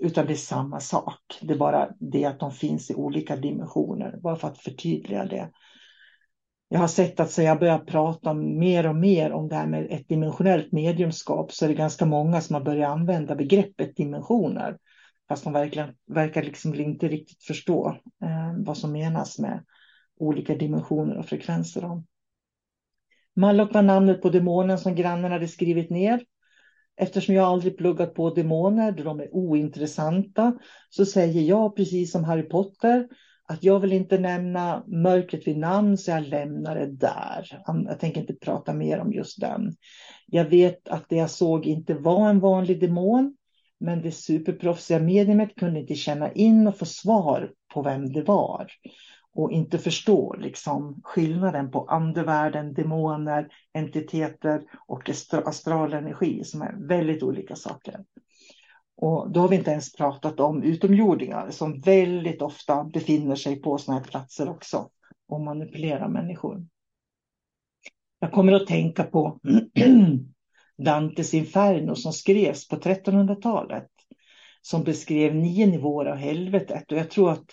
Utan 0.00 0.26
det 0.26 0.32
är 0.32 0.36
samma 0.36 0.80
sak. 0.80 1.38
Det 1.40 1.54
är 1.54 1.58
bara 1.58 1.90
det 1.98 2.24
att 2.24 2.40
de 2.40 2.52
finns 2.52 2.90
i 2.90 2.94
olika 2.94 3.36
dimensioner. 3.36 4.18
Bara 4.22 4.36
för 4.36 4.48
att 4.48 4.58
förtydliga 4.58 5.24
det. 5.24 5.50
Jag 6.68 6.78
har 6.78 6.88
sett 6.88 7.20
att 7.20 7.30
så 7.30 7.42
jag 7.42 7.58
börjar 7.58 7.78
prata 7.78 8.34
mer 8.34 8.86
och 8.86 8.96
mer 8.96 9.32
om 9.32 9.48
det 9.48 9.54
här 9.54 9.66
med 9.66 9.86
ett 9.90 10.08
dimensionellt 10.08 10.72
mediumskap 10.72 11.52
så 11.52 11.64
är 11.64 11.68
det 11.68 11.74
ganska 11.74 12.06
många 12.06 12.40
som 12.40 12.54
har 12.54 12.62
börjat 12.62 12.90
använda 12.90 13.34
begreppet 13.34 13.96
dimensioner. 13.96 14.78
Fast 15.28 15.44
de 15.44 15.52
verkligen, 15.52 15.94
verkar 16.06 16.42
liksom 16.42 16.74
inte 16.74 17.08
riktigt 17.08 17.42
förstå 17.42 17.88
eh, 18.22 18.54
vad 18.56 18.78
som 18.78 18.92
menas 18.92 19.38
med 19.38 19.64
olika 20.20 20.54
dimensioner 20.54 21.18
och 21.18 21.26
frekvenser. 21.26 21.84
Om. 21.84 22.06
Malok 23.36 23.74
var 23.74 23.82
namnet 23.82 24.22
på 24.22 24.30
demonen 24.30 24.78
som 24.78 24.94
grannen 24.94 25.32
hade 25.32 25.48
skrivit 25.48 25.90
ner. 25.90 26.24
Eftersom 26.96 27.34
jag 27.34 27.44
aldrig 27.44 27.76
pluggat 27.76 28.14
på 28.14 28.30
demoner, 28.30 28.92
de 28.92 29.20
är 29.20 29.34
ointressanta, 29.34 30.58
så 30.90 31.06
säger 31.06 31.42
jag 31.42 31.76
precis 31.76 32.12
som 32.12 32.24
Harry 32.24 32.48
Potter 32.48 33.08
att 33.48 33.64
jag 33.64 33.80
vill 33.80 33.92
inte 33.92 34.18
nämna 34.18 34.84
mörkret 34.86 35.46
vid 35.46 35.58
namn 35.58 35.98
så 35.98 36.10
jag 36.10 36.28
lämnar 36.28 36.74
det 36.74 36.86
där. 36.86 37.62
Jag 37.86 38.00
tänker 38.00 38.20
inte 38.20 38.34
prata 38.34 38.72
mer 38.72 38.98
om 38.98 39.12
just 39.12 39.40
den. 39.40 39.72
Jag 40.26 40.44
vet 40.44 40.88
att 40.88 41.08
det 41.08 41.16
jag 41.16 41.30
såg 41.30 41.66
inte 41.66 41.94
var 41.94 42.28
en 42.28 42.40
vanlig 42.40 42.80
demon, 42.80 43.36
men 43.80 44.02
det 44.02 44.12
superproffsiga 44.12 44.98
mediumet 45.00 45.54
kunde 45.54 45.80
inte 45.80 45.94
känna 45.94 46.32
in 46.32 46.66
och 46.66 46.78
få 46.78 46.84
svar 46.84 47.50
på 47.74 47.82
vem 47.82 48.12
det 48.12 48.22
var 48.22 48.66
och 49.34 49.52
inte 49.52 49.78
förstå 49.78 50.34
liksom, 50.38 51.00
skillnaden 51.04 51.70
på 51.70 51.84
andevärlden, 51.84 52.74
demoner, 52.74 53.48
entiteter 53.72 54.62
och 54.86 55.10
astral 55.44 55.92
energi 55.92 56.44
som 56.44 56.62
är 56.62 56.88
väldigt 56.88 57.22
olika 57.22 57.56
saker. 57.56 58.04
Och 58.96 59.32
då 59.32 59.40
har 59.40 59.48
vi 59.48 59.56
inte 59.56 59.70
ens 59.70 59.92
pratat 59.92 60.40
om 60.40 60.62
utomjordingar 60.62 61.50
som 61.50 61.80
väldigt 61.80 62.42
ofta 62.42 62.84
befinner 62.84 63.36
sig 63.36 63.56
på 63.62 63.78
sådana 63.78 64.00
här 64.00 64.08
platser 64.08 64.48
också 64.48 64.88
och 65.28 65.40
manipulerar 65.40 66.08
människor. 66.08 66.66
Jag 68.18 68.32
kommer 68.32 68.52
att 68.52 68.66
tänka 68.66 69.02
på 69.04 69.40
Dantes 70.78 71.34
Inferno 71.34 71.94
som 71.94 72.12
skrevs 72.12 72.68
på 72.68 72.76
1300-talet. 72.76 73.88
Som 74.64 74.84
beskrev 74.84 75.34
nio 75.34 75.66
nivåer 75.66 76.06
av 76.06 76.16
helvetet. 76.16 76.92
Och 76.92 76.98
jag 76.98 77.10
tror 77.10 77.32
att 77.32 77.44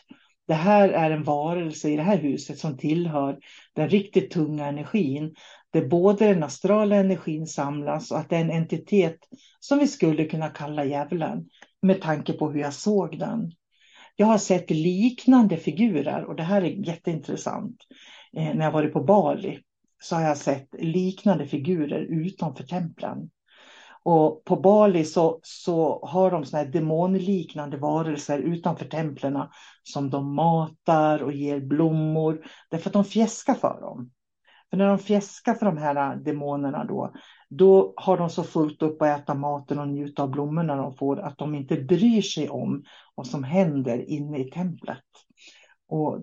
det 0.50 0.56
här 0.56 0.90
är 0.90 1.12
en 1.12 1.24
varelse 1.24 1.90
i 1.90 1.96
det 1.96 2.04
här 2.04 2.18
huset 2.18 2.60
som 2.60 2.78
tillhör 2.78 3.40
den 3.74 3.90
riktigt 3.90 4.32
tunga 4.32 4.66
energin. 4.68 5.36
Där 5.74 5.88
både 5.88 6.28
den 6.28 6.44
astrala 6.44 6.96
energin 6.96 7.48
samlas 7.48 8.12
och 8.12 8.20
att 8.20 8.30
det 8.30 8.36
är 8.36 8.42
en 8.42 8.52
entitet 8.52 9.18
som 9.60 9.80
vi 9.80 9.88
skulle 9.88 10.26
kunna 10.26 10.50
kalla 10.50 10.86
djävulen. 10.86 11.46
Med 11.82 12.02
tanke 12.02 12.34
på 12.34 12.52
hur 12.52 12.60
jag 12.60 12.74
såg 12.74 13.20
den. 13.20 13.52
Jag 14.16 14.28
har 14.28 14.38
sett 14.38 14.70
liknande 14.70 15.58
figurer 15.58 16.26
och 16.26 16.36
det 16.36 16.44
här 16.44 16.62
är 16.62 16.88
jätteintressant. 16.88 17.78
Eh, 18.38 18.56
när 18.56 18.66
jag 18.66 18.72
varit 18.72 18.94
på 18.94 19.04
Bali 19.04 19.60
så 20.00 20.16
har 20.16 20.22
jag 20.22 20.38
sett 20.38 20.68
liknande 20.80 21.46
figurer 21.46 22.00
utanför 22.00 22.64
templen. 22.64 23.30
Och 24.04 24.44
på 24.46 24.56
Bali 24.56 25.06
så, 25.06 25.40
så 25.44 26.06
har 26.06 26.32
de 26.32 26.46
såna 26.46 26.64
här 26.64 26.70
demonliknande 26.70 27.78
varelser 27.78 28.40
utanför 28.40 28.86
templen 28.86 29.48
som 29.84 30.10
de 30.10 30.36
matar 30.36 31.24
och 31.24 31.34
ger 31.34 31.60
blommor 31.60 32.46
därför 32.70 32.90
att 32.90 32.94
de 32.94 33.04
fjäskar 33.04 33.54
för 33.54 33.82
dem. 33.82 34.12
För 34.70 34.78
när 34.78 34.88
de 34.88 35.00
fjäskar 35.00 35.54
för 35.54 35.66
de 35.66 35.78
här 35.78 36.16
demonerna 36.16 36.84
då, 36.84 37.14
då 37.50 37.94
har 37.96 38.18
de 38.18 38.30
så 38.30 38.44
fullt 38.44 38.82
upp 38.82 39.02
att 39.02 39.20
äta 39.20 39.34
maten 39.34 39.80
och 39.80 39.88
njuta 39.88 40.24
av 40.24 40.30
blommorna 40.32 40.76
de 40.76 40.94
får 40.94 41.20
att 41.20 41.38
de 41.38 41.56
inte 41.56 41.76
bryr 41.76 42.22
sig 42.22 42.50
om 42.50 42.84
vad 43.16 43.28
som 43.28 43.44
händer 43.44 44.10
inne 44.10 44.40
i 44.40 44.52
templet. 44.52 45.06
Och 45.88 46.20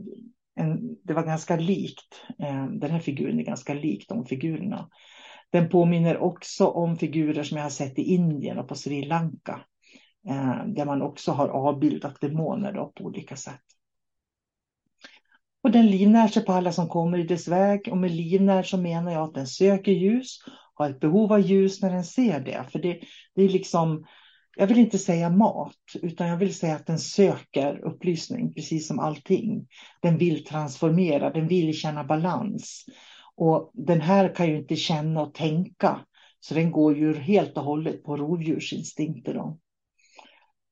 en, 0.54 0.96
det 1.04 1.14
var 1.14 1.22
ganska 1.22 1.56
likt, 1.56 2.26
eh, 2.38 2.66
den 2.66 2.90
här 2.90 2.98
figuren 2.98 3.40
är 3.40 3.44
ganska 3.44 3.74
lik 3.74 4.08
de 4.08 4.26
figurerna. 4.26 4.88
Den 5.52 5.68
påminner 5.68 6.18
också 6.18 6.66
om 6.66 6.96
figurer 6.96 7.42
som 7.42 7.56
jag 7.56 7.64
har 7.64 7.70
sett 7.70 7.98
i 7.98 8.02
Indien 8.02 8.58
och 8.58 8.68
på 8.68 8.74
Sri 8.74 9.04
Lanka. 9.04 9.60
Eh, 10.28 10.66
där 10.66 10.84
man 10.84 11.02
också 11.02 11.32
har 11.32 11.48
avbildat 11.48 12.20
demoner 12.20 12.72
då, 12.72 12.92
på 12.96 13.04
olika 13.04 13.36
sätt. 13.36 13.62
Och 15.62 15.72
den 15.72 15.86
livnär 15.86 16.28
sig 16.28 16.44
på 16.44 16.52
alla 16.52 16.72
som 16.72 16.88
kommer 16.88 17.18
i 17.18 17.22
dess 17.22 17.48
väg. 17.48 17.88
Och 17.90 17.96
med 17.96 18.10
livnär 18.10 18.62
så 18.62 18.76
menar 18.76 19.12
jag 19.12 19.22
att 19.22 19.34
den 19.34 19.46
söker 19.46 19.92
ljus, 19.92 20.38
har 20.74 20.90
ett 20.90 21.00
behov 21.00 21.32
av 21.32 21.40
ljus 21.40 21.82
när 21.82 21.90
den 21.90 22.04
ser 22.04 22.40
det. 22.40 22.64
För 22.70 22.78
det, 22.78 23.00
det 23.34 23.42
är 23.42 23.48
liksom, 23.48 24.06
jag 24.56 24.66
vill 24.66 24.78
inte 24.78 24.98
säga 24.98 25.30
mat, 25.30 25.76
utan 26.02 26.28
jag 26.28 26.36
vill 26.36 26.54
säga 26.54 26.76
att 26.76 26.86
den 26.86 26.98
söker 26.98 27.84
upplysning, 27.84 28.54
precis 28.54 28.88
som 28.88 28.98
allting. 28.98 29.66
Den 30.02 30.18
vill 30.18 30.44
transformera, 30.44 31.30
den 31.30 31.48
vill 31.48 31.74
känna 31.74 32.04
balans. 32.04 32.84
Och 33.36 33.70
den 33.74 34.00
här 34.00 34.34
kan 34.34 34.48
ju 34.48 34.56
inte 34.56 34.76
känna 34.76 35.22
och 35.22 35.34
tänka, 35.34 36.00
så 36.40 36.54
den 36.54 36.70
går 36.70 36.96
ju 36.96 37.14
helt 37.14 37.56
och 37.56 37.64
hållet 37.64 38.04
på 38.04 38.16
rovdjursinstinkter. 38.16 39.34
Då. 39.34 39.58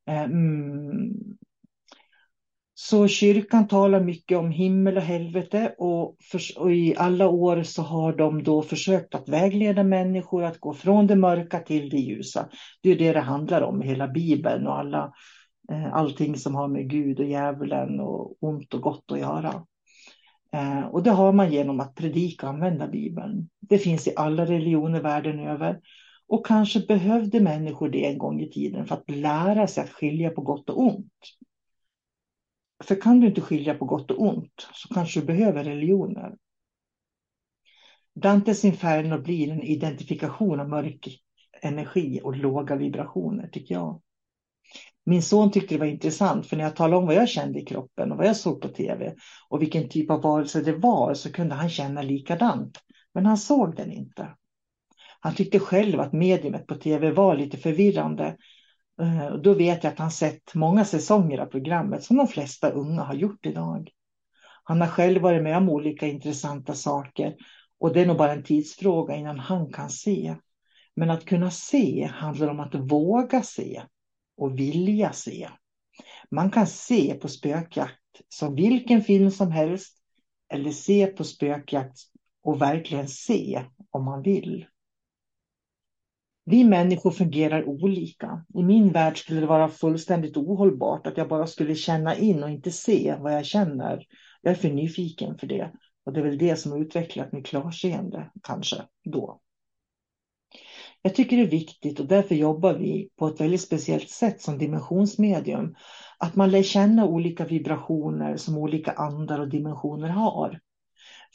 Mm. 0.07 1.15
Så 2.77 3.09
kyrkan 3.09 3.69
talar 3.69 4.01
mycket 4.01 4.39
om 4.39 4.51
himmel 4.51 4.97
och 4.97 5.03
helvete 5.03 5.75
och, 5.79 6.17
för, 6.31 6.41
och, 6.57 6.73
i 6.73 6.95
alla 6.97 7.29
år 7.29 7.63
så 7.63 7.83
har 7.83 8.13
de 8.13 8.43
då 8.43 8.63
försökt 8.63 9.15
att 9.15 9.29
vägleda 9.29 9.85
människor 9.85 10.45
att 10.45 10.61
gå 10.61 10.75
från 10.75 11.07
det 11.07 11.17
mörka 11.17 11.59
till 11.59 11.91
det 11.91 11.97
ljusa. 11.97 12.49
Det 12.83 12.91
är 12.91 12.99
det 12.99 13.13
det 13.13 13.21
handlar 13.21 13.63
om 13.63 13.83
i 13.83 13.87
hela 13.87 14.09
Bibeln 14.09 14.67
och 14.67 14.79
alla, 14.79 15.13
eh, 15.73 15.95
allting 15.95 16.37
som 16.37 16.55
har 16.55 16.69
med 16.69 16.91
Gud 16.91 17.21
och 17.21 17.27
djävulen 17.27 18.01
och 18.01 18.37
ont 18.41 18.75
och 18.75 18.81
gott 18.81 19.13
att 19.13 19.19
göra. 19.19 19.65
Eh, 20.55 20.87
och 20.87 21.03
det 21.03 21.11
har 21.11 21.33
man 21.33 21.53
genom 21.53 21.81
att 21.81 21.95
predika 21.95 22.47
och 22.47 22.55
använda 22.55 22.89
Bibeln. 22.89 23.49
Det 23.61 23.79
finns 23.79 24.09
i 24.09 24.13
alla 24.17 24.45
religioner 24.47 25.01
världen 25.01 25.41
över. 25.41 25.81
Och 26.27 26.47
kanske 26.47 26.81
behövde 26.81 27.41
människor 27.41 27.89
det 27.89 28.07
en 28.07 28.19
gång 28.19 28.41
i 28.41 28.51
tiden 28.51 28.87
för 28.87 28.95
att 28.95 29.11
lära 29.11 29.67
sig 29.67 29.85
att 29.85 29.91
skilja 29.91 30.31
på 30.31 30.41
gott 30.41 30.71
och 30.71 30.81
ont. 30.81 31.13
För 32.85 33.01
kan 33.01 33.21
du 33.21 33.27
inte 33.27 33.41
skilja 33.41 33.75
på 33.75 33.85
gott 33.85 34.11
och 34.11 34.23
ont 34.23 34.69
så 34.75 34.95
kanske 34.95 35.21
du 35.21 35.27
behöver 35.27 35.65
religioner. 35.65 36.37
Dantes 38.15 38.65
Inferno 38.65 39.23
blir 39.23 39.51
en 39.51 39.63
identifikation 39.63 40.61
av 40.61 40.69
mörk 40.69 41.09
energi 41.63 42.21
och 42.25 42.37
låga 42.37 42.77
vibrationer 42.77 43.49
tycker 43.49 43.75
jag. 43.75 44.01
Min 45.07 45.23
son 45.23 45.51
tyckte 45.51 45.75
det 45.75 45.79
var 45.79 45.87
intressant 45.87 46.47
för 46.47 46.57
när 46.57 46.65
jag 46.65 46.77
talade 46.77 46.97
om 46.97 47.07
vad 47.07 47.15
jag 47.15 47.29
kände 47.29 47.59
i 47.59 47.65
kroppen 47.65 48.13
och 48.13 48.19
vad 48.19 48.27
jag 48.27 48.37
såg 48.37 48.61
på 48.61 48.69
tv 48.69 49.15
och 49.49 49.63
vilken 49.63 49.89
typ 49.89 50.11
av 50.11 50.23
varelse 50.23 50.61
det 50.61 50.73
var 50.73 51.15
så 51.15 51.33
kunde 51.33 51.55
han 51.55 51.71
känna 51.71 52.03
likadant. 52.03 52.79
Men 53.15 53.27
han 53.27 53.39
såg 53.39 53.77
den 53.77 53.93
inte. 53.93 54.29
Han 55.21 55.35
tyckte 55.35 55.59
själv 55.59 56.01
att 56.01 56.13
mediumet 56.13 56.67
på 56.67 56.75
tv 56.75 57.11
var 57.11 57.37
lite 57.37 57.57
förvirrande. 57.57 58.37
Eh, 59.01 59.35
då 59.35 59.55
vet 59.55 59.85
jag 59.85 59.93
att 59.93 59.99
han 59.99 60.11
sett 60.11 60.55
många 60.55 60.85
säsonger 60.85 61.39
av 61.39 61.47
programmet 61.47 62.05
som 62.05 62.17
de 62.17 62.29
flesta 62.29 62.71
unga 62.71 63.03
har 63.03 63.15
gjort 63.15 63.47
idag. 63.47 63.91
Han 64.65 64.81
har 64.81 64.89
själv 64.89 65.23
varit 65.23 65.43
med 65.43 65.57
om 65.57 65.69
olika 65.69 66.07
intressanta 66.07 66.75
saker 66.75 67.35
och 67.81 67.93
det 67.93 68.01
är 68.01 68.07
nog 68.07 68.17
bara 68.17 68.33
en 68.33 68.45
tidsfråga 68.45 69.17
innan 69.17 69.39
han 69.39 69.73
kan 69.73 69.91
se. 69.91 70.35
Men 70.97 71.11
att 71.11 71.25
kunna 71.25 71.51
se 71.51 72.11
handlar 72.15 72.49
om 72.49 72.61
att 72.61 72.75
våga 72.75 73.43
se 73.43 73.83
och 74.37 74.59
vilja 74.59 75.13
se. 75.13 75.49
Man 76.31 76.51
kan 76.51 76.67
se 76.67 77.15
på 77.15 77.29
spökjakt 77.29 78.01
som 78.29 78.55
vilken 78.55 79.03
film 79.03 79.31
som 79.31 79.51
helst 79.51 79.97
eller 80.53 80.71
se 80.71 81.07
på 81.07 81.25
spökjakt 81.25 81.99
och 82.43 82.63
verkligen 82.63 83.09
se 83.09 83.65
om 83.91 84.05
man 84.05 84.23
vill. 84.23 84.67
Vi 86.47 86.65
människor 86.65 87.11
fungerar 87.11 87.69
olika. 87.69 88.45
I 88.55 88.63
min 88.63 88.93
värld 88.93 89.19
skulle 89.19 89.41
det 89.41 89.47
vara 89.47 89.69
fullständigt 89.69 90.37
ohållbart 90.37 91.07
att 91.07 91.17
jag 91.17 91.29
bara 91.29 91.47
skulle 91.47 91.75
känna 91.75 92.17
in 92.17 92.43
och 92.43 92.51
inte 92.51 92.71
se 92.71 93.17
vad 93.21 93.35
jag 93.35 93.47
känner. 93.47 94.07
Jag 94.43 94.51
är 94.51 94.55
för 94.55 94.71
nyfiken 94.71 95.39
för 95.39 95.47
det. 95.47 95.73
Och 96.05 96.13
det 96.13 96.21
är 96.21 96.25
väl 96.25 96.39
det 96.39 96.57
som 96.57 96.73
har 96.73 96.79
utvecklat 96.79 97.33
mitt 97.33 97.47
klarseende, 97.47 98.31
kanske, 98.43 98.83
då. 99.05 99.41
Jag 101.07 101.15
tycker 101.15 101.37
det 101.37 101.43
är 101.43 101.47
viktigt 101.47 102.01
och 102.01 102.07
därför 102.07 102.35
jobbar 102.35 102.75
vi 102.75 103.09
på 103.19 103.27
ett 103.27 103.41
väldigt 103.41 103.61
speciellt 103.61 104.11
sätt 104.11 104.41
som 104.41 104.59
dimensionsmedium. 104.59 105.75
Att 106.19 106.37
man 106.37 106.51
lär 106.51 106.63
känna 106.63 107.05
olika 107.07 107.45
vibrationer 107.45 108.37
som 108.37 108.59
olika 108.59 108.93
andar 108.93 109.41
och 109.41 109.49
dimensioner 109.49 110.09
har. 110.09 110.61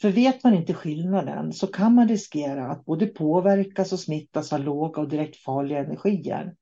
För 0.00 0.10
vet 0.10 0.44
man 0.44 0.54
inte 0.54 0.74
skillnaden 0.74 1.52
så 1.52 1.66
kan 1.66 1.94
man 1.94 2.08
riskera 2.08 2.66
att 2.66 2.84
både 2.84 3.06
påverkas 3.06 3.92
och 3.92 4.00
smittas 4.00 4.52
av 4.52 4.60
låga 4.60 5.02
och 5.02 5.08
direkt 5.08 5.36
farliga 5.36 5.78
energier. 5.78 6.54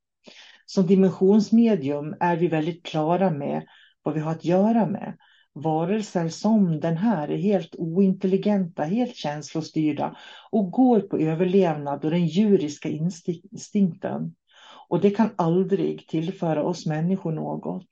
Som 0.67 0.87
dimensionsmedium 0.87 2.15
är 2.21 2.37
vi 2.37 2.49
väldigt 2.49 2.87
klara 2.87 3.31
med 3.31 3.67
vad 4.03 4.15
vi 4.15 4.21
har 4.21 4.33
att 4.33 4.45
göra 4.45 4.87
med 4.87 5.17
varelser 5.61 6.29
som 6.29 6.81
den 6.81 6.97
här 6.97 7.31
är 7.31 7.37
helt 7.37 7.75
ointelligenta, 7.79 8.83
helt 8.83 9.17
känslostyrda 9.17 10.17
och 10.51 10.71
går 10.71 11.01
på 11.01 11.19
överlevnad 11.19 12.05
och 12.05 12.11
den 12.11 12.27
djuriska 12.27 12.89
instinkten. 12.89 14.35
Och 14.89 15.01
det 15.01 15.11
kan 15.11 15.31
aldrig 15.37 16.09
tillföra 16.09 16.65
oss 16.65 16.87
människor 16.87 17.33
något. 17.33 17.89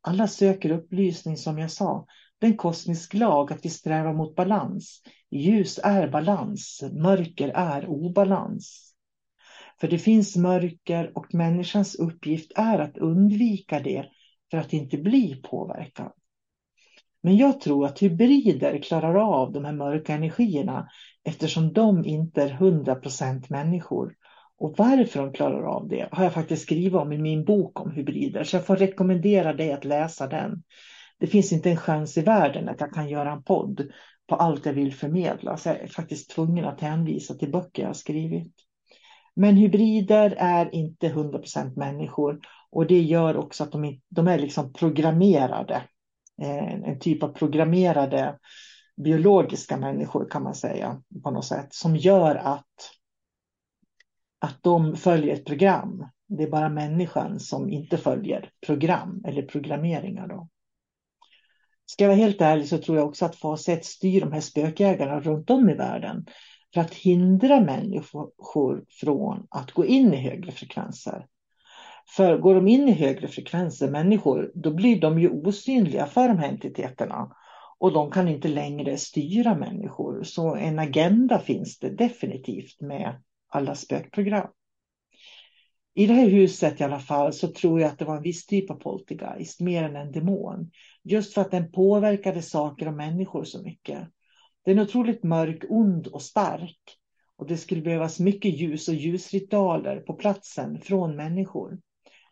Alla 0.00 0.28
söker 0.28 0.70
upplysning 0.70 1.36
som 1.36 1.58
jag 1.58 1.70
sa. 1.70 2.06
Det 2.38 2.46
är 2.46 2.50
en 2.50 2.56
kosmisk 2.56 3.14
lag 3.14 3.52
att 3.52 3.64
vi 3.64 3.70
strävar 3.70 4.12
mot 4.12 4.34
balans. 4.34 5.02
Ljus 5.30 5.80
är 5.82 6.08
balans, 6.08 6.82
mörker 6.92 7.48
är 7.48 7.88
obalans. 7.88 8.94
För 9.80 9.88
det 9.88 9.98
finns 9.98 10.36
mörker 10.36 11.12
och 11.18 11.34
människans 11.34 11.94
uppgift 11.94 12.52
är 12.56 12.78
att 12.78 12.98
undvika 12.98 13.80
det 13.80 14.06
för 14.50 14.58
att 14.58 14.72
inte 14.72 14.98
bli 14.98 15.42
påverkad. 15.42 16.12
Men 17.26 17.36
jag 17.36 17.60
tror 17.60 17.86
att 17.86 17.98
hybrider 17.98 18.78
klarar 18.78 19.14
av 19.14 19.52
de 19.52 19.64
här 19.64 19.72
mörka 19.72 20.14
energierna 20.14 20.88
eftersom 21.24 21.72
de 21.72 22.04
inte 22.04 22.42
är 22.42 22.48
100% 22.48 23.46
människor. 23.48 24.14
Och 24.58 24.74
varför 24.78 25.20
de 25.20 25.32
klarar 25.32 25.62
av 25.62 25.88
det 25.88 26.08
har 26.10 26.24
jag 26.24 26.32
faktiskt 26.32 26.62
skrivit 26.62 26.94
om 26.94 27.12
i 27.12 27.18
min 27.18 27.44
bok 27.44 27.80
om 27.80 27.90
hybrider. 27.90 28.44
Så 28.44 28.56
jag 28.56 28.66
får 28.66 28.76
rekommendera 28.76 29.52
dig 29.52 29.72
att 29.72 29.84
läsa 29.84 30.26
den. 30.26 30.62
Det 31.18 31.26
finns 31.26 31.52
inte 31.52 31.70
en 31.70 31.76
chans 31.76 32.18
i 32.18 32.22
världen 32.22 32.68
att 32.68 32.80
jag 32.80 32.92
kan 32.92 33.08
göra 33.08 33.32
en 33.32 33.42
podd 33.42 33.90
på 34.28 34.34
allt 34.34 34.66
jag 34.66 34.72
vill 34.72 34.94
förmedla. 34.94 35.56
Så 35.56 35.68
jag 35.68 35.80
är 35.80 35.86
faktiskt 35.86 36.30
tvungen 36.30 36.64
att 36.64 36.80
hänvisa 36.80 37.34
till 37.34 37.50
böcker 37.50 37.82
jag 37.82 37.88
har 37.88 37.94
skrivit. 37.94 38.54
Men 39.36 39.56
hybrider 39.56 40.34
är 40.38 40.74
inte 40.74 41.08
100% 41.08 41.76
människor 41.76 42.40
och 42.70 42.86
det 42.86 43.00
gör 43.00 43.36
också 43.36 43.64
att 43.64 43.72
de, 43.72 44.00
de 44.08 44.28
är 44.28 44.38
liksom 44.38 44.72
programmerade 44.72 45.82
en 46.38 46.98
typ 46.98 47.22
av 47.22 47.28
programmerade 47.28 48.38
biologiska 48.96 49.76
människor 49.76 50.30
kan 50.30 50.42
man 50.42 50.54
säga 50.54 51.02
på 51.22 51.30
något 51.30 51.44
sätt 51.44 51.74
som 51.74 51.96
gör 51.96 52.34
att, 52.34 52.90
att 54.38 54.62
de 54.62 54.96
följer 54.96 55.34
ett 55.34 55.44
program. 55.44 56.08
Det 56.28 56.42
är 56.42 56.50
bara 56.50 56.68
människan 56.68 57.40
som 57.40 57.70
inte 57.70 57.98
följer 57.98 58.50
program 58.66 59.22
eller 59.26 59.42
programmeringar. 59.42 60.28
Då. 60.28 60.48
Ska 61.86 62.04
jag 62.04 62.08
vara 62.08 62.18
helt 62.18 62.40
ärlig 62.40 62.68
så 62.68 62.78
tror 62.78 62.98
jag 62.98 63.06
också 63.06 63.24
att 63.24 63.36
fas 63.36 63.68
1 63.68 63.84
styr 63.84 64.20
de 64.20 64.32
här 64.32 64.40
spökjägarna 64.40 65.20
runt 65.20 65.50
om 65.50 65.68
i 65.70 65.74
världen. 65.74 66.26
för 66.74 66.80
att 66.80 66.94
hindra 66.94 67.60
människor 67.60 68.84
från 68.88 69.46
att 69.50 69.72
gå 69.72 69.84
in 69.84 70.14
i 70.14 70.16
högre 70.16 70.52
frekvenser. 70.52 71.26
För 72.08 72.38
går 72.38 72.54
de 72.54 72.68
in 72.68 72.88
i 72.88 72.92
högre 72.92 73.28
frekvenser, 73.28 73.90
människor, 73.90 74.52
då 74.54 74.74
blir 74.74 75.00
de 75.00 75.18
ju 75.18 75.30
osynliga 75.30 76.06
för 76.06 76.28
de 76.28 76.38
här 76.38 76.48
entiteterna. 76.48 77.36
Och 77.78 77.92
de 77.92 78.10
kan 78.10 78.28
inte 78.28 78.48
längre 78.48 78.96
styra 78.96 79.54
människor. 79.54 80.22
Så 80.22 80.54
en 80.54 80.78
agenda 80.78 81.38
finns 81.38 81.78
det 81.78 81.90
definitivt 81.90 82.80
med 82.80 83.22
alla 83.48 83.74
spökprogram. 83.74 84.48
I 85.94 86.06
det 86.06 86.14
här 86.14 86.28
huset 86.28 86.80
i 86.80 86.84
alla 86.84 86.98
fall 86.98 87.32
så 87.32 87.48
tror 87.48 87.80
jag 87.80 87.90
att 87.90 87.98
det 87.98 88.04
var 88.04 88.16
en 88.16 88.22
viss 88.22 88.46
typ 88.46 88.70
av 88.70 88.74
poltergeist, 88.74 89.60
mer 89.60 89.84
än 89.84 89.96
en 89.96 90.12
demon. 90.12 90.70
Just 91.02 91.34
för 91.34 91.40
att 91.40 91.50
den 91.50 91.72
påverkade 91.72 92.42
saker 92.42 92.88
och 92.88 92.94
människor 92.94 93.44
så 93.44 93.62
mycket. 93.62 94.08
Den 94.64 94.78
är 94.78 94.82
otroligt 94.82 95.22
mörk, 95.22 95.64
ond 95.68 96.06
och 96.06 96.22
stark. 96.22 96.80
Och 97.36 97.46
det 97.46 97.56
skulle 97.56 97.82
behövas 97.82 98.20
mycket 98.20 98.58
ljus 98.58 98.88
och 98.88 98.94
ljusritualer 98.94 100.00
på 100.00 100.12
platsen 100.12 100.80
från 100.80 101.16
människor. 101.16 101.78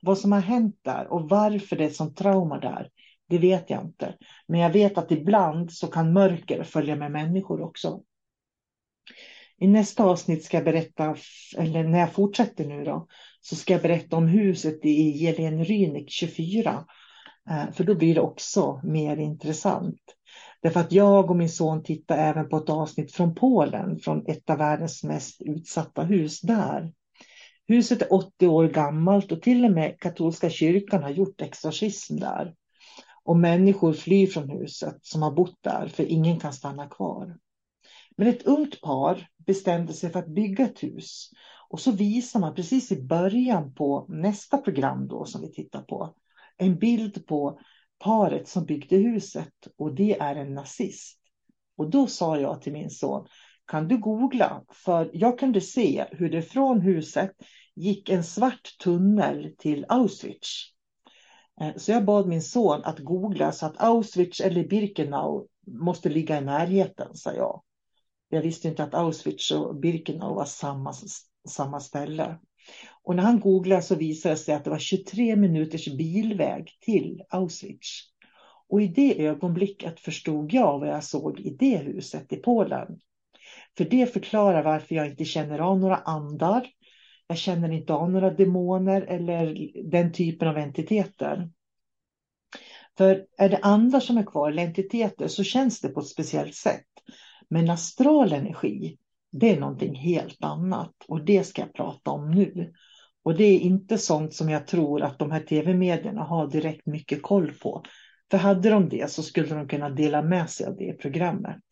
Vad 0.04 0.18
som 0.18 0.32
har 0.32 0.40
hänt 0.40 0.76
där 0.82 1.06
och 1.12 1.28
varför 1.28 1.76
det 1.76 1.84
är 1.84 1.88
ett 1.88 1.96
sånt 1.96 2.16
trauma 2.16 2.58
där, 2.58 2.88
det 3.28 3.38
vet 3.38 3.70
jag 3.70 3.84
inte. 3.84 4.14
Men 4.46 4.60
jag 4.60 4.70
vet 4.70 4.98
att 4.98 5.12
ibland 5.12 5.72
så 5.72 5.86
kan 5.86 6.12
mörker 6.12 6.62
följa 6.62 6.96
med 6.96 7.12
människor 7.12 7.62
också. 7.62 8.02
I 9.58 9.66
nästa 9.66 10.04
avsnitt 10.04 10.44
ska 10.44 10.56
jag 10.56 10.64
berätta, 10.64 11.16
eller 11.56 11.84
när 11.84 11.98
jag 11.98 12.12
fortsätter 12.12 12.64
nu 12.64 12.84
då, 12.84 13.06
så 13.40 13.56
ska 13.56 13.72
jag 13.72 13.82
berätta 13.82 14.16
om 14.16 14.28
huset 14.28 14.84
i 14.84 15.10
Jelen 15.10 15.64
Rynik 15.64 16.10
24. 16.10 16.84
För 17.72 17.84
då 17.84 17.94
blir 17.94 18.14
det 18.14 18.20
också 18.20 18.80
mer 18.84 19.16
intressant. 19.16 20.00
Därför 20.62 20.80
att 20.80 20.92
jag 20.92 21.30
och 21.30 21.36
min 21.36 21.48
son 21.48 21.82
tittar 21.82 22.18
även 22.18 22.48
på 22.48 22.56
ett 22.56 22.70
avsnitt 22.70 23.12
från 23.12 23.34
Polen, 23.34 23.98
från 23.98 24.26
ett 24.26 24.50
av 24.50 24.58
världens 24.58 25.04
mest 25.04 25.42
utsatta 25.42 26.02
hus 26.02 26.40
där. 26.40 26.92
Huset 27.66 28.02
är 28.02 28.12
80 28.12 28.46
år 28.46 28.68
gammalt 28.68 29.32
och 29.32 29.42
till 29.42 29.64
och 29.64 29.70
med 29.70 30.00
katolska 30.00 30.50
kyrkan 30.50 31.02
har 31.02 31.10
gjort 31.10 31.40
exorcism 31.40 32.16
där. 32.16 32.54
Och 33.24 33.36
människor 33.36 33.92
flyr 33.92 34.26
från 34.26 34.50
huset 34.50 34.98
som 35.02 35.22
har 35.22 35.30
bott 35.30 35.58
där, 35.60 35.88
för 35.88 36.04
ingen 36.04 36.40
kan 36.40 36.52
stanna 36.52 36.88
kvar. 36.88 37.36
Men 38.16 38.28
ett 38.28 38.42
ungt 38.42 38.80
par 38.80 39.28
bestämde 39.46 39.92
sig 39.92 40.10
för 40.10 40.18
att 40.18 40.34
bygga 40.34 40.64
ett 40.64 40.82
hus. 40.82 41.30
Och 41.68 41.80
så 41.80 41.90
visar 41.90 42.40
man 42.40 42.54
precis 42.54 42.92
i 42.92 43.02
början 43.02 43.74
på 43.74 44.06
nästa 44.08 44.58
program 44.58 45.08
då 45.08 45.24
som 45.24 45.40
vi 45.40 45.52
tittar 45.52 45.82
på, 45.82 46.14
en 46.56 46.78
bild 46.78 47.26
på 47.26 47.58
paret 47.98 48.48
som 48.48 48.64
byggde 48.64 48.96
huset 48.96 49.52
och 49.76 49.94
det 49.94 50.18
är 50.18 50.36
en 50.36 50.54
nazist. 50.54 51.18
Och 51.76 51.90
då 51.90 52.06
sa 52.06 52.38
jag 52.38 52.62
till 52.62 52.72
min 52.72 52.90
son, 52.90 53.26
kan 53.66 53.88
du 53.88 53.98
googla? 53.98 54.64
För 54.72 55.10
jag 55.12 55.38
kunde 55.38 55.60
se 55.60 56.04
hur 56.10 56.30
det 56.30 56.42
från 56.42 56.80
huset 56.80 57.30
gick 57.74 58.08
en 58.08 58.24
svart 58.24 58.78
tunnel 58.82 59.54
till 59.58 59.86
Auschwitz. 59.88 60.74
Eh, 61.60 61.76
så 61.76 61.92
jag 61.92 62.04
bad 62.04 62.28
min 62.28 62.42
son 62.42 62.80
att 62.84 62.98
googla 62.98 63.52
så 63.52 63.66
att 63.66 63.80
Auschwitz 63.82 64.40
eller 64.40 64.68
Birkenau 64.68 65.48
måste 65.66 66.08
ligga 66.08 66.38
i 66.38 66.44
närheten, 66.44 67.14
sa 67.14 67.32
jag. 67.32 67.62
Jag 68.28 68.42
visste 68.42 68.68
inte 68.68 68.84
att 68.84 68.94
Auschwitz 68.94 69.50
och 69.50 69.76
Birkenau 69.76 70.34
var 70.34 70.44
samma, 70.44 70.92
samma 71.48 71.80
ställe. 71.80 72.38
Och 73.02 73.16
när 73.16 73.22
han 73.22 73.40
googlade 73.40 73.82
så 73.82 73.94
visade 73.94 74.34
det 74.34 74.38
sig 74.38 74.54
att 74.54 74.64
det 74.64 74.70
var 74.70 74.78
23 74.78 75.36
minuters 75.36 75.88
bilväg 75.96 76.68
till 76.80 77.22
Auschwitz. 77.28 78.00
Och 78.68 78.82
i 78.82 78.86
det 78.86 79.26
ögonblicket 79.26 80.00
förstod 80.00 80.52
jag 80.52 80.78
vad 80.78 80.88
jag 80.88 81.04
såg 81.04 81.40
i 81.40 81.56
det 81.58 81.76
huset 81.76 82.32
i 82.32 82.36
Polen. 82.36 82.98
För 83.76 83.84
det 83.84 84.12
förklarar 84.12 84.62
varför 84.62 84.94
jag 84.94 85.06
inte 85.06 85.24
känner 85.24 85.58
av 85.58 85.78
några 85.78 85.96
andar. 85.96 86.66
Jag 87.26 87.38
känner 87.38 87.72
inte 87.72 87.92
av 87.94 88.10
några 88.10 88.30
demoner 88.30 89.02
eller 89.02 89.70
den 89.90 90.12
typen 90.12 90.48
av 90.48 90.56
entiteter. 90.56 91.50
För 92.96 93.26
är 93.38 93.48
det 93.48 93.58
andar 93.62 94.00
som 94.00 94.18
är 94.18 94.26
kvar, 94.26 94.50
eller 94.50 94.66
entiteter, 94.66 95.28
så 95.28 95.44
känns 95.44 95.80
det 95.80 95.88
på 95.88 96.00
ett 96.00 96.06
speciellt 96.06 96.54
sätt. 96.54 96.86
Men 97.48 97.70
astral 97.70 98.32
energi, 98.32 98.98
det 99.32 99.50
är 99.50 99.60
någonting 99.60 99.94
helt 99.94 100.44
annat 100.44 100.94
och 101.08 101.24
det 101.24 101.44
ska 101.44 101.62
jag 101.62 101.72
prata 101.72 102.10
om 102.10 102.30
nu. 102.30 102.72
Och 103.22 103.36
det 103.36 103.44
är 103.44 103.58
inte 103.58 103.98
sånt 103.98 104.34
som 104.34 104.48
jag 104.48 104.66
tror 104.66 105.02
att 105.02 105.18
de 105.18 105.30
här 105.30 105.40
tv-medierna 105.40 106.22
har 106.22 106.50
direkt 106.50 106.86
mycket 106.86 107.22
koll 107.22 107.52
på. 107.52 107.82
För 108.30 108.38
hade 108.38 108.70
de 108.70 108.88
det 108.88 109.10
så 109.10 109.22
skulle 109.22 109.54
de 109.54 109.68
kunna 109.68 109.90
dela 109.90 110.22
med 110.22 110.50
sig 110.50 110.66
av 110.66 110.76
det 110.76 110.92
programmet. 110.92 111.62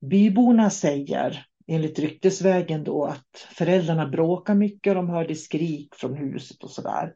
Byborna 0.00 0.70
säger, 0.70 1.44
enligt 1.66 1.98
ryktesvägen 1.98 2.84
då, 2.84 3.04
att 3.04 3.46
föräldrarna 3.54 4.06
bråkar 4.06 4.54
mycket 4.54 4.90
och 4.90 4.94
de 4.94 5.08
hörde 5.08 5.34
skrik 5.34 5.94
från 5.94 6.16
huset 6.16 6.64
och 6.64 6.70
sådär. 6.70 7.14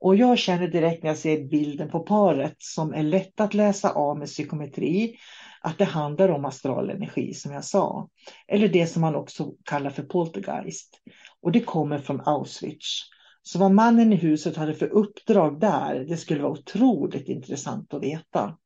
Och 0.00 0.16
jag 0.16 0.38
känner 0.38 0.68
direkt 0.68 1.02
när 1.02 1.10
jag 1.10 1.18
ser 1.18 1.44
bilden 1.44 1.90
på 1.90 2.00
paret 2.00 2.56
som 2.58 2.94
är 2.94 3.02
lätt 3.02 3.40
att 3.40 3.54
läsa 3.54 3.90
av 3.90 4.18
med 4.18 4.28
psykometri 4.28 5.16
att 5.60 5.78
det 5.78 5.84
handlar 5.84 6.28
om 6.28 6.44
astral 6.44 6.90
energi 6.90 7.34
som 7.34 7.52
jag 7.52 7.64
sa. 7.64 8.08
Eller 8.48 8.68
det 8.68 8.86
som 8.86 9.02
man 9.02 9.14
också 9.14 9.52
kallar 9.64 9.90
för 9.90 10.02
poltergeist. 10.02 11.00
Och 11.40 11.52
det 11.52 11.60
kommer 11.60 11.98
från 11.98 12.20
Auschwitz. 12.20 13.00
Så 13.42 13.58
vad 13.58 13.72
mannen 13.72 14.12
i 14.12 14.16
huset 14.16 14.56
hade 14.56 14.74
för 14.74 14.86
uppdrag 14.88 15.60
där, 15.60 16.04
det 16.08 16.16
skulle 16.16 16.42
vara 16.42 16.52
otroligt 16.52 17.28
intressant 17.28 17.94
att 17.94 18.02
veta. 18.02 18.56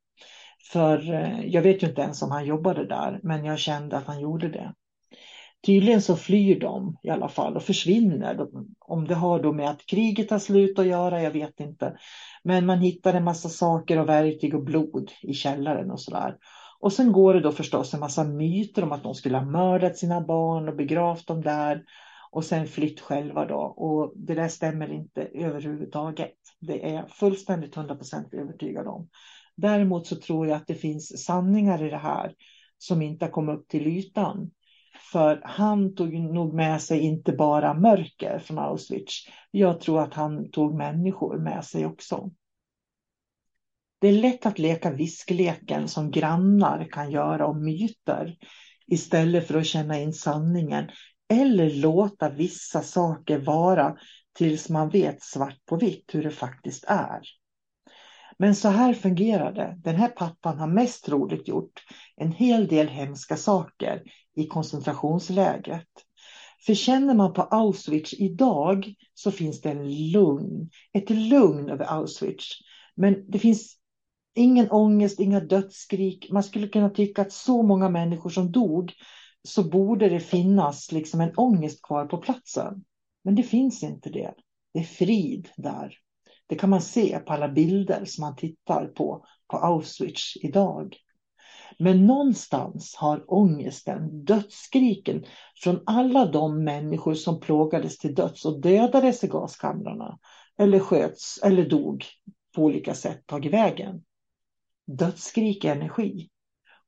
För 0.71 1.13
eh, 1.13 1.45
jag 1.45 1.61
vet 1.61 1.83
ju 1.83 1.87
inte 1.87 2.01
ens 2.01 2.21
om 2.21 2.31
han 2.31 2.45
jobbade 2.45 2.87
där, 2.87 3.19
men 3.23 3.45
jag 3.45 3.59
kände 3.59 3.97
att 3.97 4.07
han 4.07 4.19
gjorde 4.19 4.49
det. 4.49 4.73
Tydligen 5.65 6.01
så 6.01 6.15
flyr 6.15 6.59
de 6.59 6.97
i 7.03 7.09
alla 7.09 7.27
fall 7.27 7.55
och 7.55 7.63
försvinner. 7.63 8.47
Om 8.79 9.07
det 9.07 9.15
har 9.15 9.43
då 9.43 9.53
med 9.53 9.69
att 9.69 9.85
kriget 9.85 10.31
har 10.31 10.39
slut 10.39 10.79
att 10.79 10.87
göra, 10.87 11.21
jag 11.21 11.31
vet 11.31 11.59
inte. 11.59 11.97
Men 12.43 12.65
man 12.65 12.79
hittar 12.79 13.13
en 13.13 13.23
massa 13.23 13.49
saker 13.49 13.99
och 13.99 14.09
verktyg 14.09 14.55
och 14.55 14.63
blod 14.63 15.11
i 15.21 15.33
källaren 15.33 15.91
och 15.91 16.01
sådär. 16.01 16.35
Och 16.79 16.93
sen 16.93 17.11
går 17.11 17.33
det 17.33 17.39
då 17.39 17.51
förstås 17.51 17.93
en 17.93 17.99
massa 17.99 18.23
myter 18.23 18.83
om 18.83 18.91
att 18.91 19.03
de 19.03 19.15
skulle 19.15 19.37
ha 19.37 19.45
mördat 19.45 19.97
sina 19.97 20.21
barn 20.21 20.69
och 20.69 20.75
begravt 20.75 21.27
dem 21.27 21.41
där 21.41 21.83
och 22.31 22.45
sen 22.45 22.67
flytt 22.67 22.99
själva 22.99 23.45
då. 23.45 23.59
Och 23.59 24.13
det 24.15 24.35
där 24.35 24.47
stämmer 24.47 24.91
inte 24.91 25.21
överhuvudtaget. 25.21 26.35
Det 26.59 26.89
är 26.89 26.93
jag 26.93 27.09
fullständigt 27.09 27.75
100% 27.75 28.35
övertygad 28.35 28.87
om. 28.87 29.09
Däremot 29.57 30.07
så 30.07 30.15
tror 30.15 30.47
jag 30.47 30.55
att 30.55 30.67
det 30.67 30.75
finns 30.75 31.25
sanningar 31.25 31.83
i 31.83 31.89
det 31.89 31.97
här 31.97 32.33
som 32.77 33.01
inte 33.01 33.25
har 33.25 33.31
kommit 33.31 33.59
upp 33.59 33.67
till 33.67 33.87
ytan. 33.87 34.51
För 35.11 35.41
han 35.43 35.95
tog 35.95 36.13
nog 36.13 36.53
med 36.53 36.81
sig 36.81 36.99
inte 36.99 37.33
bara 37.33 37.73
mörker 37.73 38.39
från 38.39 38.59
Auschwitz. 38.59 39.13
Jag 39.51 39.81
tror 39.81 40.01
att 40.01 40.13
han 40.13 40.51
tog 40.51 40.75
människor 40.75 41.37
med 41.37 41.65
sig 41.65 41.85
också. 41.85 42.31
Det 43.99 44.07
är 44.07 44.13
lätt 44.13 44.45
att 44.45 44.59
leka 44.59 44.91
viskleken 44.91 45.87
som 45.87 46.11
grannar 46.11 46.87
kan 46.91 47.11
göra 47.11 47.45
om 47.47 47.63
myter 47.63 48.35
istället 48.87 49.47
för 49.47 49.57
att 49.57 49.65
känna 49.65 49.99
in 49.99 50.13
sanningen 50.13 50.89
eller 51.29 51.69
låta 51.69 52.29
vissa 52.29 52.81
saker 52.81 53.39
vara 53.39 53.97
tills 54.33 54.69
man 54.69 54.89
vet 54.89 55.21
svart 55.21 55.65
på 55.65 55.75
vitt 55.75 56.09
hur 56.13 56.23
det 56.23 56.31
faktiskt 56.31 56.85
är. 56.87 57.21
Men 58.39 58.55
så 58.55 58.69
här 58.69 58.93
fungerar 58.93 59.53
det. 59.53 59.77
Den 59.83 59.95
här 59.95 60.09
pappan 60.09 60.59
har 60.59 60.67
mest 60.67 61.05
troligt 61.05 61.47
gjort 61.47 61.83
en 62.15 62.31
hel 62.31 62.67
del 62.67 62.87
hemska 62.87 63.37
saker 63.37 64.03
i 64.35 64.47
koncentrationslägret. 64.47 65.87
För 66.65 66.73
känner 66.73 67.13
man 67.13 67.33
på 67.33 67.41
Auschwitz 67.41 68.13
idag 68.13 68.93
så 69.13 69.31
finns 69.31 69.61
det 69.61 69.71
en 69.71 70.11
lugn, 70.11 70.69
ett 70.93 71.09
lugn 71.09 71.69
över 71.69 71.85
Auschwitz. 71.85 72.45
Men 72.95 73.31
det 73.31 73.39
finns 73.39 73.77
ingen 74.35 74.71
ångest, 74.71 75.19
inga 75.19 75.39
dödsskrik. 75.39 76.31
Man 76.31 76.43
skulle 76.43 76.67
kunna 76.67 76.89
tycka 76.89 77.21
att 77.21 77.31
så 77.31 77.63
många 77.63 77.89
människor 77.89 78.29
som 78.29 78.51
dog 78.51 78.93
så 79.43 79.63
borde 79.63 80.09
det 80.09 80.19
finnas 80.19 80.91
liksom 80.91 81.21
en 81.21 81.35
ångest 81.35 81.81
kvar 81.81 82.05
på 82.05 82.17
platsen. 82.17 82.83
Men 83.23 83.35
det 83.35 83.43
finns 83.43 83.83
inte 83.83 84.09
det. 84.09 84.33
Det 84.73 84.79
är 84.79 84.83
frid 84.83 85.49
där. 85.57 85.97
Det 86.47 86.55
kan 86.55 86.69
man 86.69 86.81
se 86.81 87.19
på 87.19 87.33
alla 87.33 87.47
bilder 87.47 88.05
som 88.05 88.21
man 88.21 88.35
tittar 88.35 88.85
på 88.85 89.25
på 89.47 89.57
Auschwitz 89.57 90.33
idag. 90.41 90.95
Men 91.79 92.05
någonstans 92.05 92.95
har 92.95 93.33
ångesten, 93.33 94.25
dödsskriken 94.25 95.25
från 95.63 95.83
alla 95.85 96.25
de 96.25 96.63
människor 96.63 97.13
som 97.13 97.39
plågades 97.39 97.97
till 97.97 98.15
döds 98.15 98.45
och 98.45 98.61
dödades 98.61 99.23
i 99.23 99.27
gaskamrarna 99.27 100.19
eller 100.57 100.79
sköts 100.79 101.39
eller 101.43 101.69
dog 101.69 102.05
på 102.55 102.63
olika 102.63 102.93
sätt 102.93 103.27
tagit 103.27 103.53
vägen. 103.53 104.03
Dödsskrik 104.87 105.65
är 105.65 105.75
energi 105.75 106.29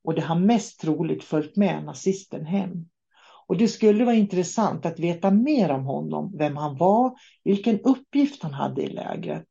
och 0.04 0.16
det 0.16 0.22
har 0.22 0.40
mest 0.40 0.80
troligt 0.80 1.24
följt 1.24 1.56
med 1.56 1.84
nazisten 1.84 2.46
hem. 2.46 2.90
Och 3.50 3.58
det 3.58 3.68
skulle 3.68 4.06
vara 4.06 4.16
intressant 4.16 4.86
att 4.86 5.00
veta 5.00 5.32
mer 5.32 5.72
om 5.72 5.86
honom, 5.86 6.38
vem 6.38 6.58
han 6.58 6.78
var, 6.78 7.14
vilken 7.44 7.80
uppgift 7.80 8.44
han 8.44 8.54
hade 8.54 8.82
i 8.82 8.88
lägret. 8.90 9.48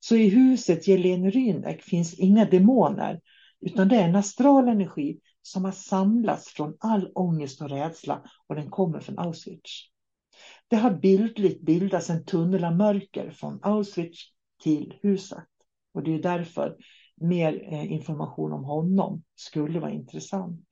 Så 0.00 0.16
i 0.16 0.28
huset 0.28 0.88
Jelene 0.88 1.30
Rynek 1.30 1.82
finns 1.82 2.14
inga 2.14 2.44
demoner, 2.44 3.20
utan 3.60 3.88
det 3.88 3.96
är 3.96 4.08
en 4.08 4.16
astral 4.16 4.68
energi 4.68 5.20
som 5.42 5.64
har 5.64 5.72
samlats 5.72 6.48
från 6.48 6.76
all 6.80 7.12
ångest 7.14 7.62
och 7.62 7.70
rädsla 7.70 8.22
och 8.46 8.54
den 8.54 8.70
kommer 8.70 9.00
från 9.00 9.18
Auschwitz. 9.18 9.70
Det 10.68 10.76
har 10.76 10.90
bildligt 10.90 11.62
bildats 11.62 12.10
en 12.10 12.24
tunnel 12.24 12.64
av 12.64 12.76
mörker 12.76 13.30
från 13.30 13.58
Auschwitz 13.62 14.18
till 14.62 14.94
huset. 15.02 15.48
Och 15.94 16.02
det 16.02 16.14
är 16.14 16.22
därför 16.22 16.76
mer 17.16 17.72
eh, 17.72 17.92
information 17.92 18.52
om 18.52 18.64
honom 18.64 19.22
skulle 19.34 19.80
vara 19.80 19.90
intressant. 19.90 20.66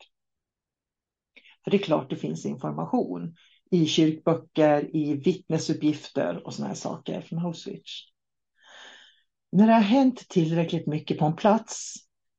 För 1.69 1.71
det 1.71 1.77
är 1.77 1.85
klart 1.85 2.11
det 2.11 2.17
finns 2.17 2.47
information 2.47 3.35
i 3.71 3.87
kyrkböcker, 3.87 4.97
i 4.97 5.15
vittnesuppgifter 5.15 6.47
och 6.47 6.55
sådana 6.55 6.69
här 6.69 6.75
saker 6.75 7.21
från 7.21 7.39
Auschwitz. 7.39 7.91
När 9.53 9.67
det 9.67 9.73
har 9.73 9.81
hänt 9.81 10.29
tillräckligt 10.29 10.87
mycket 10.87 11.19
på 11.19 11.25
en 11.25 11.37
plats 11.37 11.95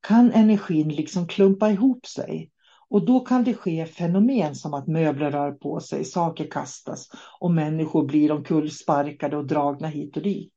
kan 0.07 0.31
energin 0.31 0.89
liksom 0.89 1.27
klumpa 1.27 1.71
ihop 1.71 2.05
sig 2.05 2.51
och 2.89 3.05
då 3.05 3.19
kan 3.19 3.43
det 3.43 3.53
ske 3.53 3.85
fenomen 3.85 4.55
som 4.55 4.73
att 4.73 4.87
möbler 4.87 5.31
rör 5.31 5.51
på 5.51 5.79
sig, 5.79 6.05
saker 6.05 6.51
kastas 6.51 7.09
och 7.39 7.51
människor 7.51 8.05
blir 8.05 8.31
omkullsparkade 8.31 9.37
och 9.37 9.47
dragna 9.47 9.87
hit 9.87 10.17
och 10.17 10.23
dit. 10.23 10.55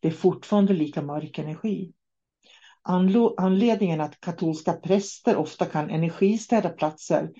Det 0.00 0.08
är 0.08 0.12
fortfarande 0.12 0.72
lika 0.72 1.02
mörk 1.02 1.38
energi. 1.38 1.92
Anledningen 3.36 4.00
att 4.00 4.20
katolska 4.20 4.72
präster 4.72 5.36
ofta 5.36 5.64
kan 5.64 5.90
energistäda 5.90 6.68
platser 6.68 7.30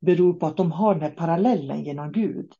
beror 0.00 0.34
på 0.34 0.46
att 0.46 0.56
de 0.56 0.72
har 0.72 0.94
den 0.94 1.02
här 1.02 1.10
parallellen 1.10 1.84
genom 1.84 2.12
Gud. 2.12 2.52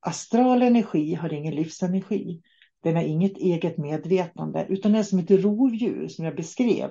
Astral 0.00 0.62
energi 0.62 1.14
har 1.14 1.32
ingen 1.32 1.54
livsenergi. 1.54 2.42
Den 2.82 2.96
har 2.96 3.02
inget 3.02 3.36
eget 3.36 3.78
medvetande 3.78 4.66
utan 4.68 4.94
är 4.94 5.02
som 5.02 5.18
ett 5.18 5.30
rovdjur 5.30 6.08
som 6.08 6.24
jag 6.24 6.36
beskrev 6.36 6.90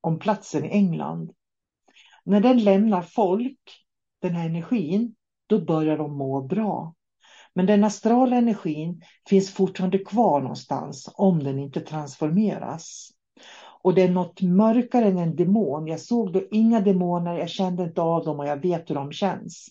om 0.00 0.18
platsen 0.18 0.64
i 0.64 0.68
England. 0.68 1.32
När 2.24 2.40
den 2.40 2.64
lämnar 2.64 3.02
folk, 3.02 3.60
den 4.22 4.34
här 4.34 4.46
energin, 4.46 5.14
då 5.46 5.64
börjar 5.64 5.98
de 5.98 6.18
må 6.18 6.42
bra. 6.42 6.94
Men 7.54 7.66
den 7.66 7.84
astrala 7.84 8.36
energin 8.36 9.02
finns 9.28 9.50
fortfarande 9.50 9.98
kvar 9.98 10.40
någonstans 10.40 11.10
om 11.14 11.44
den 11.44 11.58
inte 11.58 11.80
transformeras. 11.80 13.10
Och 13.86 13.94
det 13.94 14.02
är 14.02 14.08
något 14.08 14.42
mörkare 14.42 15.04
än 15.04 15.18
en 15.18 15.36
demon. 15.36 15.86
Jag 15.86 16.00
såg 16.00 16.32
då 16.32 16.42
inga 16.50 16.80
demoner, 16.80 17.38
jag 17.38 17.48
kände 17.48 17.82
inte 17.82 18.02
av 18.02 18.24
dem 18.24 18.40
och 18.40 18.46
jag 18.46 18.62
vet 18.62 18.90
hur 18.90 18.94
de 18.94 19.12
känns. 19.12 19.68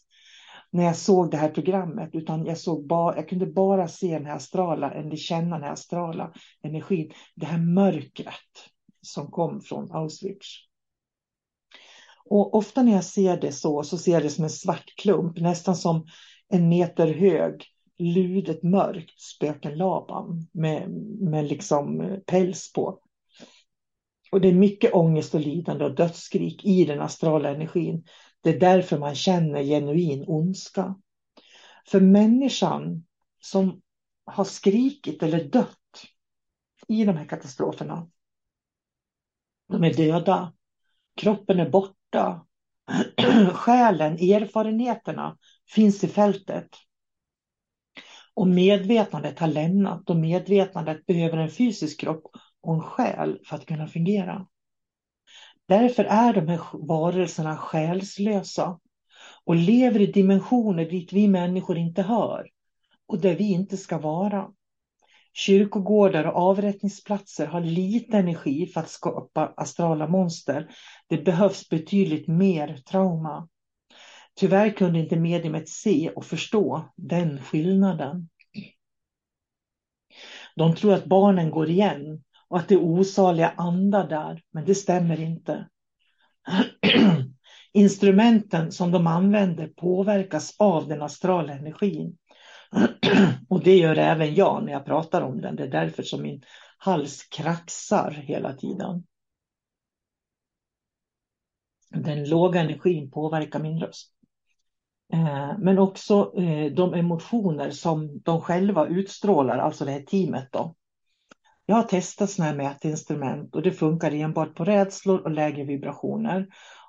När 0.71 0.83
jag 0.83 0.95
såg 0.95 1.31
det 1.31 1.37
här 1.37 1.49
programmet, 1.49 2.09
utan 2.13 2.45
jag, 2.45 2.57
såg 2.57 2.87
bara, 2.87 3.15
jag 3.15 3.29
kunde 3.29 3.45
bara 3.45 3.87
se 3.87 4.13
den 4.17 4.25
här 4.25 4.35
astrala, 4.35 4.91
eller 4.91 5.15
känna 5.15 5.55
den 5.55 5.63
här 5.63 5.71
astrala 5.71 6.33
energin. 6.61 7.11
Det 7.35 7.45
här 7.45 7.57
mörkret 7.57 8.69
som 9.01 9.31
kom 9.31 9.61
från 9.61 9.91
Auschwitz. 9.91 10.47
Och 12.25 12.55
ofta 12.55 12.83
när 12.83 12.91
jag 12.91 13.05
ser 13.05 13.41
det 13.41 13.51
så, 13.51 13.83
så 13.83 13.97
ser 13.97 14.11
jag 14.11 14.23
det 14.23 14.29
som 14.29 14.43
en 14.43 14.49
svart 14.49 14.93
klump, 14.97 15.39
nästan 15.39 15.75
som 15.75 16.05
en 16.49 16.69
meter 16.69 17.07
hög, 17.13 17.65
ludet 17.97 18.63
mörkt 18.63 19.21
spöken 19.21 19.77
Laban 19.77 20.47
med, 20.51 20.89
med 21.19 21.45
liksom 21.45 22.01
eh, 22.01 22.17
päls 22.17 22.73
på. 22.73 22.99
Och 24.31 24.41
det 24.41 24.47
är 24.47 24.53
mycket 24.53 24.93
ångest 24.93 25.35
och 25.35 25.41
lidande 25.41 25.85
och 25.85 25.95
dödsskrik 25.95 26.65
i 26.65 26.85
den 26.85 27.01
astrala 27.01 27.49
energin. 27.49 28.05
Det 28.41 28.49
är 28.49 28.59
därför 28.59 28.99
man 28.99 29.15
känner 29.15 29.63
genuin 29.63 30.23
ondska. 30.27 30.95
För 31.87 31.99
människan 31.99 33.05
som 33.41 33.81
har 34.25 34.43
skrikit 34.43 35.23
eller 35.23 35.43
dött 35.43 36.07
i 36.87 37.05
de 37.05 37.17
här 37.17 37.25
katastroferna, 37.25 38.09
de 39.67 39.83
är 39.83 39.93
döda. 39.93 40.53
Kroppen 41.15 41.59
är 41.59 41.69
borta. 41.69 42.45
Själen, 43.53 44.13
erfarenheterna 44.13 45.37
finns 45.69 46.03
i 46.03 46.07
fältet. 46.07 46.69
Och 48.33 48.47
medvetandet 48.47 49.39
har 49.39 49.47
lämnat 49.47 50.09
och 50.09 50.15
medvetandet 50.15 51.05
behöver 51.05 51.37
en 51.37 51.51
fysisk 51.51 51.99
kropp 51.99 52.27
och 52.65 52.73
en 52.75 52.81
själ 52.81 53.39
för 53.45 53.55
att 53.55 53.65
kunna 53.65 53.87
fungera. 53.87 54.47
Därför 55.67 56.03
är 56.03 56.33
de 56.33 56.47
här 56.47 56.59
varelserna 56.87 57.57
själslösa 57.57 58.79
och 59.43 59.55
lever 59.55 60.01
i 60.01 60.05
dimensioner 60.05 60.85
dit 60.89 61.13
vi 61.13 61.27
människor 61.27 61.77
inte 61.77 62.01
hör 62.01 62.47
och 63.07 63.19
där 63.19 63.35
vi 63.35 63.51
inte 63.51 63.77
ska 63.77 63.97
vara. 63.97 64.51
Kyrkogårdar 65.33 66.23
och 66.23 66.35
avrättningsplatser 66.35 67.47
har 67.47 67.61
lite 67.61 68.17
energi 68.17 68.67
för 68.67 68.81
att 68.81 68.89
skapa 68.89 69.53
astrala 69.57 70.07
monster. 70.07 70.69
Det 71.07 71.17
behövs 71.17 71.69
betydligt 71.69 72.27
mer 72.27 72.77
trauma. 72.77 73.47
Tyvärr 74.35 74.69
kunde 74.69 74.99
inte 74.99 75.15
mediumet 75.15 75.69
se 75.69 76.09
och 76.09 76.25
förstå 76.25 76.89
den 76.95 77.41
skillnaden. 77.41 78.29
De 80.55 80.75
tror 80.75 80.93
att 80.93 81.05
barnen 81.05 81.51
går 81.51 81.69
igen 81.69 82.23
och 82.55 82.61
att 82.61 82.67
det 82.67 82.75
är 82.75 82.83
osaliga 82.83 83.53
andar 83.57 84.07
där, 84.07 84.41
men 84.51 84.65
det 84.65 84.75
stämmer 84.75 85.19
inte. 85.19 85.69
Instrumenten 87.73 88.71
som 88.71 88.91
de 88.91 89.07
använder 89.07 89.67
påverkas 89.67 90.55
av 90.59 90.87
den 90.87 91.01
astrala 91.01 91.53
energin. 91.53 92.17
Och 93.49 93.63
det 93.63 93.77
gör 93.77 93.95
även 93.95 94.35
jag 94.35 94.63
när 94.63 94.71
jag 94.71 94.85
pratar 94.85 95.21
om 95.21 95.41
den. 95.41 95.55
Det 95.55 95.63
är 95.63 95.71
därför 95.71 96.03
som 96.03 96.21
min 96.21 96.41
hals 96.77 97.23
kraxar 97.23 98.11
hela 98.11 98.53
tiden. 98.53 99.03
Den 101.89 102.29
låga 102.29 102.61
energin 102.61 103.11
påverkar 103.11 103.59
min 103.59 103.79
röst. 103.79 104.13
Eh, 105.13 105.57
men 105.57 105.79
också 105.79 106.33
eh, 106.37 106.73
de 106.73 106.93
emotioner 106.93 107.71
som 107.71 108.19
de 108.19 108.41
själva 108.41 108.87
utstrålar, 108.87 109.57
alltså 109.57 109.85
det 109.85 109.91
här 109.91 110.01
teamet. 110.01 110.49
Då. 110.51 110.75
Jag 111.65 111.75
har 111.75 111.83
testat 111.83 112.29
sådana 112.29 112.51
här 112.51 112.57
mätinstrument 112.57 113.55
och 113.55 113.61
det 113.61 113.71
funkar 113.71 114.11
enbart 114.11 114.55
på 114.55 114.65
rädslor 114.65 115.19
och 115.19 115.31
lägre 115.31 115.63
vibrationer. 115.63 116.47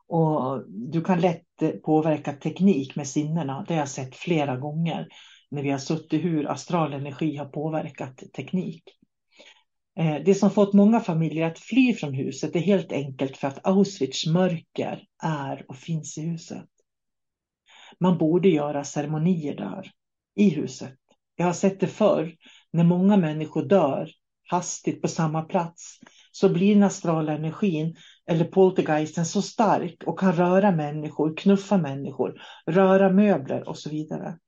Och 0.09 0.65
du 0.69 1.03
kan 1.03 1.21
lätt 1.21 1.63
eh, 1.63 1.71
påverka 1.71 2.33
teknik 2.33 2.97
med 2.97 3.07
sinnena. 3.07 3.65
Det 3.69 3.75
har 3.75 3.81
jag 3.81 3.89
sett 3.89 4.17
flera 4.17 4.57
gånger 4.57 5.09
när 5.51 5.63
vi 5.63 5.71
har 5.71 5.79
suttit 5.79 6.25
hur 6.25 6.51
astral 6.51 6.93
energi 6.93 7.37
har 7.37 7.47
påverkat 7.47 8.23
teknik. 8.37 8.83
Eh, 9.99 10.17
det 10.25 10.35
som 10.35 10.51
fått 10.51 10.73
många 10.73 11.01
familjer 11.01 11.47
att 11.47 11.59
fly 11.59 11.95
från 11.95 12.15
huset 12.15 12.57
är 12.57 12.61
helt 12.61 12.93
enkelt 12.93 13.37
för 13.37 13.49
att 13.49 13.67
Auschwitz 13.67 14.27
mörker 14.27 15.05
är 15.23 15.65
och 15.69 15.77
finns 15.77 16.19
i 16.19 16.21
huset. 16.21 16.69
Man 18.01 18.19
borde 18.19 18.49
göra 18.49 18.85
ceremonier 18.85 19.57
där, 19.57 19.91
i 20.35 20.49
huset. 20.51 20.99
Jag 21.37 21.47
har 21.47 21.53
sett 21.53 21.81
det 21.81 21.87
förr, 21.87 22.37
när 22.73 22.85
många 22.85 23.17
människor 23.17 23.63
dör 23.63 24.11
hastigt 24.47 25.03
på 25.03 25.09
samma 25.09 25.43
plats 25.43 25.99
så 26.31 26.49
blir 26.49 26.75
den 26.75 26.83
astrala 26.83 27.33
energin 27.33 27.97
eller 28.27 28.45
poltergeisten 28.45 29.27
så 29.27 29.43
stark 29.43 30.03
och 30.07 30.19
kan 30.19 30.33
röra 30.33 30.71
människor, 30.71 31.37
knuffa 31.37 31.77
människor, 31.77 32.43
röra 32.67 33.11
möbler 33.11 33.69
och 33.69 33.79
så 33.79 33.91
vidare. 33.91 34.39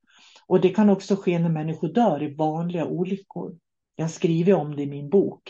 Och 0.47 0.61
det 0.61 0.69
kan 0.69 0.89
också 0.89 1.15
ske 1.15 1.39
när 1.39 1.49
människor 1.49 1.93
dör 1.93 2.23
i 2.23 2.35
vanliga 2.35 2.85
olyckor. 2.85 3.57
Jag 3.95 4.11
skriver 4.11 4.53
om 4.53 4.75
det 4.75 4.83
i 4.83 4.87
min 4.87 5.09
bok, 5.09 5.41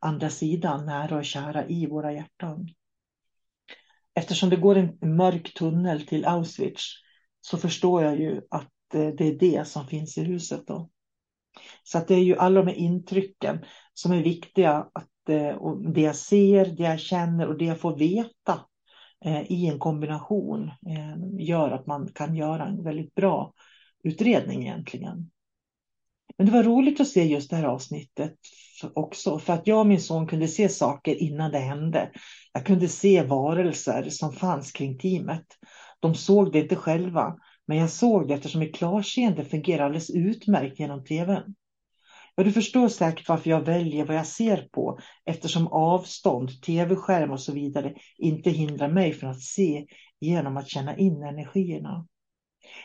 Andra 0.00 0.30
sidan, 0.30 0.86
nära 0.86 1.16
och 1.16 1.24
kära 1.24 1.66
i 1.66 1.86
våra 1.86 2.12
hjärtan. 2.12 2.68
Eftersom 4.14 4.50
det 4.50 4.56
går 4.56 4.76
en 4.76 5.16
mörk 5.16 5.54
tunnel 5.54 6.06
till 6.06 6.24
Auschwitz 6.24 6.84
så 7.40 7.56
förstår 7.56 8.02
jag 8.02 8.20
ju 8.20 8.40
att 8.50 8.94
eh, 8.94 9.08
det 9.08 9.24
är 9.24 9.38
det 9.38 9.68
som 9.68 9.86
finns 9.86 10.18
i 10.18 10.24
huset 10.24 10.66
då. 10.66 10.90
Så 11.82 11.98
att 11.98 12.08
det 12.08 12.14
är 12.14 12.24
ju 12.24 12.36
alla 12.36 12.62
de 12.62 12.66
här 12.66 12.76
intrycken 12.76 13.64
som 13.94 14.12
är 14.12 14.22
viktiga. 14.22 14.86
Att, 14.92 15.28
eh, 15.28 15.54
och 15.56 15.92
det 15.92 16.00
jag 16.00 16.16
ser, 16.16 16.66
det 16.66 16.82
jag 16.82 17.00
känner 17.00 17.46
och 17.46 17.58
det 17.58 17.64
jag 17.64 17.80
får 17.80 17.96
veta 17.96 18.60
eh, 19.24 19.52
i 19.52 19.66
en 19.66 19.78
kombination 19.78 20.68
eh, 20.68 21.46
gör 21.46 21.70
att 21.70 21.86
man 21.86 22.08
kan 22.14 22.36
göra 22.36 22.66
en 22.66 22.84
väldigt 22.84 23.14
bra 23.14 23.52
utredning 24.04 24.62
egentligen. 24.62 25.30
Men 26.38 26.46
det 26.46 26.52
var 26.52 26.62
roligt 26.62 27.00
att 27.00 27.08
se 27.08 27.24
just 27.24 27.50
det 27.50 27.56
här 27.56 27.64
avsnittet 27.64 28.34
också, 28.94 29.38
för 29.38 29.52
att 29.52 29.66
jag 29.66 29.80
och 29.80 29.86
min 29.86 30.00
son 30.00 30.26
kunde 30.26 30.48
se 30.48 30.68
saker 30.68 31.22
innan 31.22 31.50
det 31.50 31.58
hände. 31.58 32.10
Jag 32.52 32.66
kunde 32.66 32.88
se 32.88 33.22
varelser 33.22 34.10
som 34.10 34.32
fanns 34.32 34.72
kring 34.72 34.98
teamet. 34.98 35.46
De 36.00 36.14
såg 36.14 36.52
det 36.52 36.60
inte 36.60 36.76
själva, 36.76 37.36
men 37.66 37.78
jag 37.78 37.90
såg 37.90 38.28
det 38.28 38.34
eftersom 38.34 38.60
mitt 38.60 38.74
klarseende 38.74 39.44
fungerar 39.44 39.84
alldeles 39.84 40.10
utmärkt 40.10 40.80
genom 40.80 41.04
tvn. 41.04 41.54
Ja, 42.34 42.44
du 42.44 42.52
förstår 42.52 42.88
säkert 42.88 43.28
varför 43.28 43.50
jag 43.50 43.60
väljer 43.60 44.04
vad 44.04 44.16
jag 44.16 44.26
ser 44.26 44.68
på 44.72 44.98
eftersom 45.24 45.66
avstånd, 45.66 46.62
tv-skärm 46.62 47.30
och 47.30 47.40
så 47.40 47.52
vidare 47.52 47.94
inte 48.18 48.50
hindrar 48.50 48.88
mig 48.88 49.12
från 49.12 49.30
att 49.30 49.40
se 49.40 49.86
genom 50.20 50.56
att 50.56 50.68
känna 50.68 50.96
in 50.96 51.22
energierna. 51.22 52.06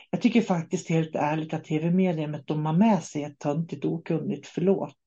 Jag 0.10 0.22
tycker 0.22 0.42
faktiskt 0.42 0.90
helt 0.90 1.16
ärligt 1.16 1.54
att 1.54 1.64
tv-mediumet 1.64 2.48
de 2.48 2.66
har 2.66 2.74
med 2.74 3.04
sig 3.04 3.24
ett 3.24 3.40
töntigt 3.40 3.86
okunnigt 3.86 4.48
förlåt. 4.48 4.98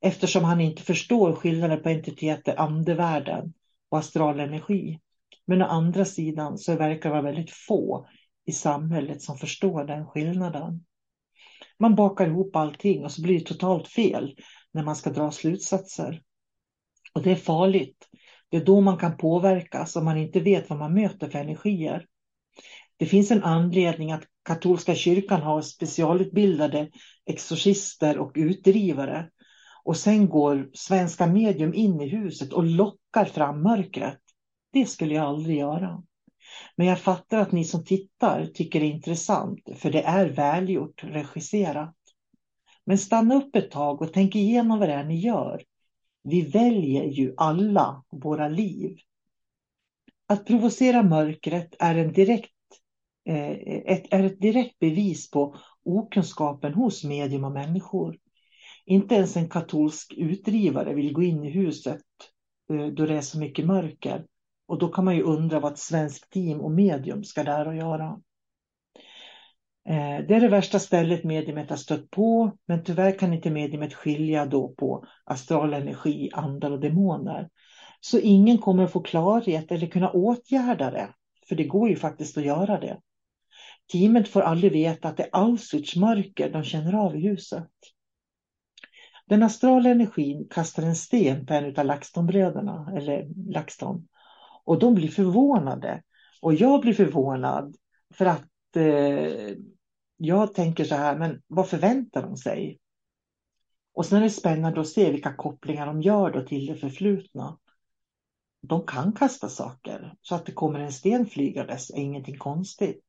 Eftersom 0.00 0.44
han 0.44 0.60
inte 0.60 0.82
förstår 0.82 1.34
skillnaden 1.34 1.82
på 1.82 1.88
entiteter, 1.88 2.60
andevärlden 2.60 3.52
och 3.88 3.98
astral 3.98 4.40
energi. 4.40 5.00
Men 5.46 5.62
å 5.62 5.64
andra 5.64 6.04
sidan 6.04 6.58
så 6.58 6.76
verkar 6.76 7.08
det 7.08 7.12
vara 7.12 7.32
väldigt 7.32 7.50
få 7.50 8.06
i 8.46 8.52
samhället 8.52 9.22
som 9.22 9.38
förstår 9.38 9.84
den 9.84 10.06
skillnaden. 10.06 10.84
Man 11.78 11.94
bakar 11.94 12.26
ihop 12.26 12.56
allting 12.56 13.04
och 13.04 13.12
så 13.12 13.22
blir 13.22 13.38
det 13.38 13.44
totalt 13.44 13.88
fel 13.88 14.36
när 14.72 14.82
man 14.82 14.96
ska 14.96 15.10
dra 15.10 15.30
slutsatser. 15.30 16.22
Och 17.14 17.22
det 17.22 17.30
är 17.30 17.36
farligt. 17.36 18.08
Det 18.48 18.56
är 18.56 18.64
då 18.64 18.80
man 18.80 18.96
kan 18.96 19.16
påverkas 19.16 19.96
om 19.96 20.04
man 20.04 20.16
inte 20.16 20.40
vet 20.40 20.70
vad 20.70 20.78
man 20.78 20.94
möter 20.94 21.28
för 21.28 21.38
energier. 21.38 22.06
Det 22.96 23.06
finns 23.06 23.30
en 23.30 23.42
anledning 23.42 24.12
att 24.12 24.24
katolska 24.44 24.94
kyrkan 24.94 25.42
har 25.42 25.62
specialutbildade 25.62 26.90
exorcister 27.26 28.18
och 28.18 28.32
utdrivare. 28.34 29.30
Och 29.84 29.96
sen 29.96 30.28
går 30.28 30.70
svenska 30.72 31.26
medium 31.26 31.74
in 31.74 32.00
i 32.00 32.08
huset 32.08 32.52
och 32.52 32.64
lockar 32.64 33.24
fram 33.24 33.62
mörkret. 33.62 34.18
Det 34.72 34.86
skulle 34.86 35.14
jag 35.14 35.24
aldrig 35.24 35.58
göra. 35.58 36.02
Men 36.76 36.86
jag 36.86 37.00
fattar 37.00 37.38
att 37.38 37.52
ni 37.52 37.64
som 37.64 37.84
tittar 37.84 38.46
tycker 38.46 38.80
det 38.80 38.86
är 38.86 38.90
intressant, 38.90 39.60
för 39.76 39.90
det 39.90 40.02
är 40.02 40.26
välgjort, 40.26 41.04
regisserat. 41.04 41.94
Men 42.84 42.98
stanna 42.98 43.34
upp 43.34 43.56
ett 43.56 43.70
tag 43.70 44.02
och 44.02 44.12
tänk 44.12 44.36
igenom 44.36 44.78
vad 44.78 44.88
det 44.88 44.94
är 44.94 45.04
ni 45.04 45.20
gör. 45.20 45.62
Vi 46.22 46.42
väljer 46.42 47.04
ju 47.04 47.34
alla 47.36 48.04
våra 48.10 48.48
liv. 48.48 48.96
Att 50.26 50.46
provocera 50.46 51.02
mörkret 51.02 51.76
är, 51.78 51.94
en 51.94 52.12
direkt, 52.12 52.52
eh, 53.28 53.50
ett, 53.50 54.04
är 54.10 54.24
ett 54.24 54.40
direkt 54.40 54.78
bevis 54.78 55.30
på 55.30 55.56
okunskapen 55.84 56.74
hos 56.74 57.04
medium 57.04 57.44
och 57.44 57.52
människor. 57.52 58.18
Inte 58.84 59.14
ens 59.14 59.36
en 59.36 59.48
katolsk 59.48 60.14
utdrivare 60.16 60.94
vill 60.94 61.12
gå 61.12 61.22
in 61.22 61.44
i 61.44 61.50
huset 61.50 62.02
eh, 62.72 62.86
då 62.86 63.06
det 63.06 63.16
är 63.16 63.20
så 63.20 63.38
mycket 63.38 63.66
mörker. 63.66 64.24
Och 64.66 64.78
då 64.78 64.88
kan 64.88 65.04
man 65.04 65.16
ju 65.16 65.22
undra 65.22 65.60
vad 65.60 65.72
ett 65.72 65.78
svenskt 65.78 66.32
team 66.32 66.60
och 66.60 66.70
medium 66.70 67.24
ska 67.24 67.44
där 67.44 67.68
och 67.68 67.76
göra. 67.76 68.20
Eh, 69.88 70.26
det 70.28 70.34
är 70.34 70.40
det 70.40 70.48
värsta 70.48 70.78
stället 70.78 71.24
mediumet 71.24 71.70
har 71.70 71.76
stött 71.76 72.10
på, 72.10 72.56
men 72.66 72.84
tyvärr 72.84 73.18
kan 73.18 73.34
inte 73.34 73.50
mediumet 73.50 73.94
skilja 73.94 74.46
då 74.46 74.68
på 74.68 75.04
astral 75.24 75.74
energi, 75.74 76.30
andar 76.32 76.70
och 76.70 76.80
demoner. 76.80 77.48
Så 78.00 78.18
ingen 78.18 78.58
kommer 78.58 78.84
att 78.84 78.92
få 78.92 79.00
klarhet 79.00 79.72
eller 79.72 79.86
kunna 79.86 80.10
åtgärda 80.10 80.90
det, 80.90 81.14
för 81.48 81.56
det 81.56 81.64
går 81.64 81.88
ju 81.88 81.96
faktiskt 81.96 82.38
att 82.38 82.44
göra 82.44 82.80
det. 82.80 83.00
Teamet 83.92 84.28
får 84.28 84.40
aldrig 84.40 84.72
veta 84.72 85.08
att 85.08 85.16
det 85.16 85.22
är 85.22 85.30
Auschwitz 85.32 85.96
mörker 85.96 86.50
de 86.50 86.64
känner 86.64 86.92
av 86.92 87.16
i 87.16 87.28
huset. 87.28 87.68
Den 89.26 89.42
astrala 89.42 89.88
energin 89.88 90.48
kastar 90.50 90.82
en 90.82 90.96
sten 90.96 91.46
på 91.46 91.54
en 91.54 91.78
av 91.78 91.84
LaxTon-bröderna, 91.84 92.92
eller 92.96 93.26
LaxTon, 93.52 94.08
och 94.66 94.78
de 94.78 94.94
blir 94.94 95.08
förvånade. 95.08 96.02
Och 96.42 96.54
jag 96.54 96.80
blir 96.80 96.94
förvånad 96.94 97.76
för 98.14 98.26
att 98.26 98.76
eh, 98.76 99.56
jag 100.16 100.54
tänker 100.54 100.84
så 100.84 100.94
här, 100.94 101.18
men 101.18 101.42
vad 101.46 101.68
förväntar 101.68 102.22
de 102.22 102.36
sig? 102.36 102.78
Och 103.94 104.06
sen 104.06 104.18
är 104.18 104.22
det 104.22 104.30
spännande 104.30 104.80
att 104.80 104.88
se 104.88 105.10
vilka 105.10 105.34
kopplingar 105.34 105.86
de 105.86 106.02
gör 106.02 106.30
då 106.30 106.42
till 106.42 106.66
det 106.66 106.74
förflutna. 106.74 107.58
De 108.62 108.86
kan 108.86 109.12
kasta 109.12 109.48
saker, 109.48 110.14
så 110.22 110.34
att 110.34 110.46
det 110.46 110.52
kommer 110.52 110.80
en 110.80 110.92
sten 110.92 111.26
flygandes 111.26 111.90
är 111.90 111.98
ingenting 111.98 112.38
konstigt. 112.38 113.04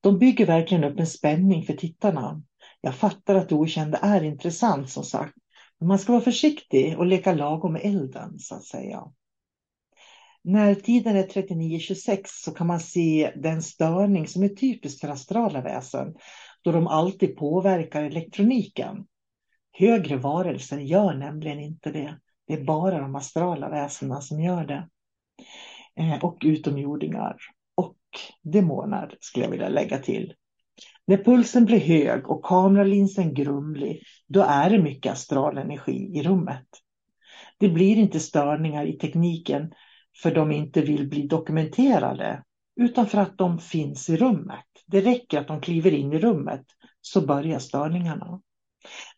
De 0.00 0.18
bygger 0.18 0.46
verkligen 0.46 0.84
upp 0.84 0.98
en 0.98 1.06
spänning 1.06 1.62
för 1.62 1.72
tittarna. 1.72 2.42
Jag 2.80 2.94
fattar 2.94 3.34
att 3.34 3.48
det 3.48 3.54
okända 3.54 3.98
är 3.98 4.22
intressant 4.22 4.90
som 4.90 5.04
sagt, 5.04 5.34
men 5.78 5.88
man 5.88 5.98
ska 5.98 6.12
vara 6.12 6.22
försiktig 6.22 6.98
och 6.98 7.06
leka 7.06 7.34
lagom 7.34 7.72
med 7.72 7.82
elden 7.84 8.38
så 8.38 8.54
att 8.54 8.64
säga. 8.64 9.12
När 10.48 10.74
tiden 10.74 11.16
är 11.16 11.26
39-26 11.26 12.20
så 12.26 12.50
kan 12.50 12.66
man 12.66 12.80
se 12.80 13.32
den 13.36 13.62
störning 13.62 14.28
som 14.28 14.42
är 14.42 14.48
typisk 14.48 15.00
för 15.00 15.08
astrala 15.08 15.60
väsen, 15.60 16.14
då 16.62 16.72
de 16.72 16.86
alltid 16.86 17.36
påverkar 17.36 18.02
elektroniken. 18.02 19.06
Högre 19.72 20.16
varelser 20.16 20.78
gör 20.78 21.14
nämligen 21.14 21.60
inte 21.60 21.90
det. 21.90 22.18
Det 22.46 22.54
är 22.54 22.64
bara 22.64 23.00
de 23.00 23.16
astrala 23.16 23.68
väsena 23.68 24.20
som 24.20 24.40
gör 24.40 24.64
det. 24.64 24.88
Eh, 25.96 26.24
och 26.24 26.38
utomjordingar 26.44 27.36
och 27.74 27.98
demoner 28.42 29.16
skulle 29.20 29.44
jag 29.44 29.50
vilja 29.50 29.68
lägga 29.68 29.98
till. 29.98 30.34
När 31.06 31.24
pulsen 31.24 31.64
blir 31.64 31.80
hög 31.80 32.30
och 32.30 32.44
kameralinsen 32.44 33.34
grumlig, 33.34 34.02
då 34.26 34.42
är 34.42 34.70
det 34.70 34.78
mycket 34.78 35.12
astral 35.12 35.58
energi 35.58 36.18
i 36.18 36.22
rummet. 36.22 36.66
Det 37.58 37.68
blir 37.68 37.96
inte 37.96 38.20
störningar 38.20 38.86
i 38.86 38.98
tekniken 38.98 39.72
för 40.22 40.34
de 40.34 40.52
inte 40.52 40.80
vill 40.80 41.08
bli 41.08 41.26
dokumenterade, 41.26 42.42
utan 42.80 43.06
för 43.06 43.18
att 43.18 43.38
de 43.38 43.58
finns 43.58 44.10
i 44.10 44.16
rummet. 44.16 44.64
Det 44.86 45.00
räcker 45.00 45.40
att 45.40 45.48
de 45.48 45.60
kliver 45.60 45.94
in 45.94 46.12
i 46.12 46.18
rummet 46.18 46.64
så 47.00 47.26
börjar 47.26 47.58
störningarna. 47.58 48.40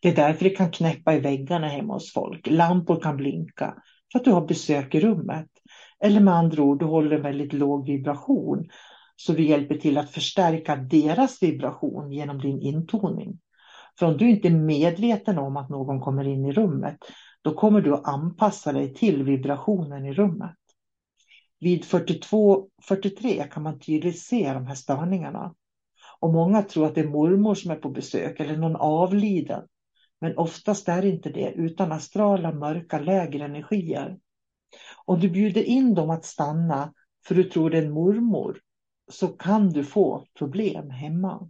Det 0.01 0.09
är 0.09 0.15
därför 0.15 0.43
det 0.43 0.49
kan 0.49 0.71
knäppa 0.71 1.13
i 1.13 1.19
väggarna 1.19 1.67
hemma 1.67 1.93
hos 1.93 2.13
folk. 2.13 2.47
Lampor 2.49 3.01
kan 3.01 3.17
blinka 3.17 3.75
för 4.11 4.19
att 4.19 4.25
du 4.25 4.31
har 4.31 4.47
besök 4.47 4.95
i 4.95 4.99
rummet. 4.99 5.47
Eller 6.03 6.19
med 6.19 6.33
andra 6.33 6.63
ord, 6.63 6.79
du 6.79 6.85
håller 6.85 7.15
en 7.15 7.21
väldigt 7.21 7.53
låg 7.53 7.87
vibration. 7.87 8.69
Så 9.15 9.33
du 9.33 9.43
hjälper 9.43 9.75
till 9.75 9.97
att 9.97 10.11
förstärka 10.11 10.75
deras 10.75 11.43
vibration 11.43 12.11
genom 12.11 12.39
din 12.39 12.61
intoning. 12.61 13.39
För 13.99 14.05
om 14.05 14.17
du 14.17 14.29
inte 14.29 14.47
är 14.47 14.51
medveten 14.51 15.37
om 15.37 15.57
att 15.57 15.69
någon 15.69 15.99
kommer 15.99 16.27
in 16.27 16.45
i 16.45 16.51
rummet, 16.51 16.97
då 17.41 17.53
kommer 17.53 17.81
du 17.81 17.93
att 17.93 18.07
anpassa 18.07 18.73
dig 18.73 18.93
till 18.93 19.23
vibrationen 19.23 20.05
i 20.05 20.13
rummet. 20.13 20.55
Vid 21.59 21.83
42-43 21.83 23.47
kan 23.47 23.63
man 23.63 23.79
tydligt 23.79 24.19
se 24.19 24.53
de 24.53 24.67
här 24.67 24.75
störningarna. 24.75 25.55
Och 26.19 26.33
många 26.33 26.61
tror 26.61 26.85
att 26.85 26.95
det 26.95 27.01
är 27.01 27.07
mormor 27.07 27.55
som 27.55 27.71
är 27.71 27.75
på 27.75 27.89
besök 27.89 28.39
eller 28.39 28.57
någon 28.57 28.75
avliden. 28.75 29.67
Men 30.21 30.37
oftast 30.37 30.89
är 30.89 31.01
det 31.01 31.09
inte 31.09 31.29
det, 31.29 31.51
utan 31.51 31.91
astrala 31.91 32.51
mörka 32.51 32.99
lägre 32.99 33.45
energier. 33.45 34.19
Om 35.05 35.19
du 35.19 35.29
bjuder 35.29 35.63
in 35.63 35.93
dem 35.93 36.09
att 36.09 36.25
stanna 36.25 36.93
för 37.25 37.35
du 37.35 37.43
tror 37.43 37.69
det 37.69 37.77
är 37.77 37.83
en 37.83 37.91
mormor 37.91 38.61
så 39.11 39.27
kan 39.27 39.69
du 39.69 39.83
få 39.83 40.25
problem 40.37 40.89
hemma. 40.89 41.49